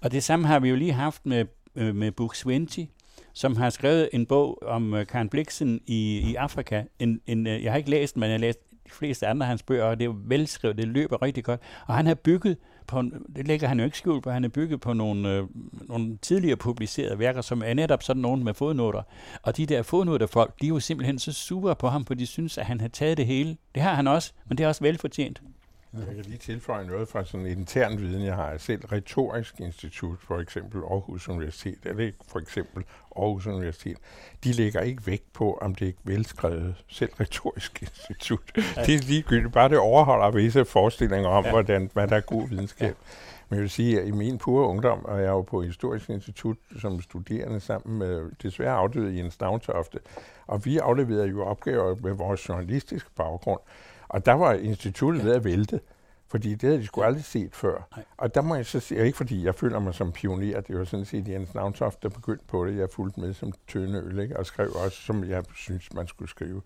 Og 0.00 0.12
det 0.12 0.24
samme 0.24 0.46
har 0.46 0.58
vi 0.58 0.68
jo 0.68 0.76
lige 0.76 0.92
haft 0.92 1.26
med, 1.26 1.46
øh, 1.74 1.94
med 1.94 2.12
Buk 2.12 2.34
Sventi, 2.34 2.90
som 3.38 3.56
har 3.56 3.70
skrevet 3.70 4.08
en 4.12 4.26
bog 4.26 4.58
om 4.62 4.94
øh, 4.94 5.06
Karen 5.06 5.28
Bliksen 5.28 5.80
i, 5.86 6.18
i 6.18 6.34
Afrika. 6.34 6.82
En, 6.98 7.20
en, 7.26 7.46
øh, 7.46 7.64
jeg 7.64 7.72
har 7.72 7.76
ikke 7.76 7.90
læst 7.90 8.14
den, 8.14 8.20
men 8.20 8.30
jeg 8.30 8.34
har 8.34 8.40
læst 8.40 8.58
de 8.84 8.90
fleste 8.90 9.26
andre 9.26 9.44
af 9.44 9.48
hans 9.48 9.62
bøger, 9.62 9.84
og 9.84 9.98
det 9.98 10.04
er 10.04 10.14
velskrevet, 10.26 10.76
det 10.76 10.88
løber 10.88 11.22
rigtig 11.22 11.44
godt. 11.44 11.60
Og 11.86 11.94
han 11.94 12.06
har 12.06 12.14
bygget 12.14 12.56
på, 12.86 13.02
det 13.36 13.48
lægger 13.48 13.68
han 13.68 13.78
jo 13.78 13.84
ikke 13.84 13.98
skjul 13.98 14.22
på, 14.22 14.30
han 14.30 14.42
har 14.42 14.48
bygget 14.48 14.80
på 14.80 14.92
nogle, 14.92 15.34
øh, 15.34 15.44
nogle 15.88 16.16
tidligere 16.22 16.56
publicerede 16.56 17.18
værker, 17.18 17.40
som 17.40 17.62
er 17.66 17.74
netop 17.74 18.02
sådan 18.02 18.22
nogle 18.22 18.44
med 18.44 18.54
fodnoter. 18.54 19.02
Og 19.42 19.56
de 19.56 19.66
der 19.66 19.82
fodnoterfolk, 19.82 20.60
de 20.60 20.66
er 20.66 20.68
jo 20.68 20.80
simpelthen 20.80 21.18
så 21.18 21.32
sure 21.32 21.76
på 21.76 21.88
ham, 21.88 22.04
for 22.04 22.14
de 22.14 22.26
synes, 22.26 22.58
at 22.58 22.66
han 22.66 22.80
har 22.80 22.88
taget 22.88 23.16
det 23.16 23.26
hele. 23.26 23.56
Det 23.74 23.82
har 23.82 23.94
han 23.94 24.06
også, 24.06 24.32
men 24.48 24.58
det 24.58 24.64
er 24.64 24.68
også 24.68 24.84
velfortjent. 24.84 25.42
Jeg 25.92 26.06
kan 26.14 26.24
lige 26.24 26.38
tilføje 26.38 26.86
noget 26.86 27.08
fra 27.08 27.24
sådan 27.24 27.46
en 27.46 27.58
intern 27.58 27.98
viden, 27.98 28.24
jeg 28.24 28.34
har 28.34 28.56
selv. 28.58 28.84
Retorisk 28.92 29.60
Institut, 29.60 30.18
for 30.20 30.38
eksempel 30.40 30.80
Aarhus 30.90 31.28
Universitet, 31.28 31.78
eller 31.84 32.04
ikke 32.04 32.18
for 32.28 32.38
eksempel 32.38 32.84
Aarhus 33.16 33.46
Universitet, 33.46 33.96
de 34.44 34.52
lægger 34.52 34.80
ikke 34.80 35.06
vægt 35.06 35.32
på, 35.32 35.58
om 35.62 35.74
det 35.74 35.88
er 35.88 35.92
velskrevet, 36.04 36.84
selv 36.88 37.10
Retorisk 37.20 37.82
Institut. 37.82 38.40
Ja. 38.56 38.82
Det 38.82 38.94
er 38.94 38.98
ligegyldigt, 39.08 39.52
bare 39.52 39.68
det 39.68 39.78
overholder 39.78 40.30
visse 40.30 40.64
forestillinger 40.64 41.28
om, 41.28 41.44
Ja. 41.44 41.48
ja. 41.48 41.54
hvordan, 41.54 41.90
hvad 41.92 42.08
der 42.08 42.16
er 42.16 42.20
god 42.20 42.48
videnskab. 42.50 42.96
Men 43.48 43.56
jeg 43.56 43.62
vil 43.62 43.70
sige, 43.70 44.00
at 44.00 44.06
i 44.08 44.10
min 44.10 44.38
pure 44.38 44.68
ungdom, 44.68 45.04
og 45.04 45.18
jeg 45.18 45.26
er 45.26 45.30
jo 45.30 45.42
på 45.42 45.62
Historisk 45.62 46.10
Institut 46.10 46.56
som 46.80 47.00
studerende 47.02 47.60
sammen 47.60 47.98
med 47.98 48.30
desværre 48.42 48.72
afdøde 48.74 49.16
Jens 49.16 49.34
Stavntofte, 49.34 49.98
og 50.46 50.64
vi 50.64 50.78
afleverede 50.78 51.28
jo 51.28 51.44
opgaver 51.44 51.96
med 52.02 52.12
vores 52.12 52.48
journalistiske 52.48 53.10
baggrund. 53.16 53.60
Og 54.08 54.26
der 54.26 54.32
var 54.32 54.52
instituttet 54.52 55.24
ved 55.24 55.34
at 55.34 55.44
vælte, 55.44 55.80
fordi 56.28 56.50
det 56.50 56.62
havde 56.62 56.78
de 56.78 56.86
sgu 56.86 57.02
aldrig 57.02 57.24
set 57.24 57.54
før. 57.54 57.88
Nej. 57.96 58.04
Og 58.16 58.34
der 58.34 58.42
må 58.42 58.54
jeg 58.54 58.66
så 58.66 58.80
sige, 58.80 59.06
ikke 59.06 59.16
fordi 59.16 59.44
jeg 59.44 59.54
føler 59.54 59.78
mig 59.78 59.94
som 59.94 60.12
pioner, 60.12 60.60
det 60.60 60.78
var 60.78 60.84
sådan 60.84 61.06
set 61.06 61.28
Jens 61.28 61.54
Navntoft, 61.54 62.02
der 62.02 62.08
begyndte 62.08 62.44
på 62.48 62.66
det. 62.66 62.76
Jeg 62.76 62.88
fulgte 62.90 63.20
med 63.20 63.34
som 63.34 63.52
tynde 63.66 63.98
øl, 63.98 64.18
ikke? 64.18 64.38
og 64.38 64.46
skrev 64.46 64.70
også, 64.84 65.02
som 65.02 65.24
jeg 65.24 65.44
synes, 65.54 65.92
man 65.92 66.06
skulle 66.06 66.30
skrive. 66.30 66.62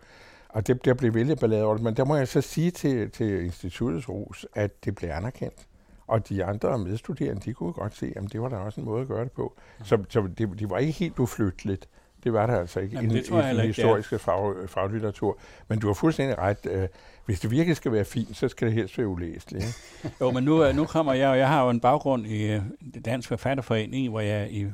Og 0.48 0.66
det, 0.66 0.84
der 0.84 0.94
blev 0.94 1.14
vældig 1.14 1.38
ballade 1.38 1.64
over 1.64 1.74
det, 1.74 1.82
men 1.82 1.96
der 1.96 2.04
må 2.04 2.16
jeg 2.16 2.28
så 2.28 2.40
sige 2.40 2.70
til, 2.70 3.10
til 3.10 3.44
instituttets 3.44 4.08
ros, 4.08 4.46
at 4.54 4.84
det 4.84 4.94
blev 4.94 5.10
anerkendt. 5.10 5.66
Og 6.06 6.28
de 6.28 6.44
andre 6.44 6.78
medstuderende, 6.78 7.40
de 7.44 7.54
kunne 7.54 7.72
godt 7.72 7.96
se, 7.96 8.12
at 8.16 8.22
det 8.32 8.42
var 8.42 8.48
der 8.48 8.56
også 8.56 8.80
en 8.80 8.86
måde 8.86 9.02
at 9.02 9.08
gøre 9.08 9.24
det 9.24 9.32
på. 9.32 9.54
Så, 9.84 10.04
så 10.08 10.28
det, 10.38 10.58
det 10.58 10.70
var 10.70 10.78
ikke 10.78 10.92
helt 10.92 11.18
uflytteligt. 11.18 11.88
Det 12.24 12.32
var 12.32 12.46
der 12.46 12.60
altså 12.60 12.80
ikke 12.80 12.96
Jamen, 12.96 13.16
i 13.16 13.22
tror 13.22 13.42
jeg 13.42 13.54
den 13.54 13.66
historiske 13.66 14.18
fag, 14.18 14.54
faglitteratur. 14.68 15.38
Men 15.68 15.78
du 15.78 15.86
har 15.86 15.94
fuldstændig 15.94 16.38
ret. 16.38 16.66
Øh, 16.70 16.88
hvis 17.26 17.40
det 17.40 17.50
virkelig 17.50 17.76
skal 17.76 17.92
være 17.92 18.04
fint, 18.04 18.36
så 18.36 18.48
skal 18.48 18.66
det 18.66 18.74
helst 18.74 18.98
være 18.98 19.08
ulæseligt. 19.08 19.64
Jo, 20.20 20.30
men 20.30 20.44
nu, 20.44 20.64
øh, 20.64 20.76
nu 20.76 20.84
kommer 20.84 21.12
jeg, 21.12 21.28
og 21.28 21.38
jeg 21.38 21.48
har 21.48 21.64
jo 21.64 21.70
en 21.70 21.80
baggrund 21.80 22.26
i 22.26 22.42
øh, 22.46 22.62
Dansk 23.04 23.28
Forfatterforening, 23.28 24.08
hvor 24.08 24.20
jeg 24.20 24.52
i 24.52 24.66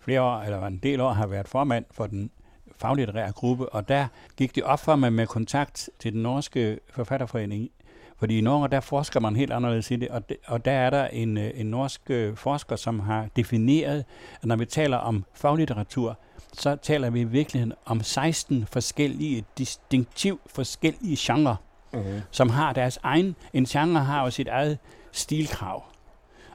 flere 0.00 0.22
år, 0.22 0.40
eller 0.40 0.66
en 0.66 0.80
del 0.82 1.00
år, 1.00 1.12
har 1.12 1.26
været 1.26 1.48
formand 1.48 1.84
for 1.90 2.06
den 2.06 2.30
faglitterære 2.76 3.32
gruppe, 3.32 3.68
og 3.68 3.88
der 3.88 4.06
gik 4.36 4.54
det 4.54 4.62
op 4.62 4.80
for 4.80 4.96
mig 4.96 5.12
med 5.12 5.26
kontakt 5.26 5.90
til 5.98 6.12
den 6.12 6.22
norske 6.22 6.78
forfatterforening, 6.90 7.70
fordi 8.18 8.38
i 8.38 8.40
Norge, 8.40 8.68
der 8.68 8.80
forsker 8.80 9.20
man 9.20 9.36
helt 9.36 9.52
anderledes 9.52 9.90
i 9.90 9.96
det, 9.96 10.08
og, 10.08 10.28
de, 10.28 10.36
og 10.46 10.64
der 10.64 10.72
er 10.72 10.90
der 10.90 11.06
en, 11.06 11.38
øh, 11.38 11.50
en 11.54 11.66
norsk 11.66 12.00
forsker, 12.34 12.76
som 12.76 13.00
har 13.00 13.28
defineret, 13.36 14.04
at 14.40 14.44
når 14.44 14.56
vi 14.56 14.66
taler 14.66 14.96
om 14.96 15.24
faglitteratur, 15.34 16.18
så 16.52 16.76
taler 16.76 17.10
vi 17.10 17.20
i 17.20 17.24
virkeligheden 17.24 17.72
om 17.84 18.02
16 18.02 18.66
forskellige, 18.66 19.44
distinktivt 19.58 20.40
forskellige 20.46 21.16
genrer 21.20 21.56
Mm-hmm. 21.92 22.20
som 22.30 22.50
har 22.50 22.72
deres 22.72 22.98
egen, 23.02 23.36
en 23.52 23.64
genre 23.64 24.04
har 24.04 24.24
jo 24.24 24.30
sit 24.30 24.48
eget 24.48 24.78
stilkrav. 25.12 25.84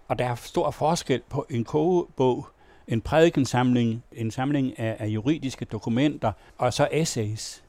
Og 0.07 0.19
der 0.19 0.25
er 0.25 0.35
stor 0.35 0.71
forskel 0.71 1.21
på 1.29 1.45
en 1.49 1.63
kogebog, 1.63 2.47
en 2.88 3.01
prædikensamling, 3.01 4.03
en 4.11 4.31
samling 4.31 4.79
af, 4.79 4.95
af 4.99 5.07
juridiske 5.07 5.65
dokumenter, 5.65 6.31
og 6.57 6.73
så 6.73 6.88
essays. 6.91 7.63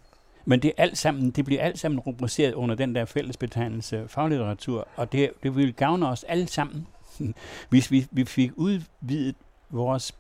Men 0.45 0.63
det, 0.63 0.69
er 0.69 0.83
alt 0.83 0.99
sammen, 0.99 1.31
det 1.31 1.45
bliver 1.45 1.63
alt 1.63 1.79
sammen 1.79 2.01
rubriceret 2.01 2.55
under 2.55 2.75
den 2.75 2.95
der 2.95 3.05
fællesbetegnelse 3.05 4.05
faglitteratur, 4.09 4.89
og 4.97 5.13
det, 5.13 5.31
det 5.43 5.57
vil 5.57 5.75
gavne 5.75 6.09
os 6.09 6.25
alle 6.25 6.49
sammen, 6.49 6.87
hvis 7.71 7.91
vi, 7.91 8.07
vi 8.11 8.25
fik 8.25 8.51
udvidet 8.57 9.37
vores 9.71 10.15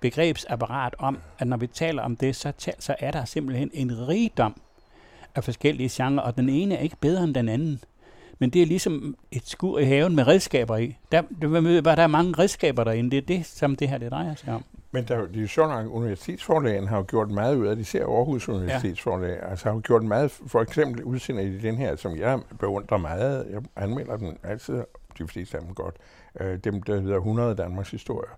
begrebsapparat 0.00 0.94
om, 0.98 1.18
at 1.38 1.46
når 1.46 1.56
vi 1.56 1.66
taler 1.66 2.02
om 2.02 2.16
det, 2.16 2.36
så, 2.36 2.52
så 2.78 2.94
er 2.98 3.10
der 3.10 3.24
simpelthen 3.24 3.70
en 3.72 4.08
rigdom 4.08 4.60
af 5.34 5.44
forskellige 5.44 5.88
genrer, 5.92 6.22
og 6.22 6.36
den 6.36 6.48
ene 6.48 6.74
er 6.74 6.80
ikke 6.80 6.96
bedre 7.00 7.24
end 7.24 7.34
den 7.34 7.48
anden. 7.48 7.80
Men 8.38 8.50
det 8.50 8.62
er 8.62 8.66
ligesom 8.66 9.16
et 9.30 9.48
skur 9.48 9.78
i 9.78 9.84
haven 9.84 10.16
med 10.16 10.26
redskaber 10.26 10.76
i. 10.76 10.96
Der, 11.12 11.22
der, 11.42 11.80
der 11.80 12.02
er 12.02 12.06
mange 12.06 12.34
redskaber 12.38 12.84
derinde. 12.84 13.10
Det 13.10 13.16
er 13.16 13.26
det, 13.26 13.46
som 13.46 13.76
det 13.76 13.88
her 13.88 13.98
det 13.98 14.10
drejer 14.10 14.34
sig 14.34 14.54
om. 14.54 14.64
Men 14.94 15.04
der, 15.04 15.16
er 15.16 15.26
jo 15.34 15.46
sjovt 15.46 15.68
nok, 15.68 15.86
universitetsforlagene 15.90 16.86
har 16.88 16.96
jo 16.96 17.04
gjort 17.08 17.30
meget 17.30 17.56
ud 17.56 17.66
af 17.66 17.76
det, 17.76 17.82
især 17.82 18.06
Aarhus 18.06 18.48
Universitetsforlag, 18.48 19.38
ja. 19.42 19.50
altså 19.50 19.64
har 19.64 19.74
jo 19.74 19.80
gjort 19.84 20.02
meget, 20.02 20.30
for 20.30 20.60
eksempel 20.60 21.04
udsendet 21.04 21.44
i 21.44 21.58
den 21.58 21.76
her, 21.76 21.96
som 21.96 22.16
jeg 22.16 22.40
beundrer 22.58 22.96
meget, 22.98 23.46
jeg 23.50 23.62
anmelder 23.76 24.16
den 24.16 24.38
altid, 24.42 24.82
de 25.18 25.28
fleste 25.28 25.56
af 25.56 25.64
dem 25.64 25.74
godt, 25.74 25.94
øh, 26.40 26.58
dem 26.64 26.82
der 26.82 27.00
hedder 27.00 27.16
100 27.16 27.54
Danmarks 27.54 27.90
historier. 27.90 28.30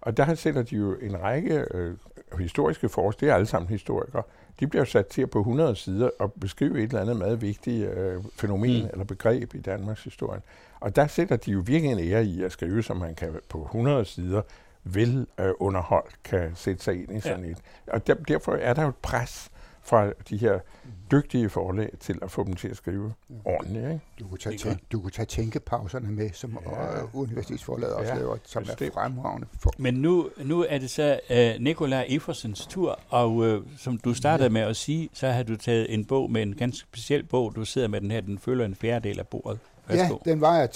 Og 0.00 0.16
der 0.16 0.34
sætter 0.34 0.62
de 0.62 0.76
jo 0.76 0.94
en 1.02 1.22
række 1.22 1.64
øh, 1.74 1.96
historiske 2.38 2.88
forskere, 2.88 3.26
det 3.26 3.32
er 3.32 3.34
alle 3.34 3.46
sammen 3.46 3.68
historikere, 3.68 4.22
de 4.60 4.66
bliver 4.66 4.84
sat 4.84 5.06
til 5.06 5.26
på 5.26 5.38
100 5.38 5.76
sider 5.76 6.10
og 6.18 6.32
beskrive 6.32 6.78
et 6.78 6.82
eller 6.82 7.00
andet 7.00 7.16
meget 7.16 7.42
vigtigt 7.42 7.88
øh, 7.88 8.24
fænomen 8.36 8.82
Mm. 8.82 8.88
eller 8.92 9.04
begreb 9.04 9.54
i 9.54 9.58
Danmarks 9.60 10.04
historie. 10.04 10.40
Og 10.80 10.96
der 10.96 11.06
sætter 11.06 11.36
de 11.36 11.50
jo 11.50 11.62
virkelig 11.66 11.92
en 11.92 11.98
ære 12.12 12.24
i 12.24 12.42
at 12.42 12.52
skrive, 12.52 12.82
som 12.82 12.96
man 12.96 13.14
kan 13.14 13.32
på 13.48 13.62
100 13.62 14.04
sider 14.04 14.42
vel 14.84 15.26
øh, 15.40 15.50
underholdt 15.60 16.22
kan 16.24 16.52
sætte 16.54 16.84
sig 16.84 16.94
ind 16.94 17.16
i 17.16 17.20
sådan 17.20 17.44
ja. 17.44 17.50
et. 17.50 17.58
Og 17.86 18.06
der, 18.06 18.14
derfor 18.14 18.52
er 18.54 18.74
der 18.74 18.82
jo 18.82 18.88
et 18.88 18.96
pres 19.02 19.50
fra 19.84 20.10
de 20.30 20.36
her 20.36 20.58
dygtige 21.10 21.48
forlag 21.50 21.90
til 22.00 22.18
at 22.22 22.30
få 22.30 22.44
dem 22.44 22.54
til 22.56 22.68
at 22.68 22.76
skrive 22.76 23.12
ordentligt. 23.44 23.84
Ikke? 23.84 24.00
Du 24.18 24.28
kunne 24.28 24.38
tage, 24.38 24.52
Det 24.58 24.64
er 24.64 24.68
tænk, 24.70 24.80
du 24.92 25.00
kunne 25.00 25.10
tage 25.10 25.26
tænkepauserne 25.26 26.08
med, 26.12 26.30
som 26.32 26.58
Ja. 26.66 26.96
ja. 26.98 27.02
universitetsforlaget 27.14 27.94
også 27.94 28.12
Ja, 28.12 28.18
laver, 28.18 28.36
som 28.44 28.62
er 28.62 28.66
bestemt. 28.66 28.94
fremragende. 28.94 29.46
For, 29.60 29.72
Men 29.78 29.94
nu, 29.94 30.28
nu 30.44 30.64
er 30.68 30.78
det 30.78 30.90
så 30.90 31.20
øh, 31.30 31.54
Nikolaj 31.60 32.06
Ifersens 32.08 32.66
tur, 32.66 32.98
og 33.08 33.46
øh, 33.46 33.62
som 33.78 33.98
du 33.98 34.14
startede 34.14 34.50
med 34.50 34.60
at 34.60 34.76
sige, 34.76 35.08
så 35.12 35.28
har 35.28 35.42
du 35.42 35.56
taget 35.56 35.94
en 35.94 36.04
bog 36.04 36.30
med 36.30 36.42
en 36.42 36.54
ganske 36.54 36.80
speciel 36.80 37.22
bog. 37.24 37.52
Du 37.56 37.64
sidder 37.64 37.88
med 37.88 38.00
den 38.00 38.10
her, 38.10 38.20
den 38.20 38.38
følger 38.38 38.66
en 38.66 38.74
fjerdedel 38.74 39.18
af 39.18 39.26
bordet. 39.28 39.58
ja, 39.90 39.94
Værsgo. 39.96 40.18
den 40.24 40.40
vejer 40.40 40.66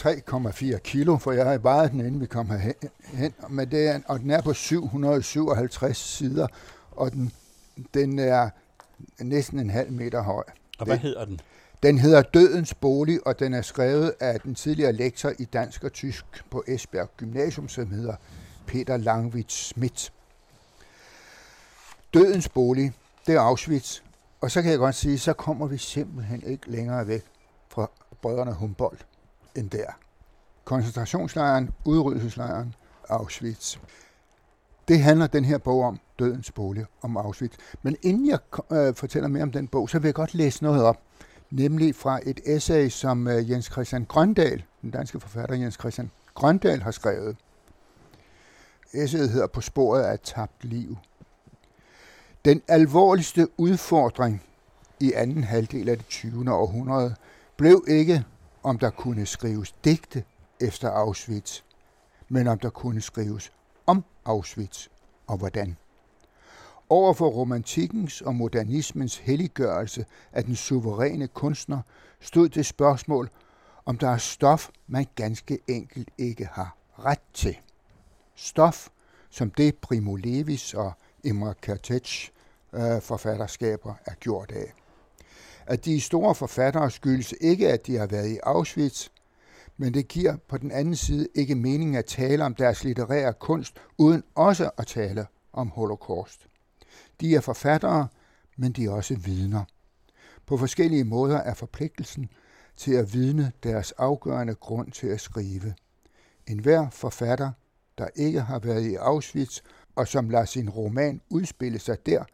3,4 0.74 0.78
kilo, 0.78 1.16
for 1.16 1.32
jeg 1.32 1.46
har 1.46 1.58
vejet 1.58 1.92
den, 1.92 2.00
inden 2.00 2.20
vi 2.20 2.26
kom 2.26 2.50
herhen. 2.50 2.74
hen, 3.14 3.32
Men 3.50 3.70
det 3.70 3.88
er, 3.88 4.00
og 4.08 4.20
den 4.20 4.30
er 4.30 4.42
på 4.42 4.52
757 4.52 5.96
sider, 5.96 6.46
og 6.92 7.12
den, 7.12 7.32
den 7.94 8.18
er 8.18 8.50
næsten 9.20 9.58
en 9.58 9.70
halv 9.70 9.92
meter 9.92 10.22
høj. 10.22 10.44
og 10.78 10.86
hvad 10.86 10.98
hedder 10.98 11.24
den? 11.24 11.40
Den 11.82 11.98
hedder 11.98 12.22
Dødens 12.22 12.74
Bolig, 12.74 13.26
og 13.26 13.38
den 13.38 13.54
er 13.54 13.62
skrevet 13.62 14.14
af 14.20 14.40
den 14.40 14.54
tidligere 14.54 14.92
lektor 14.92 15.32
i 15.38 15.44
dansk 15.44 15.84
og 15.84 15.92
tysk 15.92 16.24
på 16.50 16.64
Esbjerg 16.66 17.10
Gymnasium, 17.16 17.68
som 17.68 17.90
hedder 17.90 18.16
Peter 18.66 18.96
Langvits 18.96 19.54
Schmidt. 19.54 20.12
Dødens 22.14 22.48
bolig, 22.48 22.92
det 23.26 23.34
er 23.34 23.40
Auschwitz. 23.40 24.00
Og 24.40 24.50
så 24.50 24.62
kan 24.62 24.70
jeg 24.70 24.78
godt 24.78 24.94
sige, 24.94 25.18
så 25.18 25.32
kommer 25.32 25.66
vi 25.66 25.78
simpelthen 25.78 26.42
ikke 26.42 26.70
længere 26.70 27.06
væk 27.06 27.24
fra 27.68 27.90
brødrene 28.22 28.52
Humboldt 28.52 29.06
end 29.54 29.70
der. 29.70 29.86
Koncentrationslejren, 30.64 31.70
udryddelseslejren, 31.84 32.74
Auschwitz. 33.08 33.76
Det 34.88 35.02
handler 35.02 35.26
den 35.26 35.44
her 35.44 35.58
bog 35.58 35.82
om, 35.82 36.00
Dødens 36.18 36.50
bolig, 36.50 36.84
om 37.02 37.16
Auschwitz. 37.16 37.56
Men 37.82 37.96
inden 38.02 38.26
jeg 38.26 38.38
øh, 38.72 38.94
fortæller 38.94 39.28
mere 39.28 39.42
om 39.42 39.52
den 39.52 39.68
bog, 39.68 39.90
så 39.90 39.98
vil 39.98 40.08
jeg 40.08 40.14
godt 40.14 40.34
læse 40.34 40.62
noget 40.62 40.82
op. 40.82 41.02
Nemlig 41.50 41.94
fra 41.94 42.20
et 42.22 42.40
essay, 42.46 42.88
som 42.88 43.28
øh, 43.28 43.50
Jens 43.50 43.66
Christian 43.66 44.04
Grøndal, 44.04 44.64
den 44.82 44.90
danske 44.90 45.20
forfatter 45.20 45.56
Jens 45.56 45.74
Christian 45.74 46.10
Grøndal, 46.34 46.82
har 46.82 46.90
skrevet. 46.90 47.36
Essayet 48.92 49.30
hedder 49.30 49.46
På 49.46 49.60
sporet 49.60 50.02
af 50.02 50.14
et 50.14 50.20
tabt 50.20 50.64
liv. 50.64 50.96
Den 52.44 52.62
alvorligste 52.68 53.48
udfordring 53.56 54.42
i 55.00 55.12
anden 55.12 55.44
halvdel 55.44 55.88
af 55.88 55.96
det 55.96 56.06
20. 56.06 56.52
århundrede 56.52 57.14
blev 57.56 57.84
ikke, 57.88 58.24
om 58.62 58.78
der 58.78 58.90
kunne 58.90 59.26
skrives 59.26 59.72
digte 59.72 60.24
efter 60.60 60.90
Auschwitz, 60.90 61.60
men 62.28 62.46
om 62.46 62.58
der 62.58 62.70
kunne 62.70 63.00
skrives 63.00 63.52
Auschwitz 64.26 64.88
og 65.26 65.36
hvordan. 65.36 65.76
Over 66.88 67.12
for 67.12 67.28
romantikkens 67.28 68.20
og 68.20 68.34
modernismens 68.34 69.16
helliggørelse 69.16 70.06
af 70.32 70.44
den 70.44 70.56
suveræne 70.56 71.28
kunstner 71.28 71.80
stod 72.20 72.48
det 72.48 72.66
spørgsmål, 72.66 73.30
om 73.86 73.98
der 73.98 74.08
er 74.08 74.18
stof, 74.18 74.68
man 74.86 75.06
ganske 75.14 75.58
enkelt 75.68 76.08
ikke 76.18 76.48
har 76.52 76.76
ret 76.98 77.22
til. 77.34 77.56
Stof, 78.34 78.88
som 79.30 79.50
det 79.50 79.74
Primo 79.76 80.14
Levis 80.14 80.74
og 80.74 80.92
Imre 81.24 81.54
Kertész 81.66 82.30
øh, 82.72 83.02
forfatterskaber 83.02 83.94
er 84.06 84.14
gjort 84.14 84.52
af. 84.52 84.72
At 85.66 85.84
de 85.84 86.00
store 86.00 86.34
forfattere 86.34 86.90
skyldes 86.90 87.34
ikke, 87.40 87.72
at 87.72 87.86
de 87.86 87.96
har 87.96 88.06
været 88.06 88.28
i 88.28 88.38
Auschwitz, 88.42 89.08
men 89.76 89.94
det 89.94 90.08
giver 90.08 90.36
på 90.48 90.58
den 90.58 90.70
anden 90.70 90.96
side 90.96 91.28
ikke 91.34 91.54
mening 91.54 91.96
at 91.96 92.04
tale 92.04 92.44
om 92.44 92.54
deres 92.54 92.84
litterære 92.84 93.32
kunst, 93.32 93.76
uden 93.98 94.22
også 94.34 94.70
at 94.76 94.86
tale 94.86 95.26
om 95.52 95.68
holocaust. 95.68 96.46
De 97.20 97.34
er 97.34 97.40
forfattere, 97.40 98.08
men 98.56 98.72
de 98.72 98.84
er 98.84 98.90
også 98.90 99.16
vidner. 99.16 99.64
På 100.46 100.56
forskellige 100.56 101.04
måder 101.04 101.36
er 101.36 101.54
forpligtelsen 101.54 102.30
til 102.76 102.92
at 102.92 103.14
vidne 103.14 103.52
deres 103.62 103.92
afgørende 103.92 104.54
grund 104.54 104.92
til 104.92 105.06
at 105.06 105.20
skrive. 105.20 105.74
En 106.46 106.58
hver 106.58 106.90
forfatter, 106.90 107.50
der 107.98 108.08
ikke 108.14 108.40
har 108.40 108.58
været 108.58 108.84
i 108.84 108.94
Auschwitz 108.94 109.60
og 109.96 110.08
som 110.08 110.30
lader 110.30 110.44
sin 110.44 110.70
roman 110.70 111.20
udspille 111.30 111.78
sig 111.78 112.06
der, 112.06 112.24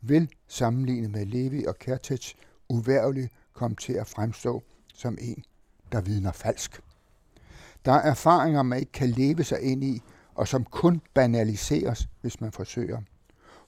vil 0.00 0.28
sammenlignet 0.48 1.10
med 1.10 1.26
Levi 1.26 1.64
og 1.64 1.76
Kertész 1.84 2.34
uværligt 2.68 3.32
komme 3.52 3.76
til 3.76 3.92
at 3.92 4.06
fremstå 4.06 4.62
som 4.94 5.18
en, 5.20 5.44
der 5.92 6.00
vidner 6.00 6.32
falsk. 6.32 6.80
Der 7.84 7.92
er 7.92 8.10
erfaringer, 8.10 8.62
man 8.62 8.78
ikke 8.78 8.92
kan 8.92 9.08
leve 9.08 9.44
sig 9.44 9.60
ind 9.60 9.84
i, 9.84 10.02
og 10.34 10.48
som 10.48 10.64
kun 10.64 11.00
banaliseres, 11.14 12.08
hvis 12.20 12.40
man 12.40 12.52
forsøger. 12.52 13.00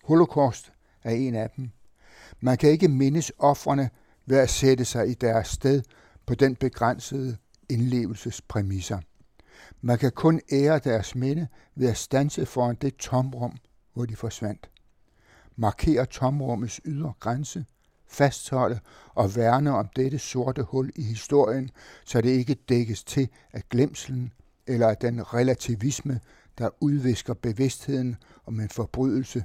Holocaust 0.05 0.73
er 1.05 1.11
en 1.11 1.35
af 1.35 1.51
dem. 1.51 1.71
Man 2.41 2.59
kan 2.59 2.71
ikke 2.71 2.89
mindes 2.89 3.33
offrene 3.39 3.91
ved 4.27 4.39
at 4.39 4.51
sætte 4.51 4.85
sig 4.85 5.09
i 5.09 5.15
deres 5.15 5.49
sted 5.49 5.83
på 6.27 6.35
den 6.35 6.57
begrænsede 6.57 7.37
indlevelsespræmisser. 7.69 8.99
Man 9.81 9.99
kan 9.99 10.13
kun 10.13 10.41
ære 10.53 10.79
deres 10.79 11.15
minde 11.15 11.49
ved 11.75 11.89
at 11.89 11.97
stanse 11.97 12.47
foran 12.47 12.77
det 12.81 12.97
tomrum, 12.97 13.57
hvor 13.93 14.07
de 14.07 14.17
forsvandt. 14.17 14.71
Markere 15.57 16.07
tomrummets 16.07 16.81
ydre 16.85 17.13
grænse, 17.21 17.65
fastholde 18.11 18.81
og 19.15 19.37
værne 19.37 19.71
om 19.71 19.89
dette 19.97 20.19
sorte 20.19 20.63
hul 20.63 20.93
i 20.97 21.03
historien, 21.03 21.71
så 22.05 22.21
det 22.21 22.31
ikke 22.31 22.55
dækkes 22.55 23.05
til 23.05 23.29
af 23.53 23.63
glemselen 23.71 24.33
eller 24.67 24.89
af 24.89 24.97
den 24.97 25.35
relativisme, 25.35 26.21
der 26.59 26.69
udvisker 26.81 27.35
bevidstheden 27.35 28.17
om 28.47 28.61
en 28.61 28.69
forbrydelse 28.69 29.45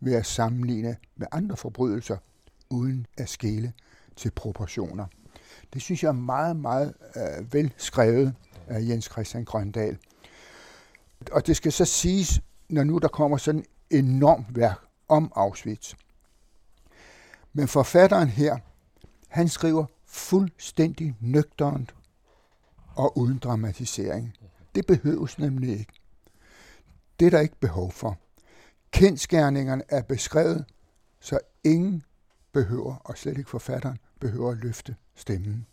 ved 0.00 0.14
at 0.14 0.26
sammenligne 0.26 0.96
med 1.16 1.26
andre 1.32 1.56
forbrydelser, 1.56 2.16
uden 2.70 3.06
at 3.18 3.28
skele 3.28 3.72
til 4.16 4.30
proportioner. 4.30 5.06
Det 5.72 5.82
synes 5.82 6.02
jeg 6.02 6.08
er 6.08 6.12
meget, 6.12 6.56
meget 6.56 6.94
øh, 7.16 7.54
velskrevet 7.54 8.34
af 8.66 8.80
Jens 8.88 9.04
Christian 9.04 9.44
Grøndal. 9.44 9.98
Og 11.32 11.46
det 11.46 11.56
skal 11.56 11.72
så 11.72 11.84
siges, 11.84 12.40
når 12.68 12.84
nu 12.84 12.98
der 12.98 13.08
kommer 13.08 13.36
sådan 13.36 13.64
et 13.90 13.98
enormt 13.98 14.56
værk 14.56 14.78
om 15.08 15.32
Auschwitz. 15.36 15.94
Men 17.52 17.68
forfatteren 17.68 18.28
her, 18.28 18.58
han 19.28 19.48
skriver 19.48 19.86
fuldstændig 20.06 21.16
nøgternt 21.20 21.94
og 22.94 23.18
uden 23.18 23.38
dramatisering. 23.38 24.36
Det 24.74 24.86
behøves 24.86 25.38
nemlig 25.38 25.78
ikke. 25.78 25.92
Det 27.20 27.26
er 27.26 27.30
der 27.30 27.40
ikke 27.40 27.60
behov 27.60 27.92
for. 27.92 28.18
Kendskærningerne 28.90 29.82
er 29.88 30.02
beskrevet, 30.02 30.64
så 31.20 31.38
ingen 31.64 32.04
behøver, 32.52 32.94
og 32.94 33.18
slet 33.18 33.38
ikke 33.38 33.50
forfatteren, 33.50 33.98
behøver 34.20 34.50
at 34.50 34.58
løfte 34.58 34.96
stemmen. 35.14 35.66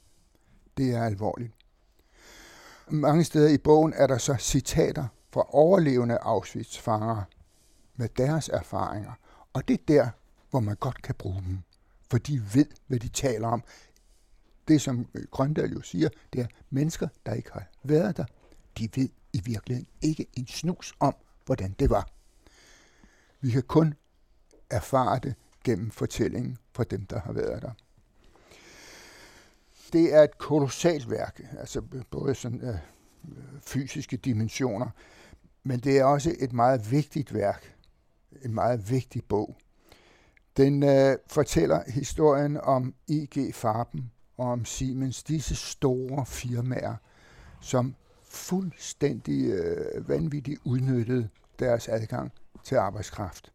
Det 0.78 0.96
er 0.96 1.04
alvorligt. 1.04 1.54
Mange 2.88 3.24
steder 3.24 3.50
i 3.50 3.58
bogen 3.58 3.94
er 3.94 4.08
der 4.08 4.18
så 4.18 4.36
citater 4.36 5.08
fra 5.34 5.46
overlevende 5.56 6.18
Auschwitz-fanger 6.22 7.24
med 7.96 8.10
deres 8.10 8.50
erfaringer, 8.50 9.12
og 9.54 9.68
det 9.68 9.74
er 9.74 9.84
der, 9.88 10.10
hvor 10.50 10.60
man 10.60 10.76
godt 10.76 11.02
kan 11.02 11.16
bruge 11.16 11.44
dem, 11.48 11.60
for 12.10 12.18
de 12.18 12.42
ved, 12.54 12.66
hvad 12.88 13.00
de 13.00 13.08
taler 13.08 13.48
om. 13.48 13.64
Det, 14.68 14.82
som 14.82 15.08
øh, 15.14 15.26
Grøndal 15.32 15.72
jo 15.74 15.82
siger, 15.82 16.10
det 16.34 16.42
er 16.42 16.48
mennesker, 16.70 17.08
der 17.26 17.34
ikke 17.34 17.50
har 17.54 17.68
været 17.84 18.18
der, 18.18 18.26
de 18.78 18.90
ved 18.96 19.10
i 19.34 19.42
virkeligheden 19.46 19.88
ikke 20.02 20.26
en 20.38 20.48
snus 20.48 20.94
om, 21.00 21.16
hvordan 21.46 21.76
det 21.80 21.90
var. 21.90 22.10
Vi 23.42 23.52
kan 23.52 23.64
kun 23.64 23.94
erfare 24.70 25.20
det 25.20 25.36
gennem 25.64 25.92
fortællingen 25.92 26.58
fra 26.74 26.84
dem, 26.84 27.06
der 27.06 27.20
har 27.20 27.34
været 27.34 27.62
der. 27.62 27.72
Det 29.94 30.14
er 30.14 30.24
et 30.24 30.38
kolossalt 30.38 31.10
værk, 31.10 31.42
altså 31.60 31.82
øh, 31.94 32.04
både 32.12 32.36
sådan 32.36 32.62
øh, 32.62 32.76
fysiske 33.62 34.18
dimensioner, 34.18 34.90
men 35.64 35.80
det 35.80 35.98
er 35.98 36.04
også 36.04 36.36
et 36.40 36.54
meget 36.54 36.92
vigtigt 36.92 37.34
værk, 37.34 37.76
en 38.42 38.54
meget 38.54 38.90
vigtig 38.90 39.24
bog. 39.26 39.58
Den 40.60 40.84
øh, 40.84 41.18
fortæller 41.28 41.84
historien 41.88 42.58
om 42.58 42.94
IG 43.08 43.56
Farben 43.56 44.12
og 44.38 44.48
om 44.48 44.66
Siemens, 44.66 45.24
disse 45.24 45.56
store 45.56 46.26
firmaer, 46.26 46.96
som 47.62 47.96
fuldstændig 48.24 49.52
øh, 49.52 50.10
vanvittigt 50.10 50.62
udnyttede 50.64 51.30
deres 51.60 51.88
adgang 51.88 52.32
til 52.64 52.76
arbejdskraft. 52.76 53.52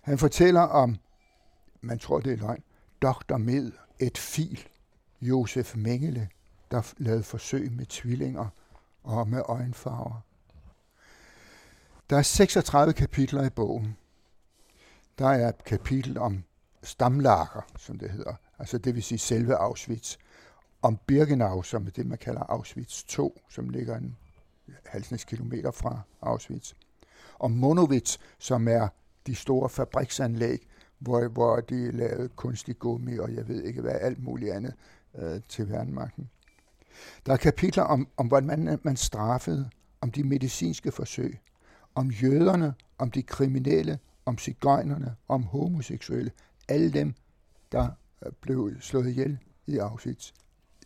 Han 0.00 0.18
fortæller 0.18 0.60
om, 0.60 0.96
man 1.80 1.98
tror 1.98 2.20
det 2.20 2.32
er 2.32 2.36
løgn, 2.36 2.62
Dr. 3.02 3.36
Med, 3.36 3.72
et 3.98 4.18
fil, 4.18 4.68
Josef 5.20 5.76
Mengele, 5.76 6.28
der 6.70 6.92
lavede 6.98 7.22
forsøg 7.22 7.72
med 7.72 7.86
tvillinger 7.86 8.48
og 9.04 9.28
med 9.28 9.42
øjenfarver. 9.48 10.24
Der 12.10 12.16
er 12.16 12.22
36 12.22 12.92
kapitler 12.92 13.44
i 13.44 13.50
bogen. 13.50 13.96
Der 15.18 15.26
er 15.26 15.48
et 15.48 15.64
kapitel 15.64 16.18
om 16.18 16.44
stamlager, 16.82 17.66
som 17.78 17.98
det 17.98 18.10
hedder, 18.10 18.34
altså 18.58 18.78
det 18.78 18.94
vil 18.94 19.02
sige 19.02 19.18
selve 19.18 19.56
Auschwitz, 19.56 20.16
om 20.82 20.98
Birkenau, 21.06 21.62
som 21.62 21.86
er 21.86 21.90
det, 21.90 22.06
man 22.06 22.18
kalder 22.18 22.40
Auschwitz 22.40 23.02
2, 23.02 23.40
som 23.48 23.68
ligger 23.68 23.96
en 23.96 24.16
halvsnes 24.86 25.24
kilometer 25.24 25.70
fra 25.70 26.00
Auschwitz, 26.22 26.72
og 27.38 27.50
Monowitz, 27.50 28.18
som 28.38 28.68
er 28.68 28.88
de 29.26 29.34
store 29.34 29.68
fabriksanlæg, 29.68 30.68
hvor, 30.98 31.28
hvor 31.28 31.60
de 31.60 31.90
lavede 31.90 32.28
kunstig 32.28 32.78
gummi, 32.78 33.18
og 33.18 33.34
jeg 33.34 33.48
ved 33.48 33.62
ikke 33.62 33.80
hvad, 33.80 33.94
alt 34.00 34.22
muligt 34.22 34.52
andet 34.52 34.74
øh, 35.14 35.40
til 35.48 35.70
værnmagten. 35.70 36.30
Der 37.26 37.32
er 37.32 37.36
kapitler 37.36 37.82
om, 37.82 38.08
om 38.16 38.26
hvordan 38.26 38.46
man, 38.46 38.78
man 38.82 38.96
straffede, 38.96 39.70
om 40.00 40.10
de 40.10 40.24
medicinske 40.24 40.92
forsøg, 40.92 41.40
om 41.94 42.10
jøderne, 42.10 42.74
om 42.98 43.10
de 43.10 43.22
kriminelle, 43.22 43.98
om 44.26 44.38
cigøjnerne, 44.38 45.16
om 45.28 45.42
homoseksuelle, 45.42 46.30
alle 46.68 46.92
dem, 46.92 47.14
der 47.72 47.88
øh, 48.26 48.32
blev 48.40 48.80
slået 48.80 49.08
ihjel 49.08 49.38
i 49.66 49.78
Auschwitz. 49.78 50.32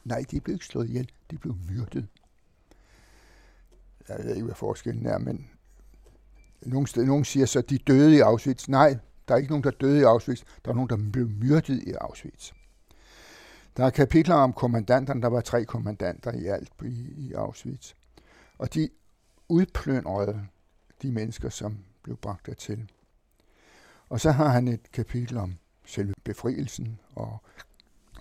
Nej, 0.05 0.25
de 0.31 0.41
blev 0.41 0.55
ikke 0.55 0.67
slået 0.67 0.89
ihjel, 0.89 1.11
de 1.31 1.39
blev 1.39 1.55
myrdet. 1.71 2.07
Jeg 4.09 4.19
ved 4.19 4.35
ikke, 4.35 4.45
hvad 4.45 4.55
forskellen 4.55 5.07
er, 5.07 5.19
men 5.19 5.51
nogle, 6.63 6.87
sted, 6.87 7.05
nogle 7.05 7.25
siger 7.25 7.47
så, 7.47 7.59
at 7.59 7.71
de 7.71 7.79
døde 7.79 8.17
i 8.17 8.21
Auschwitz. 8.21 8.69
Nej, 8.69 8.99
der 9.29 9.35
er 9.35 9.39
ikke 9.39 9.51
nogen, 9.51 9.65
der 9.65 9.71
døde 9.71 10.01
i 10.01 10.03
Auschwitz. 10.03 10.43
Der 10.65 10.71
er 10.71 10.75
nogen, 10.75 10.91
der 10.91 11.11
blev 11.13 11.29
myrdet 11.29 11.83
i 11.83 11.93
Auschwitz. 12.01 12.53
Der 13.77 13.85
er 13.85 13.91
kapitler 13.91 14.35
om 14.35 14.53
kommandanterne. 14.53 15.23
Der 15.23 15.29
var 15.29 15.41
tre 15.41 15.65
kommandanter 15.65 16.33
i 16.33 16.47
alt 16.47 16.73
i, 16.85 17.15
i 17.17 17.33
Auschwitz. 17.33 17.93
Og 18.59 18.75
de 18.75 18.89
udplyndrede 19.49 20.47
de 21.03 21.13
mennesker, 21.13 21.49
som 21.49 21.79
blev 22.03 22.17
bragt 22.17 22.47
dertil. 22.47 22.91
Og 24.09 24.21
så 24.21 24.31
har 24.31 24.49
han 24.49 24.69
et 24.69 24.93
kapitel 24.93 25.37
om 25.37 25.55
selve 25.85 26.15
befrielsen, 26.25 27.01
og 27.15 27.43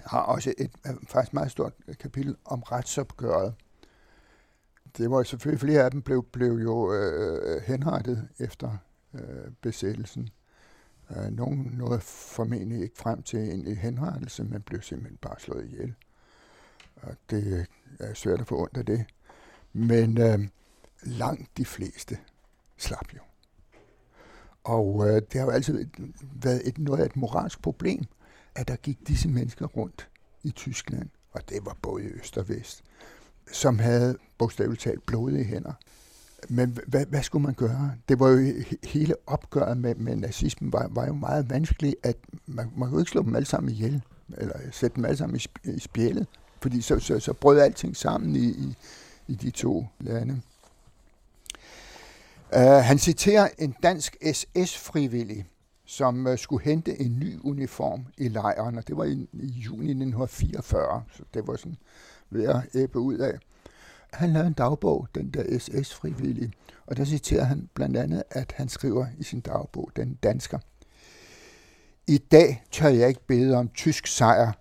har 0.06 0.22
også 0.22 0.54
et 0.58 0.72
øh, 0.88 0.94
faktisk 1.08 1.34
meget 1.34 1.52
stort 1.52 1.74
øh, 1.88 1.96
kapitel 1.96 2.36
om 2.46 2.64
retsopgøret. 2.64 3.54
Det 4.98 5.12
var 5.12 5.24
selvfølgelig 5.24 5.60
flere 5.60 5.84
af 5.84 5.92
dem 5.92 6.02
blev, 6.02 6.24
blev 6.24 6.54
jo 6.54 6.94
øh, 6.94 7.62
henrettet 7.62 8.30
efter 8.40 8.78
øh, 9.14 9.52
besættelsen. 9.62 10.30
Øh, 11.16 11.32
nogen 11.32 11.72
nåede 11.74 12.00
formentlig 12.02 12.82
ikke 12.82 12.98
frem 12.98 13.24
til 13.24 13.40
en 13.40 13.78
henrettelse, 13.78 14.44
men 14.44 14.62
blev 14.62 14.82
simpelthen 14.82 15.18
bare 15.18 15.40
slået 15.40 15.66
ihjel. 15.66 15.96
Og 16.96 17.16
det 17.30 17.44
øh, 17.48 17.66
er 18.00 18.14
svært 18.14 18.42
at 18.42 18.48
få 18.48 18.62
ondt 18.62 18.78
af 18.78 18.86
det. 18.86 19.06
Men 19.74 20.22
øh, 20.22 20.40
langt 21.04 21.58
de 21.58 21.66
fleste 21.66 22.18
slap 22.78 23.14
jo. 23.14 23.27
Og 24.68 25.08
øh, 25.08 25.16
det 25.16 25.34
har 25.34 25.42
jo 25.42 25.50
altid 25.50 25.86
været 26.42 26.62
et, 26.68 26.78
noget 26.78 27.00
af 27.00 27.06
et 27.06 27.16
moralsk 27.16 27.62
problem, 27.62 28.04
at 28.56 28.68
der 28.68 28.76
gik 28.76 29.08
disse 29.08 29.30
mennesker 29.30 29.66
rundt 29.66 30.10
i 30.44 30.52
Tyskland, 30.52 31.10
og 31.32 31.50
det 31.50 31.66
var 31.66 31.78
både 31.82 32.04
i 32.04 32.08
øst 32.08 32.38
og 32.38 32.50
vest, 32.50 32.84
som 33.52 33.80
havde 33.80 34.18
bogstaveligt 34.38 34.82
talt 34.82 35.06
blodige 35.06 35.44
hænder. 35.44 35.74
Men 36.50 36.78
hvad, 36.88 37.06
hvad 37.06 37.24
skulle 37.24 37.44
man 37.44 37.54
gøre? 37.54 37.94
Det 38.10 38.20
var 38.20 38.30
jo 38.30 38.54
hele 38.84 39.16
opgøret 39.28 39.78
med, 39.78 39.96
med 39.96 40.16
nazismen 40.16 40.74
var, 40.74 40.88
var 40.92 41.08
jo 41.08 41.14
meget 41.14 41.50
vanskeligt, 41.50 41.96
at 42.04 42.18
man, 42.46 42.72
man 42.78 42.90
kunne 42.90 43.02
ikke 43.02 43.12
slå 43.12 43.24
dem 43.24 43.36
alle 43.36 43.46
sammen 43.46 43.72
ihjel, 43.74 44.02
eller 44.38 44.56
sætte 44.72 44.96
dem 44.96 45.06
alle 45.06 45.18
sammen 45.18 45.40
i, 45.66 45.70
i 45.70 45.80
spjældet, 45.80 46.28
fordi 46.62 46.82
så, 46.82 47.00
så, 47.00 47.20
så 47.20 47.34
brød 47.34 47.60
alting 47.60 47.98
sammen 47.98 48.36
i, 48.36 48.46
i, 48.46 48.76
i 49.28 49.36
de 49.36 49.50
to 49.50 49.86
lande. 50.00 50.42
Uh, 52.56 52.62
han 52.62 52.98
citerer 52.98 53.50
en 53.58 53.76
dansk 53.84 54.18
SS-frivillig, 54.34 55.46
som 55.86 56.28
uh, 56.28 56.38
skulle 56.38 56.64
hente 56.64 57.02
en 57.02 57.20
ny 57.20 57.40
uniform 57.44 58.06
i 58.18 58.28
lejren, 58.28 58.78
og 58.78 58.88
det 58.88 58.98
var 58.98 59.04
i, 59.04 59.30
i 59.34 59.48
juni 59.48 59.84
1944, 59.84 61.04
så 61.12 61.24
det 61.34 61.48
var 61.48 61.56
sådan 61.56 61.78
ved 62.30 62.48
at 62.48 62.76
æbe 62.76 63.00
ud 63.00 63.18
af. 63.18 63.40
Han 64.14 64.34
lavede 64.34 64.48
en 64.48 64.54
dagbog, 64.54 65.08
den 65.16 65.30
der 65.30 65.60
SS-frivillige, 65.60 66.54
og 66.86 66.98
der 66.98 67.06
citerer 67.06 67.44
han 67.44 67.70
blandt 67.74 67.98
andet, 67.98 68.24
at 68.30 68.54
han 68.58 68.70
skriver 68.70 69.08
i 69.18 69.24
sin 69.24 69.40
dagbog, 69.40 69.92
den 69.96 70.14
dansker. 70.24 70.60
I 72.08 72.18
dag 72.18 72.64
tør 72.72 72.88
jeg 72.88 73.08
ikke 73.08 73.28
bede 73.28 73.58
om 73.58 73.70
tysk 73.70 74.08
sejr, 74.08 74.52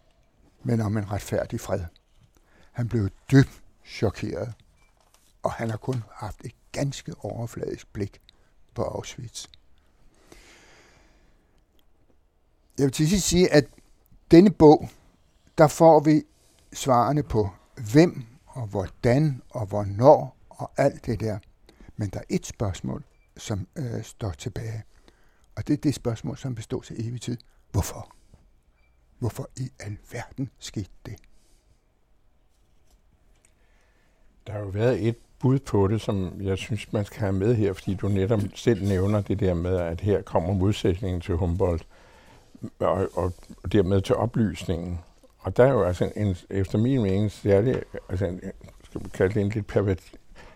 men 0.62 0.80
om 0.80 0.96
en 0.96 1.12
retfærdig 1.12 1.60
fred. 1.60 1.80
Han 2.72 2.88
blev 2.88 3.08
dybt 3.30 3.62
chokeret, 3.86 4.52
og 5.42 5.52
han 5.52 5.70
har 5.70 5.76
kun 5.76 6.02
haft 6.12 6.40
et 6.44 6.54
ganske 6.76 7.14
overfladisk 7.18 7.92
blik 7.92 8.20
på 8.74 8.82
Auschwitz. 8.82 9.46
Jeg 12.78 12.84
vil 12.84 12.92
til 12.92 13.08
sidst 13.08 13.28
sige, 13.28 13.52
at 13.52 13.64
denne 14.30 14.50
bog, 14.50 14.88
der 15.58 15.68
får 15.68 16.00
vi 16.00 16.22
svarene 16.72 17.22
på, 17.22 17.50
hvem 17.92 18.26
og 18.46 18.66
hvordan 18.66 19.42
og 19.50 19.66
hvornår 19.66 20.36
og 20.48 20.70
alt 20.76 21.06
det 21.06 21.20
der. 21.20 21.38
Men 21.96 22.08
der 22.08 22.18
er 22.18 22.24
et 22.28 22.46
spørgsmål, 22.46 23.04
som 23.36 23.68
øh, 23.76 24.02
står 24.02 24.30
tilbage. 24.30 24.84
Og 25.56 25.66
det 25.66 25.72
er 25.72 25.76
det 25.76 25.94
spørgsmål, 25.94 26.36
som 26.36 26.54
består 26.54 26.80
til 26.80 27.08
evig 27.08 27.20
tid. 27.20 27.36
Hvorfor? 27.72 28.16
Hvorfor 29.18 29.50
i 29.56 29.70
alverden 29.78 30.50
skete 30.58 30.90
det? 31.06 31.16
Der 34.46 34.52
har 34.52 34.60
jo 34.60 34.68
været 34.68 35.08
et 35.08 35.16
bud 35.38 35.58
på 35.58 35.88
det, 35.88 36.00
som 36.00 36.32
jeg 36.40 36.58
synes, 36.58 36.92
man 36.92 37.04
skal 37.04 37.20
have 37.20 37.32
med 37.32 37.54
her, 37.54 37.72
fordi 37.72 37.94
du 37.94 38.08
netop 38.08 38.40
selv 38.54 38.88
nævner 38.88 39.20
det 39.20 39.40
der 39.40 39.54
med, 39.54 39.76
at 39.76 40.00
her 40.00 40.22
kommer 40.22 40.54
modsætningen 40.54 41.20
til 41.20 41.34
Humboldt, 41.34 41.86
og, 42.78 43.08
og, 43.14 43.32
dermed 43.72 44.00
til 44.00 44.14
oplysningen. 44.14 44.98
Og 45.38 45.56
der 45.56 45.64
er 45.64 45.72
jo 45.72 45.82
altså 45.82 46.12
en, 46.16 46.36
efter 46.50 46.78
min 46.78 47.02
mening 47.02 47.32
særlig, 47.32 47.82
altså 48.08 48.26
en, 48.26 48.40
skal 48.84 49.00
man 49.00 49.10
kalde 49.10 49.34
det 49.34 49.42
en 49.42 49.48
lidt 49.48 49.66
pervert, 49.66 50.00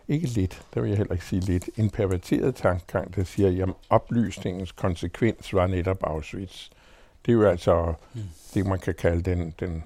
ikke 0.09 0.27
lidt, 0.27 0.63
der 0.75 0.81
vil 0.81 0.89
jeg 0.89 0.99
heller 0.99 1.13
ikke 1.13 1.25
sige 1.25 1.41
lidt, 1.41 1.71
en 1.77 1.91
perverteret 1.91 2.55
tankegang, 2.55 3.17
der 3.17 3.25
siger, 3.25 3.67
at 3.67 3.75
oplysningens 3.91 4.73
konsekvens 4.73 5.55
var 5.55 5.67
netop 5.67 5.99
Auschwitz. 6.03 6.69
Det 7.27 7.33
er 7.33 7.37
jo 7.37 7.49
altså 7.49 7.95
mm. 8.15 8.21
det, 8.55 8.67
man 8.67 8.79
kan 8.79 8.95
kalde 8.95 9.23
den, 9.23 9.55
den 9.61 9.85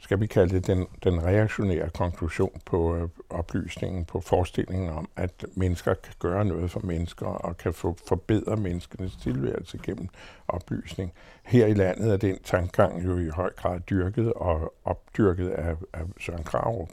skal 0.00 0.20
vi 0.20 0.26
kalde 0.26 0.54
det 0.54 0.66
den, 0.66 0.86
den 1.04 1.22
reaktionære 1.22 1.90
konklusion 1.90 2.60
på 2.64 2.96
øh, 2.96 3.08
oplysningen, 3.40 4.04
på 4.04 4.20
forestillingen 4.20 4.90
om, 4.90 5.08
at 5.16 5.44
mennesker 5.54 5.94
kan 5.94 6.14
gøre 6.18 6.44
noget 6.44 6.70
for 6.70 6.80
mennesker 6.80 7.26
og 7.26 7.56
kan 7.56 7.72
få 7.74 7.96
forbedre 8.08 8.56
menneskenes 8.56 9.16
tilværelse 9.16 9.78
gennem 9.82 10.08
oplysning. 10.48 11.12
Her 11.42 11.66
i 11.66 11.74
landet 11.74 12.12
er 12.12 12.16
den 12.16 12.38
tankegang 12.44 13.04
jo 13.04 13.18
i 13.18 13.28
høj 13.28 13.52
grad 13.52 13.80
dyrket 13.80 14.32
og 14.32 14.74
opdyrket 14.84 15.48
af, 15.48 15.76
af 15.92 16.02
Søren 16.20 16.44
Krarup. 16.44 16.88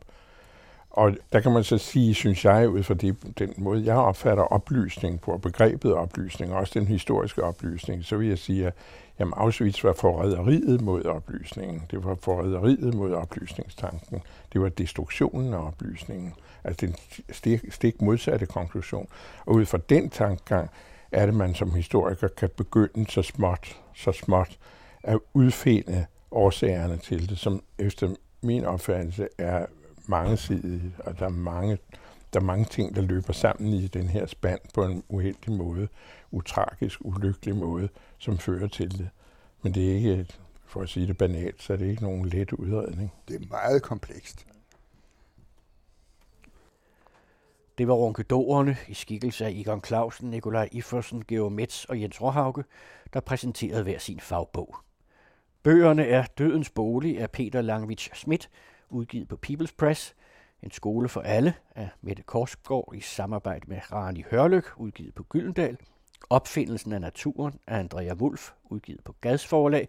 Og 0.89 1.17
der 1.33 1.39
kan 1.39 1.51
man 1.51 1.63
så 1.63 1.77
sige, 1.77 2.13
synes 2.13 2.45
jeg, 2.45 2.69
ud 2.69 2.83
fra 2.83 2.93
det, 2.93 3.15
den 3.39 3.53
måde, 3.57 3.85
jeg 3.85 3.95
opfatter 3.95 4.43
oplysning 4.43 5.21
på, 5.21 5.37
begrebet 5.37 5.93
oplysning, 5.93 6.53
og 6.53 6.59
også 6.59 6.79
den 6.79 6.87
historiske 6.87 7.43
oplysning, 7.43 8.05
så 8.05 8.17
vil 8.17 8.27
jeg 8.27 8.37
sige, 8.37 8.67
at 8.67 8.73
jamen, 9.19 9.33
Auschwitz 9.37 9.83
var 9.83 9.93
forræderiet 9.93 10.81
mod 10.81 11.05
oplysningen. 11.05 11.83
Det 11.91 12.03
var 12.05 12.15
forræderiet 12.15 12.93
mod 12.93 13.13
oplysningstanken. 13.13 14.21
Det 14.53 14.61
var 14.61 14.69
destruktionen 14.69 15.53
af 15.53 15.67
oplysningen. 15.67 16.33
Altså 16.63 16.85
den 16.85 16.95
stik, 17.31 17.61
stik 17.69 18.01
modsatte 18.01 18.45
konklusion. 18.45 19.07
Og 19.45 19.53
ud 19.53 19.65
fra 19.65 19.77
den 19.89 20.09
tankegang 20.09 20.69
er 21.11 21.25
det, 21.25 21.35
man 21.35 21.55
som 21.55 21.73
historiker 21.73 22.27
kan 22.27 22.49
begynde 22.57 23.11
så 23.11 23.21
småt, 23.21 23.81
så 23.95 24.11
småt 24.11 24.57
at 25.03 25.19
udfinde 25.33 26.05
årsagerne 26.31 26.97
til 26.97 27.29
det, 27.29 27.37
som 27.37 27.61
efter 27.79 28.09
min 28.41 28.65
opfattelse 28.65 29.27
er 29.37 29.65
mangesidige, 30.05 30.95
og 30.99 31.19
der 31.19 31.25
er 31.25 31.29
mange, 31.29 31.77
der 32.33 32.39
er 32.39 32.43
mange 32.43 32.65
ting, 32.65 32.95
der 32.95 33.01
løber 33.01 33.33
sammen 33.33 33.73
i 33.73 33.87
den 33.87 34.07
her 34.07 34.25
spand 34.25 34.59
på 34.73 34.83
en 34.83 35.03
uheldig 35.09 35.51
måde, 35.51 35.87
utragisk, 36.31 36.99
ulykkelig 37.01 37.55
måde, 37.55 37.89
som 38.17 38.37
fører 38.37 38.67
til 38.67 38.97
det. 38.97 39.09
Men 39.61 39.73
det 39.73 39.91
er 39.91 39.95
ikke, 39.95 40.27
for 40.65 40.81
at 40.81 40.89
sige 40.89 41.07
det 41.07 41.17
banalt, 41.17 41.61
så 41.61 41.73
er 41.73 41.77
det 41.77 41.89
ikke 41.89 42.03
nogen 42.03 42.29
let 42.29 42.53
udredning. 42.53 43.13
Det 43.27 43.35
er 43.35 43.47
meget 43.49 43.83
komplekst. 43.83 44.47
Det 47.77 47.87
var 47.87 47.93
ronkedorerne 47.93 48.77
i 48.87 48.93
skikkelse 48.93 49.45
af 49.45 49.49
Egon 49.49 49.83
Clausen, 49.83 50.29
Nikolaj 50.29 50.69
Ifersen, 50.71 51.25
Georg 51.27 51.51
Metz 51.51 51.85
og 51.85 52.01
Jens 52.01 52.21
Råhauke, 52.21 52.63
der 53.13 53.19
præsenterede 53.19 53.83
hver 53.83 53.99
sin 53.99 54.19
fagbog. 54.19 54.75
Bøgerne 55.63 56.05
er 56.05 56.25
Dødens 56.37 56.69
Bolig 56.69 57.19
af 57.19 57.31
Peter 57.31 57.61
Langvich 57.61 58.15
Schmidt, 58.15 58.49
udgivet 58.89 59.27
på 59.27 59.39
People's 59.47 59.73
Press, 59.77 60.15
en 60.63 60.71
skole 60.71 61.09
for 61.09 61.21
alle 61.21 61.53
af 61.75 61.89
Mette 62.01 62.23
Korsgaard 62.23 62.93
i 62.95 62.99
samarbejde 62.99 63.67
med 63.67 63.91
Rani 63.91 64.23
Hørlyk, 64.31 64.65
udgivet 64.77 65.15
på 65.15 65.23
Gyldendal, 65.23 65.77
Opfindelsen 66.29 66.93
af 66.93 67.01
naturen 67.01 67.59
af 67.67 67.79
Andrea 67.79 68.13
Wulf, 68.13 68.51
udgivet 68.65 69.03
på 69.03 69.15
Gads 69.21 69.47
forlag, 69.47 69.87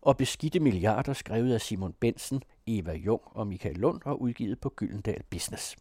og 0.00 0.16
Beskidte 0.16 0.60
milliarder, 0.60 1.12
skrevet 1.12 1.54
af 1.54 1.60
Simon 1.60 1.92
Bensen, 1.92 2.42
Eva 2.66 2.92
Jung 2.92 3.20
og 3.24 3.46
Michael 3.46 3.76
Lund 3.76 4.00
og 4.04 4.22
udgivet 4.22 4.60
på 4.60 4.68
Gyldendal 4.68 5.22
Business. 5.30 5.76